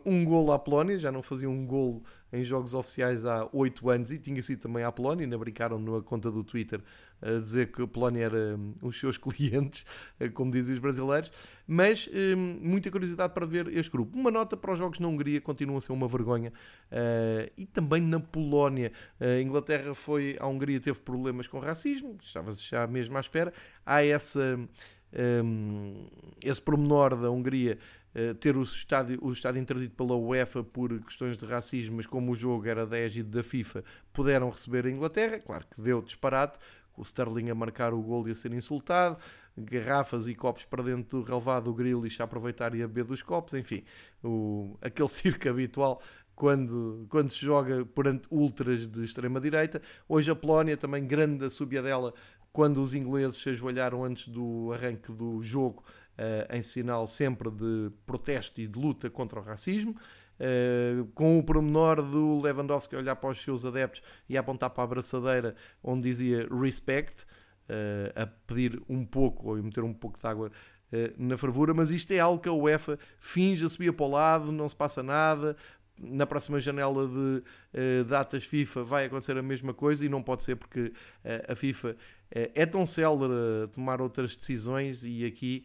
um 0.06 0.24
gol 0.24 0.52
à 0.54 0.60
Polónia, 0.60 0.98
já 0.98 1.12
não 1.12 1.22
fazia 1.22 1.50
um 1.50 1.66
gol 1.66 2.04
em 2.32 2.44
jogos 2.44 2.74
oficiais 2.74 3.26
há 3.26 3.48
8 3.52 3.90
anos 3.90 4.12
e 4.12 4.18
tinha 4.18 4.42
sido 4.42 4.62
também 4.62 4.84
à 4.84 4.92
Polónia, 4.92 5.26
ainda 5.26 5.38
brincaram 5.38 5.78
na 5.78 6.02
conta 6.02 6.32
do 6.32 6.44
Twitter 6.44 6.82
a 7.22 7.40
dizer 7.40 7.72
que 7.72 7.82
a 7.82 7.88
Polónia 7.88 8.26
era 8.26 8.58
um, 8.58 8.74
os 8.82 9.00
seus 9.00 9.18
clientes, 9.20 9.86
eh, 10.20 10.30
como 10.30 10.52
dizem 10.52 10.74
os 10.74 10.80
brasileiros, 10.80 11.32
mas 11.68 12.10
um, 12.14 12.60
muita 12.62 12.90
curiosidade 12.90 13.34
para 13.34 13.46
ver 13.46 13.68
este 13.68 13.92
grupo. 13.92 14.18
Uma 14.18 14.32
nota 14.32 14.58
para 14.58 14.74
os 14.74 14.80
jogos 14.80 15.00
na 15.00 15.08
Hungria, 15.08 15.40
continua 15.42 15.78
a 15.78 15.82
ser 15.82 15.92
uma 15.92 16.08
vergonha, 16.08 16.52
uh, 16.92 17.52
e 17.58 17.66
também 17.66 18.02
na 18.02 18.20
Polónia. 18.20 18.92
A 19.20 19.40
Inglaterra 19.40 19.94
foi, 19.94 20.38
a 20.40 20.48
Hungria 20.48 20.80
teve 20.80 21.00
problemas 21.02 21.48
com 21.48 21.60
racismo, 21.60 22.18
estava-se 22.22 22.70
já 22.70 22.88
mesmo 22.88 23.18
à 23.18 23.20
espera, 23.20 23.54
há 23.86 24.04
essa... 24.04 24.60
Um, 25.16 26.08
esse 26.44 26.60
pormenor 26.60 27.16
da 27.16 27.30
Hungria 27.30 27.78
uh, 28.16 28.34
ter 28.36 28.56
o 28.58 28.64
estádio, 28.64 29.20
o 29.22 29.32
estádio 29.32 29.62
interdito 29.62 29.96
pela 29.96 30.16
UEFA 30.16 30.64
por 30.64 30.98
questões 31.02 31.38
de 31.38 31.46
racismo, 31.46 31.98
mas 31.98 32.08
como 32.08 32.32
o 32.32 32.36
jogo 32.36 32.68
era 32.68 32.86
da 32.86 32.98
égide 32.98 33.30
da 33.30 33.44
FIFA, 33.44 33.84
puderam 34.12 34.50
receber 34.50 34.86
a 34.86 34.90
Inglaterra. 34.90 35.40
Claro 35.40 35.66
que 35.74 35.82
deu 35.82 36.02
disparate, 36.02 36.58
com 36.94 37.02
o 37.02 37.06
Sterling 37.06 37.50
a 37.50 37.56
marcar 37.56 37.94
o 37.94 38.02
gol 38.02 38.28
e 38.28 38.32
a 38.32 38.36
ser 38.36 38.54
insultado, 38.54 39.18
garrafas 39.58 40.28
e 40.28 40.36
copos 40.36 40.66
para 40.66 40.84
dentro 40.84 41.20
do 41.20 41.24
relevado, 41.24 41.74
o 41.74 42.06
a 42.20 42.24
aproveitar 42.24 42.74
e 42.76 42.84
a 42.84 42.88
beber 42.88 43.04
dos 43.04 43.22
copos, 43.22 43.54
enfim, 43.54 43.84
o, 44.24 44.78
aquele 44.82 45.10
circo 45.10 45.50
habitual 45.50 46.02
quando, 46.36 47.06
quando 47.10 47.30
se 47.32 47.40
joga 47.40 47.86
perante 47.86 48.28
ultras 48.32 48.88
de 48.88 49.04
extrema-direita. 49.04 49.82
Hoje 50.08 50.32
a 50.32 50.36
Polónia, 50.36 50.76
também 50.78 51.06
grande 51.06 51.46
a 51.46 51.50
subia 51.50 51.82
dela, 51.82 52.14
quando 52.52 52.82
os 52.82 52.94
ingleses 52.94 53.42
se 53.42 53.50
ajoelharam 53.50 54.04
antes 54.04 54.28
do 54.28 54.72
arranque 54.74 55.12
do 55.12 55.42
jogo, 55.42 55.84
em 56.52 56.62
sinal 56.62 57.08
sempre 57.08 57.50
de 57.50 57.92
protesto 58.06 58.62
e 58.62 58.68
de 58.68 58.80
luta 58.80 59.10
contra 59.10 59.40
o 59.40 59.44
racismo. 59.44 59.96
Uh, 60.34 61.06
com 61.14 61.38
o 61.38 61.44
pormenor 61.44 62.02
do 62.02 62.42
Lewandowski 62.42 62.96
olhar 62.96 63.16
para 63.16 63.30
os 63.30 63.38
seus 63.38 63.64
adeptos 63.64 64.02
e 64.28 64.36
apontar 64.36 64.72
para 64.72 64.82
a 64.82 64.86
abraçadeira 64.86 65.56
onde 65.84 66.10
dizia 66.10 66.48
respect, 66.50 67.24
uh, 67.70 68.22
a 68.22 68.26
pedir 68.26 68.82
um 68.90 69.06
pouco 69.06 69.50
ou 69.50 69.62
meter 69.62 69.84
um 69.84 69.94
pouco 69.94 70.20
de 70.20 70.26
água 70.26 70.48
uh, 70.50 71.24
na 71.24 71.38
fervura, 71.38 71.72
mas 71.72 71.92
isto 71.92 72.12
é 72.14 72.20
algo 72.20 72.42
que 72.42 72.50
a 72.50 72.52
UEFA 72.52 72.98
finge, 73.20 73.70
subia 73.70 73.94
para 73.94 74.06
o 74.06 74.10
lado, 74.10 74.52
não 74.52 74.68
se 74.68 74.76
passa 74.76 75.04
nada. 75.04 75.56
Na 76.02 76.26
próxima 76.26 76.60
janela 76.60 77.08
de 77.08 78.04
datas 78.10 78.44
FIFA 78.44 78.84
vai 78.84 79.06
acontecer 79.06 79.38
a 79.38 79.44
mesma 79.44 79.76
coisa 79.76 80.04
e 80.04 80.10
não 80.10 80.24
pode 80.24 80.44
ser 80.44 80.56
porque 80.56 80.92
a 81.48 81.56
FIFA 81.56 81.96
é 82.34 82.66
tão 82.66 82.86
célere 82.86 83.34
a 83.64 83.68
tomar 83.68 84.02
outras 84.02 84.36
decisões 84.36 85.06
e 85.06 85.24
aqui 85.24 85.64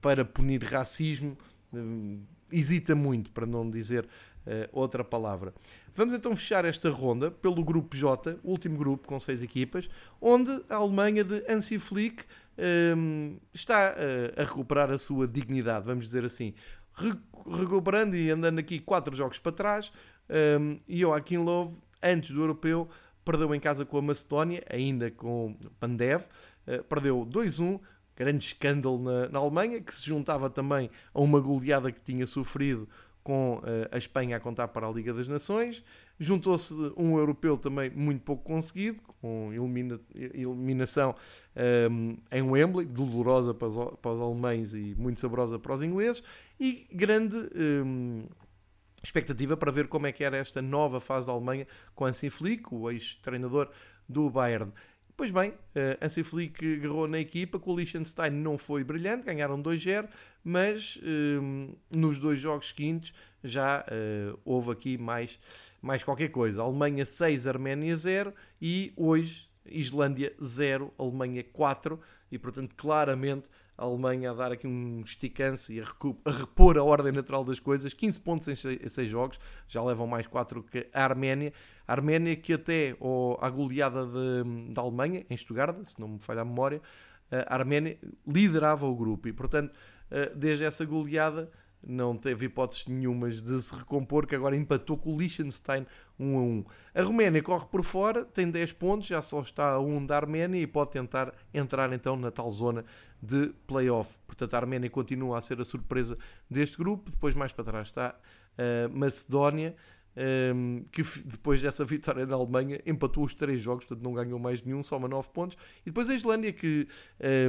para 0.00 0.24
punir 0.24 0.64
racismo 0.64 1.36
hesita 2.50 2.94
muito, 2.94 3.30
para 3.32 3.44
não 3.44 3.70
dizer 3.70 4.08
outra 4.72 5.04
palavra. 5.04 5.52
Vamos 5.94 6.12
então 6.12 6.34
fechar 6.34 6.64
esta 6.64 6.90
ronda 6.90 7.30
pelo 7.30 7.62
grupo 7.62 7.96
J, 7.96 8.36
último 8.42 8.76
grupo 8.76 9.06
com 9.06 9.18
seis 9.20 9.40
equipas, 9.40 9.88
onde 10.20 10.50
a 10.68 10.74
Alemanha 10.74 11.22
de 11.22 11.44
Hansi 11.48 11.78
Flick 11.78 12.24
ehm, 12.58 13.36
está 13.52 13.94
a 14.36 14.42
recuperar 14.42 14.90
a 14.90 14.98
sua 14.98 15.28
dignidade, 15.28 15.86
vamos 15.86 16.06
dizer 16.06 16.24
assim. 16.24 16.52
Re 16.94 17.12
recuperando 17.58 18.16
e 18.16 18.30
andando 18.30 18.58
aqui 18.58 18.78
quatro 18.78 19.14
jogos 19.14 19.38
para 19.38 19.52
trás, 19.52 19.92
um, 20.30 20.70
ehm, 20.70 20.78
Joaquim 20.88 21.36
Love, 21.36 21.76
antes 22.02 22.30
do 22.30 22.40
europeu, 22.40 22.88
perdeu 23.24 23.54
em 23.54 23.60
casa 23.60 23.84
com 23.84 23.98
a 23.98 24.02
Macedónia, 24.02 24.64
ainda 24.70 25.10
com 25.10 25.56
Pandev, 25.80 26.22
uh, 26.66 26.84
perdeu 26.84 27.26
2-1, 27.26 27.80
grande 28.16 28.44
escândalo 28.44 28.98
na, 28.98 29.28
na, 29.28 29.38
Alemanha, 29.38 29.80
que 29.80 29.94
se 29.94 30.06
juntava 30.06 30.48
também 30.50 30.90
a 31.12 31.20
uma 31.20 31.40
goleada 31.40 31.90
que 31.90 32.00
tinha 32.00 32.26
sofrido 32.26 32.88
com 33.22 33.56
uh, 33.56 33.62
a 33.90 33.96
Espanha 33.96 34.36
a 34.36 34.40
contar 34.40 34.68
para 34.68 34.86
a 34.86 34.90
Liga 34.90 35.12
das 35.12 35.26
Nações. 35.26 35.82
Juntou-se 36.18 36.74
um 36.96 37.18
europeu 37.18 37.56
também 37.56 37.90
muito 37.90 38.22
pouco 38.22 38.44
conseguido, 38.44 39.00
com 39.20 39.50
elimina, 39.52 39.98
eliminação 40.14 41.16
um, 41.90 42.10
ehm, 42.10 42.16
em 42.30 42.42
Wembley, 42.42 42.86
dolorosa 42.86 43.52
para 43.52 43.66
os, 43.66 43.76
para 44.00 44.12
os, 44.12 44.20
alemães 44.20 44.74
e 44.74 44.94
muito 44.96 45.18
saborosa 45.18 45.58
para 45.58 45.74
os 45.74 45.82
ingleses, 45.82 46.22
e 46.60 46.86
grande 46.92 47.34
um, 47.36 48.20
ehm, 48.20 48.26
expectativa 49.04 49.56
para 49.56 49.70
ver 49.70 49.88
como 49.88 50.06
é 50.06 50.12
que 50.12 50.24
era 50.24 50.36
esta 50.36 50.60
nova 50.60 50.98
fase 50.98 51.26
da 51.26 51.32
Alemanha 51.32 51.66
com 51.94 52.06
Hansi 52.06 52.30
Flick, 52.30 52.74
o 52.74 52.90
ex-treinador 52.90 53.70
do 54.08 54.28
Bayern. 54.30 54.72
Pois 55.16 55.30
bem, 55.30 55.50
uh, 55.50 56.04
Hansi 56.04 56.24
Flick 56.24 56.74
agarrou 56.74 57.06
na 57.06 57.20
equipa, 57.20 57.58
com 57.58 57.72
o 57.72 57.76
Liechtenstein 57.76 58.30
não 58.30 58.58
foi 58.58 58.82
brilhante, 58.82 59.24
ganharam 59.24 59.62
2-0, 59.62 60.08
mas 60.42 60.96
uh, 60.96 61.78
nos 61.94 62.18
dois 62.18 62.40
jogos 62.40 62.68
seguintes 62.68 63.14
já 63.42 63.82
uh, 63.82 64.40
houve 64.44 64.72
aqui 64.72 64.98
mais, 64.98 65.38
mais 65.80 66.02
qualquer 66.02 66.30
coisa. 66.30 66.62
Alemanha 66.62 67.06
6, 67.06 67.46
Arménia 67.46 67.94
0 67.96 68.34
e 68.60 68.92
hoje 68.96 69.48
Islândia 69.64 70.34
0, 70.42 70.92
Alemanha 70.98 71.44
4 71.44 72.00
e 72.32 72.38
portanto 72.38 72.74
claramente 72.74 73.46
a 73.76 73.84
Alemanha 73.84 74.30
a 74.30 74.34
dar 74.34 74.52
aqui 74.52 74.66
um 74.66 75.00
esticance 75.00 75.74
e 75.74 75.80
a, 75.80 75.84
a, 76.24 76.30
repor 76.30 76.78
a 76.78 76.82
ordem 76.82 77.12
natural 77.12 77.44
das 77.44 77.58
coisas. 77.58 77.92
15 77.92 78.20
pontos 78.20 78.48
em 78.48 78.56
6 78.56 79.08
jogos, 79.08 79.38
já 79.66 79.82
levam 79.82 80.06
mais 80.06 80.26
4 80.26 80.62
que 80.62 80.88
a 80.92 81.04
Arménia. 81.04 81.52
A 81.86 81.92
Arménia 81.92 82.36
que 82.36 82.54
até 82.54 82.96
oh, 83.00 83.36
a 83.40 83.50
goleada 83.50 84.06
da 84.70 84.80
Alemanha, 84.80 85.26
em 85.28 85.36
Stuttgart, 85.36 85.84
se 85.84 86.00
não 86.00 86.08
me 86.08 86.20
falha 86.20 86.42
a 86.42 86.44
memória, 86.44 86.80
a 87.30 87.54
Arménia 87.54 87.98
liderava 88.26 88.86
o 88.86 88.94
grupo 88.94 89.28
e, 89.28 89.32
portanto, 89.32 89.76
eh, 90.10 90.32
desde 90.34 90.64
essa 90.64 90.84
goleada 90.84 91.50
não 91.86 92.16
teve 92.16 92.46
hipóteses 92.46 92.86
nenhumas 92.86 93.40
de 93.40 93.60
se 93.60 93.74
recompor, 93.74 94.26
que 94.26 94.34
agora 94.34 94.56
empatou 94.56 94.96
com 94.96 95.14
o 95.14 95.18
Liechtenstein 95.18 95.86
1 96.18 96.36
a 96.36 96.40
1. 96.40 96.64
A 96.94 97.02
Roménia 97.02 97.42
corre 97.42 97.66
por 97.66 97.82
fora, 97.82 98.24
tem 98.24 98.50
10 98.50 98.72
pontos, 98.72 99.08
já 99.08 99.20
só 99.20 99.40
está 99.40 99.72
a 99.72 99.80
1 99.80 100.06
da 100.06 100.16
Arménia 100.16 100.60
e 100.60 100.66
pode 100.66 100.92
tentar 100.92 101.32
entrar 101.52 101.92
então 101.92 102.16
na 102.16 102.30
tal 102.30 102.50
zona 102.50 102.84
de 103.22 103.52
playoff. 103.66 104.18
Portanto, 104.26 104.54
a 104.54 104.58
Arménia 104.58 104.90
continua 104.90 105.38
a 105.38 105.40
ser 105.40 105.60
a 105.60 105.64
surpresa 105.64 106.16
deste 106.48 106.76
grupo. 106.76 107.10
Depois, 107.10 107.34
mais 107.34 107.52
para 107.52 107.64
trás, 107.64 107.88
está 107.88 108.14
a 108.56 108.88
Macedónia, 108.88 109.74
um, 110.16 110.84
que 110.92 111.02
depois 111.24 111.60
dessa 111.60 111.84
vitória 111.84 112.24
da 112.24 112.36
Alemanha 112.36 112.80
empatou 112.86 113.24
os 113.24 113.34
três 113.34 113.60
jogos, 113.60 113.84
portanto 113.84 114.04
não 114.04 114.14
ganhou 114.14 114.38
mais 114.38 114.62
nenhum, 114.62 114.82
soma 114.82 115.08
9 115.08 115.30
pontos. 115.30 115.56
E 115.82 115.86
depois 115.86 116.08
a 116.08 116.14
Islândia, 116.14 116.52
que 116.52 116.86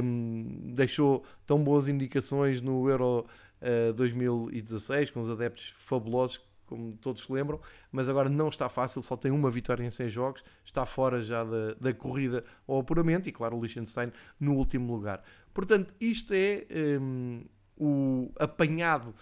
um, 0.02 0.72
deixou 0.74 1.24
tão 1.46 1.62
boas 1.62 1.86
indicações 1.88 2.60
no 2.60 2.88
Euro 2.88 3.26
uh, 3.60 3.92
2016, 3.94 5.10
com 5.10 5.20
os 5.20 5.28
adeptos 5.28 5.72
fabulosos, 5.76 6.40
como 6.66 6.94
todos 6.96 7.22
se 7.22 7.32
lembram, 7.32 7.60
mas 7.92 8.08
agora 8.08 8.28
não 8.28 8.48
está 8.48 8.68
fácil, 8.68 9.00
só 9.00 9.16
tem 9.16 9.30
uma 9.30 9.50
vitória 9.50 9.84
em 9.84 9.90
100 9.90 10.08
jogos, 10.08 10.44
está 10.64 10.84
fora 10.84 11.22
já 11.22 11.44
da, 11.44 11.74
da 11.80 11.94
corrida 11.94 12.44
ao 12.66 12.80
apuramento 12.80 13.28
e, 13.28 13.32
claro, 13.32 13.56
o 13.56 13.60
Liechtenstein 13.60 14.12
no 14.38 14.54
último 14.54 14.92
lugar. 14.92 15.22
Portanto, 15.54 15.94
isto 16.00 16.32
é 16.34 16.66
um, 17.00 17.44
o 17.76 18.32
apanhado 18.38 19.14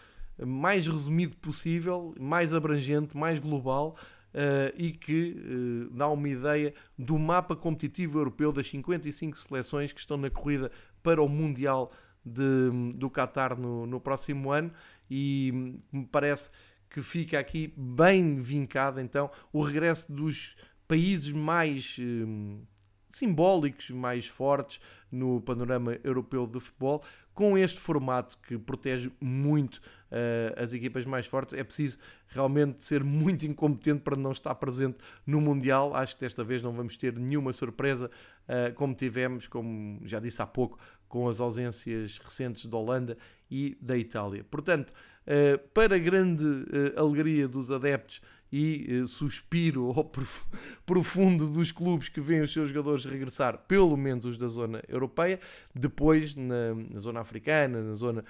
mais 0.44 0.86
resumido 0.86 1.36
possível, 1.36 2.14
mais 2.18 2.52
abrangente, 2.52 3.16
mais 3.16 3.38
global 3.38 3.96
uh, 4.34 4.74
e 4.76 4.92
que 4.92 5.36
uh, 5.38 5.90
dá 5.94 6.08
uma 6.08 6.28
ideia 6.28 6.74
do 6.98 7.18
mapa 7.18 7.54
competitivo 7.54 8.18
europeu 8.18 8.52
das 8.52 8.68
55 8.68 9.38
seleções 9.38 9.92
que 9.92 10.00
estão 10.00 10.16
na 10.16 10.30
corrida 10.30 10.70
para 11.02 11.22
o 11.22 11.28
Mundial 11.28 11.92
de, 12.24 12.70
do 12.94 13.10
Qatar 13.10 13.58
no, 13.58 13.86
no 13.86 14.00
próximo 14.00 14.50
ano 14.50 14.72
e 15.10 15.78
me 15.92 16.06
parece 16.06 16.50
que 16.88 17.02
fica 17.02 17.38
aqui 17.38 17.72
bem 17.76 18.36
vincado 18.36 19.00
então 19.00 19.30
o 19.52 19.62
regresso 19.62 20.12
dos 20.12 20.56
países 20.86 21.32
mais 21.32 21.96
um, 22.00 22.62
simbólicos, 23.10 23.90
mais 23.90 24.26
fortes 24.26 24.80
no 25.10 25.40
panorama 25.40 25.98
europeu 26.02 26.46
de 26.46 26.58
futebol, 26.58 27.02
com 27.32 27.56
este 27.56 27.80
formato 27.80 28.38
que 28.46 28.56
protege 28.58 29.10
muito 29.20 29.76
uh, 29.76 30.60
as 30.60 30.72
equipas 30.72 31.06
mais 31.06 31.26
fortes. 31.26 31.56
É 31.56 31.64
preciso 31.64 31.98
realmente 32.28 32.84
ser 32.84 33.02
muito 33.02 33.44
incompetente 33.46 34.02
para 34.02 34.16
não 34.16 34.32
estar 34.32 34.54
presente 34.56 34.98
no 35.26 35.40
Mundial. 35.40 35.94
Acho 35.94 36.14
que 36.14 36.20
desta 36.20 36.44
vez 36.44 36.62
não 36.62 36.72
vamos 36.72 36.96
ter 36.96 37.16
nenhuma 37.16 37.52
surpresa, 37.52 38.10
uh, 38.48 38.74
como 38.74 38.94
tivemos, 38.94 39.46
como 39.48 40.00
já 40.04 40.20
disse 40.20 40.42
há 40.42 40.46
pouco, 40.46 40.78
com 41.14 41.28
as 41.28 41.38
ausências 41.38 42.18
recentes 42.18 42.66
da 42.66 42.76
Holanda 42.76 43.16
e 43.48 43.78
da 43.80 43.96
Itália. 43.96 44.44
Portanto, 44.50 44.90
uh, 44.90 45.68
para 45.68 45.96
grande 45.96 46.44
alegria 46.96 47.46
dos 47.46 47.70
adeptos 47.70 48.20
e 48.50 49.00
uh, 49.00 49.06
suspiro 49.06 49.90
ao 49.94 50.10
profundo 50.84 51.46
dos 51.46 51.70
clubes 51.70 52.08
que 52.08 52.20
veem 52.20 52.40
os 52.40 52.52
seus 52.52 52.70
jogadores 52.70 53.04
regressar, 53.04 53.58
pelo 53.68 53.96
menos 53.96 54.24
os 54.24 54.36
da 54.36 54.48
zona 54.48 54.82
europeia, 54.88 55.38
depois 55.72 56.34
na, 56.34 56.74
na 56.74 56.98
zona 56.98 57.20
africana, 57.20 57.80
na 57.80 57.94
zona, 57.94 58.24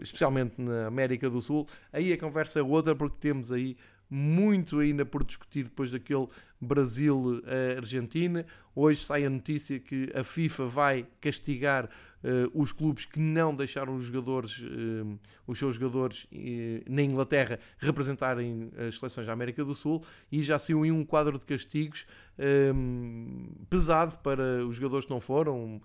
especialmente 0.00 0.54
na 0.58 0.86
América 0.86 1.28
do 1.28 1.42
Sul, 1.42 1.66
aí 1.92 2.14
a 2.14 2.18
conversa 2.18 2.60
é 2.60 2.62
outra 2.62 2.96
porque 2.96 3.18
temos 3.20 3.52
aí 3.52 3.76
muito 4.10 4.80
ainda 4.80 5.06
por 5.06 5.24
discutir 5.24 5.64
depois 5.64 5.90
daquele 5.90 6.26
Brasil-Argentina. 6.60 8.44
Hoje 8.74 9.04
sai 9.04 9.24
a 9.24 9.30
notícia 9.30 9.78
que 9.78 10.10
a 10.14 10.24
FIFA 10.24 10.66
vai 10.66 11.06
castigar 11.20 11.86
uh, 11.86 12.50
os 12.60 12.72
clubes 12.72 13.04
que 13.04 13.18
não 13.18 13.54
deixaram 13.54 13.94
os 13.94 14.04
jogadores, 14.04 14.58
uh, 14.58 15.18
os 15.46 15.58
seus 15.58 15.76
jogadores 15.76 16.24
uh, 16.24 16.28
na 16.88 17.02
Inglaterra 17.02 17.58
representarem 17.78 18.70
as 18.76 18.96
seleções 18.96 19.26
da 19.26 19.32
América 19.32 19.64
do 19.64 19.74
Sul 19.74 20.04
e 20.30 20.42
já 20.42 20.58
saiu 20.58 20.84
em 20.84 20.90
um 20.90 21.04
quadro 21.04 21.38
de 21.38 21.46
castigos 21.46 22.06
pesado 23.68 24.16
para 24.22 24.64
os 24.64 24.76
jogadores 24.76 25.04
que 25.04 25.10
não 25.10 25.20
foram. 25.20 25.78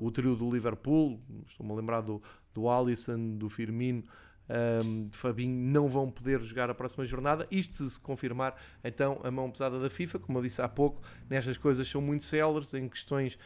o 0.00 0.10
trio 0.10 0.34
do 0.34 0.50
Liverpool, 0.50 1.20
estou-me 1.46 1.70
a 1.70 1.76
lembrar 1.76 2.00
do, 2.00 2.20
do 2.52 2.68
Alisson, 2.68 3.36
do 3.36 3.48
Firmino 3.48 4.02
um, 4.48 5.08
Fabinho 5.10 5.54
não 5.54 5.88
vão 5.88 6.10
poder 6.10 6.40
jogar 6.42 6.68
a 6.70 6.74
próxima 6.74 7.04
jornada. 7.06 7.46
Isto 7.50 7.76
se, 7.76 7.90
se 7.90 8.00
confirmar, 8.00 8.54
então 8.82 9.20
a 9.22 9.30
mão 9.30 9.50
pesada 9.50 9.78
da 9.78 9.88
FIFA, 9.88 10.18
como 10.18 10.38
eu 10.38 10.42
disse 10.42 10.60
há 10.60 10.68
pouco, 10.68 11.02
nestas 11.28 11.56
coisas 11.56 11.88
são 11.88 12.00
muito 12.00 12.24
céleres 12.24 12.74
em 12.74 12.88
questões 12.88 13.38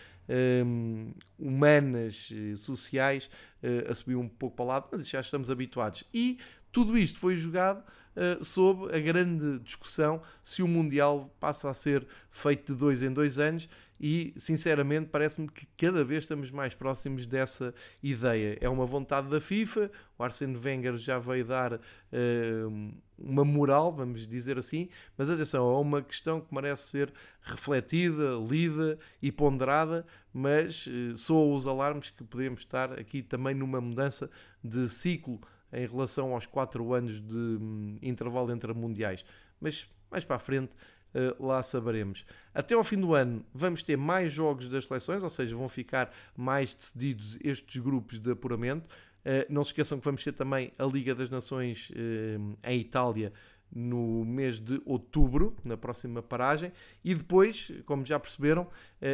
um, 0.64 1.12
humanas, 1.38 2.30
sociais, 2.56 3.30
uh, 3.62 3.90
a 3.90 3.94
subir 3.94 4.16
um 4.16 4.28
pouco 4.28 4.56
para 4.56 4.64
o 4.64 4.68
lado, 4.68 4.88
mas 4.92 5.08
já 5.08 5.20
estamos 5.20 5.50
habituados. 5.50 6.04
E 6.12 6.38
tudo 6.70 6.98
isto 6.98 7.18
foi 7.18 7.36
jogado 7.36 7.82
uh, 8.16 8.44
sob 8.44 8.94
a 8.94 8.98
grande 8.98 9.58
discussão 9.60 10.22
se 10.42 10.62
o 10.62 10.68
Mundial 10.68 11.34
passa 11.40 11.70
a 11.70 11.74
ser 11.74 12.06
feito 12.30 12.72
de 12.72 12.78
dois 12.78 13.02
em 13.02 13.12
dois 13.12 13.38
anos 13.38 13.68
e 14.00 14.32
sinceramente 14.36 15.08
parece-me 15.10 15.48
que 15.48 15.66
cada 15.76 16.04
vez 16.04 16.24
estamos 16.24 16.50
mais 16.50 16.74
próximos 16.74 17.26
dessa 17.26 17.74
ideia. 18.02 18.56
É 18.60 18.68
uma 18.68 18.86
vontade 18.86 19.28
da 19.28 19.40
FIFA, 19.40 19.90
o 20.18 20.22
Arsene 20.22 20.56
Wenger 20.56 20.96
já 20.96 21.18
veio 21.18 21.44
dar 21.44 21.74
uh, 21.74 22.92
uma 23.18 23.44
moral, 23.44 23.92
vamos 23.92 24.26
dizer 24.26 24.58
assim, 24.58 24.88
mas 25.16 25.28
atenção, 25.28 25.68
é 25.68 25.78
uma 25.78 26.02
questão 26.02 26.40
que 26.40 26.54
merece 26.54 26.88
ser 26.88 27.12
refletida, 27.42 28.34
lida 28.48 28.98
e 29.20 29.32
ponderada, 29.32 30.06
mas 30.32 30.86
uh, 30.86 31.54
os 31.54 31.66
alarmes 31.66 32.10
que 32.10 32.22
podemos 32.22 32.60
estar 32.60 32.92
aqui 32.92 33.22
também 33.22 33.54
numa 33.54 33.80
mudança 33.80 34.30
de 34.62 34.88
ciclo 34.88 35.40
em 35.72 35.86
relação 35.86 36.32
aos 36.32 36.46
4 36.46 36.94
anos 36.94 37.20
de 37.20 37.34
um, 37.34 37.98
intervalo 38.02 38.50
entre 38.52 38.72
mundiais. 38.72 39.24
Mas 39.60 39.88
mais 40.10 40.24
para 40.24 40.36
a 40.36 40.38
frente 40.38 40.72
eh, 41.14 41.34
lá 41.40 41.62
saberemos. 41.62 42.26
Até 42.54 42.74
ao 42.74 42.84
fim 42.84 42.96
do 42.96 43.14
ano 43.14 43.44
vamos 43.54 43.82
ter 43.82 43.96
mais 43.96 44.32
jogos 44.32 44.68
das 44.68 44.84
seleções, 44.84 45.22
ou 45.22 45.28
seja, 45.28 45.56
vão 45.56 45.68
ficar 45.68 46.14
mais 46.36 46.74
decididos 46.74 47.38
estes 47.42 47.80
grupos 47.80 48.18
de 48.18 48.30
apuramento. 48.30 48.88
Uh, 49.18 49.44
não 49.50 49.62
se 49.64 49.70
esqueçam 49.70 49.98
que 49.98 50.04
vamos 50.04 50.22
ter 50.22 50.32
também 50.32 50.72
a 50.78 50.84
Liga 50.84 51.14
das 51.14 51.28
Nações 51.28 51.90
uh, 51.90 52.56
em 52.64 52.80
Itália 52.80 53.32
no 53.70 54.24
mês 54.24 54.58
de 54.58 54.80
outubro, 54.84 55.56
na 55.64 55.76
próxima 55.76 56.22
paragem, 56.22 56.72
e 57.04 57.14
depois, 57.14 57.72
como 57.84 58.04
já 58.04 58.18
perceberam, 58.18 58.66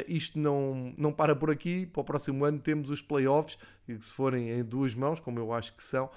isto 0.09 0.38
não, 0.38 0.94
não 0.96 1.12
para 1.12 1.34
por 1.34 1.50
aqui. 1.50 1.86
Para 1.86 2.00
o 2.00 2.05
próximo 2.05 2.44
ano 2.44 2.59
temos 2.59 2.90
os 2.90 3.02
playoffs, 3.02 3.59
que 3.86 4.00
se 4.00 4.12
forem 4.12 4.50
em 4.50 4.64
duas 4.64 4.94
mãos, 4.94 5.20
como 5.20 5.38
eu 5.38 5.52
acho 5.52 5.74
que 5.74 5.84
são, 5.84 6.11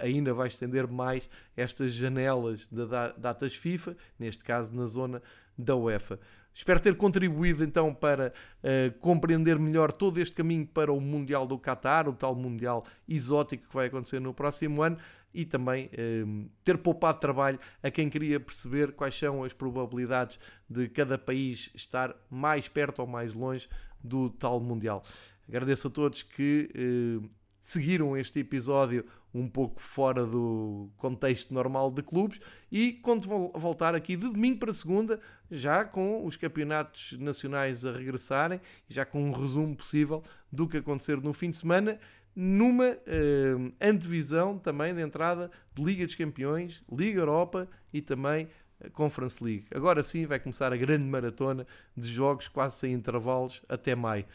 ainda 0.00 0.34
vai 0.34 0.48
estender 0.48 0.86
mais 0.86 1.28
estas 1.56 1.94
janelas 1.94 2.66
de 2.70 2.86
datas 3.16 3.54
FIFA, 3.54 3.96
neste 4.18 4.44
caso 4.44 4.74
na 4.74 4.86
zona 4.86 5.22
da 5.56 5.76
UEFA. 5.76 6.18
Espero 6.54 6.78
ter 6.78 6.96
contribuído 6.96 7.64
então 7.64 7.92
para 7.92 8.32
uh, 8.62 8.98
compreender 9.00 9.58
melhor 9.58 9.90
todo 9.90 10.20
este 10.20 10.36
caminho 10.36 10.64
para 10.64 10.92
o 10.92 11.00
Mundial 11.00 11.48
do 11.48 11.58
Qatar, 11.58 12.08
o 12.08 12.12
tal 12.12 12.36
Mundial 12.36 12.86
exótico 13.08 13.66
que 13.66 13.74
vai 13.74 13.88
acontecer 13.88 14.20
no 14.20 14.32
próximo 14.32 14.80
ano 14.80 14.96
e 15.34 15.44
também 15.44 15.86
uh, 15.86 16.48
ter 16.64 16.78
poupado 16.78 17.18
trabalho 17.18 17.58
a 17.82 17.90
quem 17.90 18.08
queria 18.08 18.38
perceber 18.38 18.92
quais 18.92 19.18
são 19.18 19.42
as 19.42 19.52
probabilidades 19.52 20.38
de 20.70 20.88
cada 20.88 21.18
país 21.18 21.70
estar 21.74 22.14
mais 22.30 22.68
perto 22.68 23.00
ou 23.00 23.06
mais 23.06 23.34
longe 23.34 23.68
do 24.02 24.30
tal 24.30 24.60
Mundial. 24.60 25.02
Agradeço 25.48 25.88
a 25.88 25.90
todos 25.90 26.22
que 26.22 26.70
uh, 26.74 27.28
seguiram 27.58 28.16
este 28.16 28.38
episódio 28.38 29.04
um 29.34 29.48
pouco 29.48 29.80
fora 29.80 30.24
do 30.24 30.88
contexto 30.96 31.52
normal 31.52 31.90
de 31.90 32.02
clubes 32.02 32.40
e 32.70 32.92
quando 32.92 33.26
voltar 33.54 33.94
aqui 33.94 34.16
de 34.16 34.28
domingo 34.28 34.60
para 34.60 34.72
segunda, 34.72 35.18
já 35.50 35.84
com 35.84 36.24
os 36.24 36.36
campeonatos 36.36 37.18
nacionais 37.18 37.84
a 37.84 37.92
regressarem, 37.92 38.60
já 38.88 39.04
com 39.04 39.24
um 39.24 39.32
resumo 39.32 39.74
possível 39.74 40.22
do 40.52 40.68
que 40.68 40.76
acontecer 40.76 41.20
no 41.20 41.32
fim 41.32 41.50
de 41.50 41.56
semana, 41.56 41.98
numa 42.34 42.90
uh, 42.90 43.72
antevisão 43.80 44.58
também 44.58 44.94
de 44.94 45.00
entrada 45.00 45.50
de 45.74 45.82
Liga 45.82 46.04
dos 46.04 46.14
Campeões, 46.14 46.82
Liga 46.90 47.20
Europa 47.20 47.68
e 47.92 48.02
também 48.02 48.48
Conference 48.92 49.42
League. 49.42 49.66
Agora 49.74 50.02
sim 50.02 50.26
vai 50.26 50.38
começar 50.38 50.72
a 50.72 50.76
grande 50.76 51.04
maratona 51.04 51.66
de 51.96 52.10
jogos 52.10 52.48
quase 52.48 52.76
sem 52.76 52.92
intervalos 52.92 53.62
até 53.68 53.94
maio. 53.94 54.26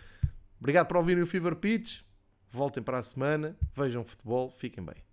Obrigado 0.59 0.87
por 0.87 0.97
ouvirem 0.97 1.23
o 1.23 1.27
Fever 1.27 1.55
Pitch. 1.55 2.01
Voltem 2.51 2.81
para 2.81 2.97
a 2.97 3.03
semana, 3.03 3.55
vejam 3.75 4.03
futebol, 4.03 4.49
fiquem 4.49 4.83
bem. 4.83 5.08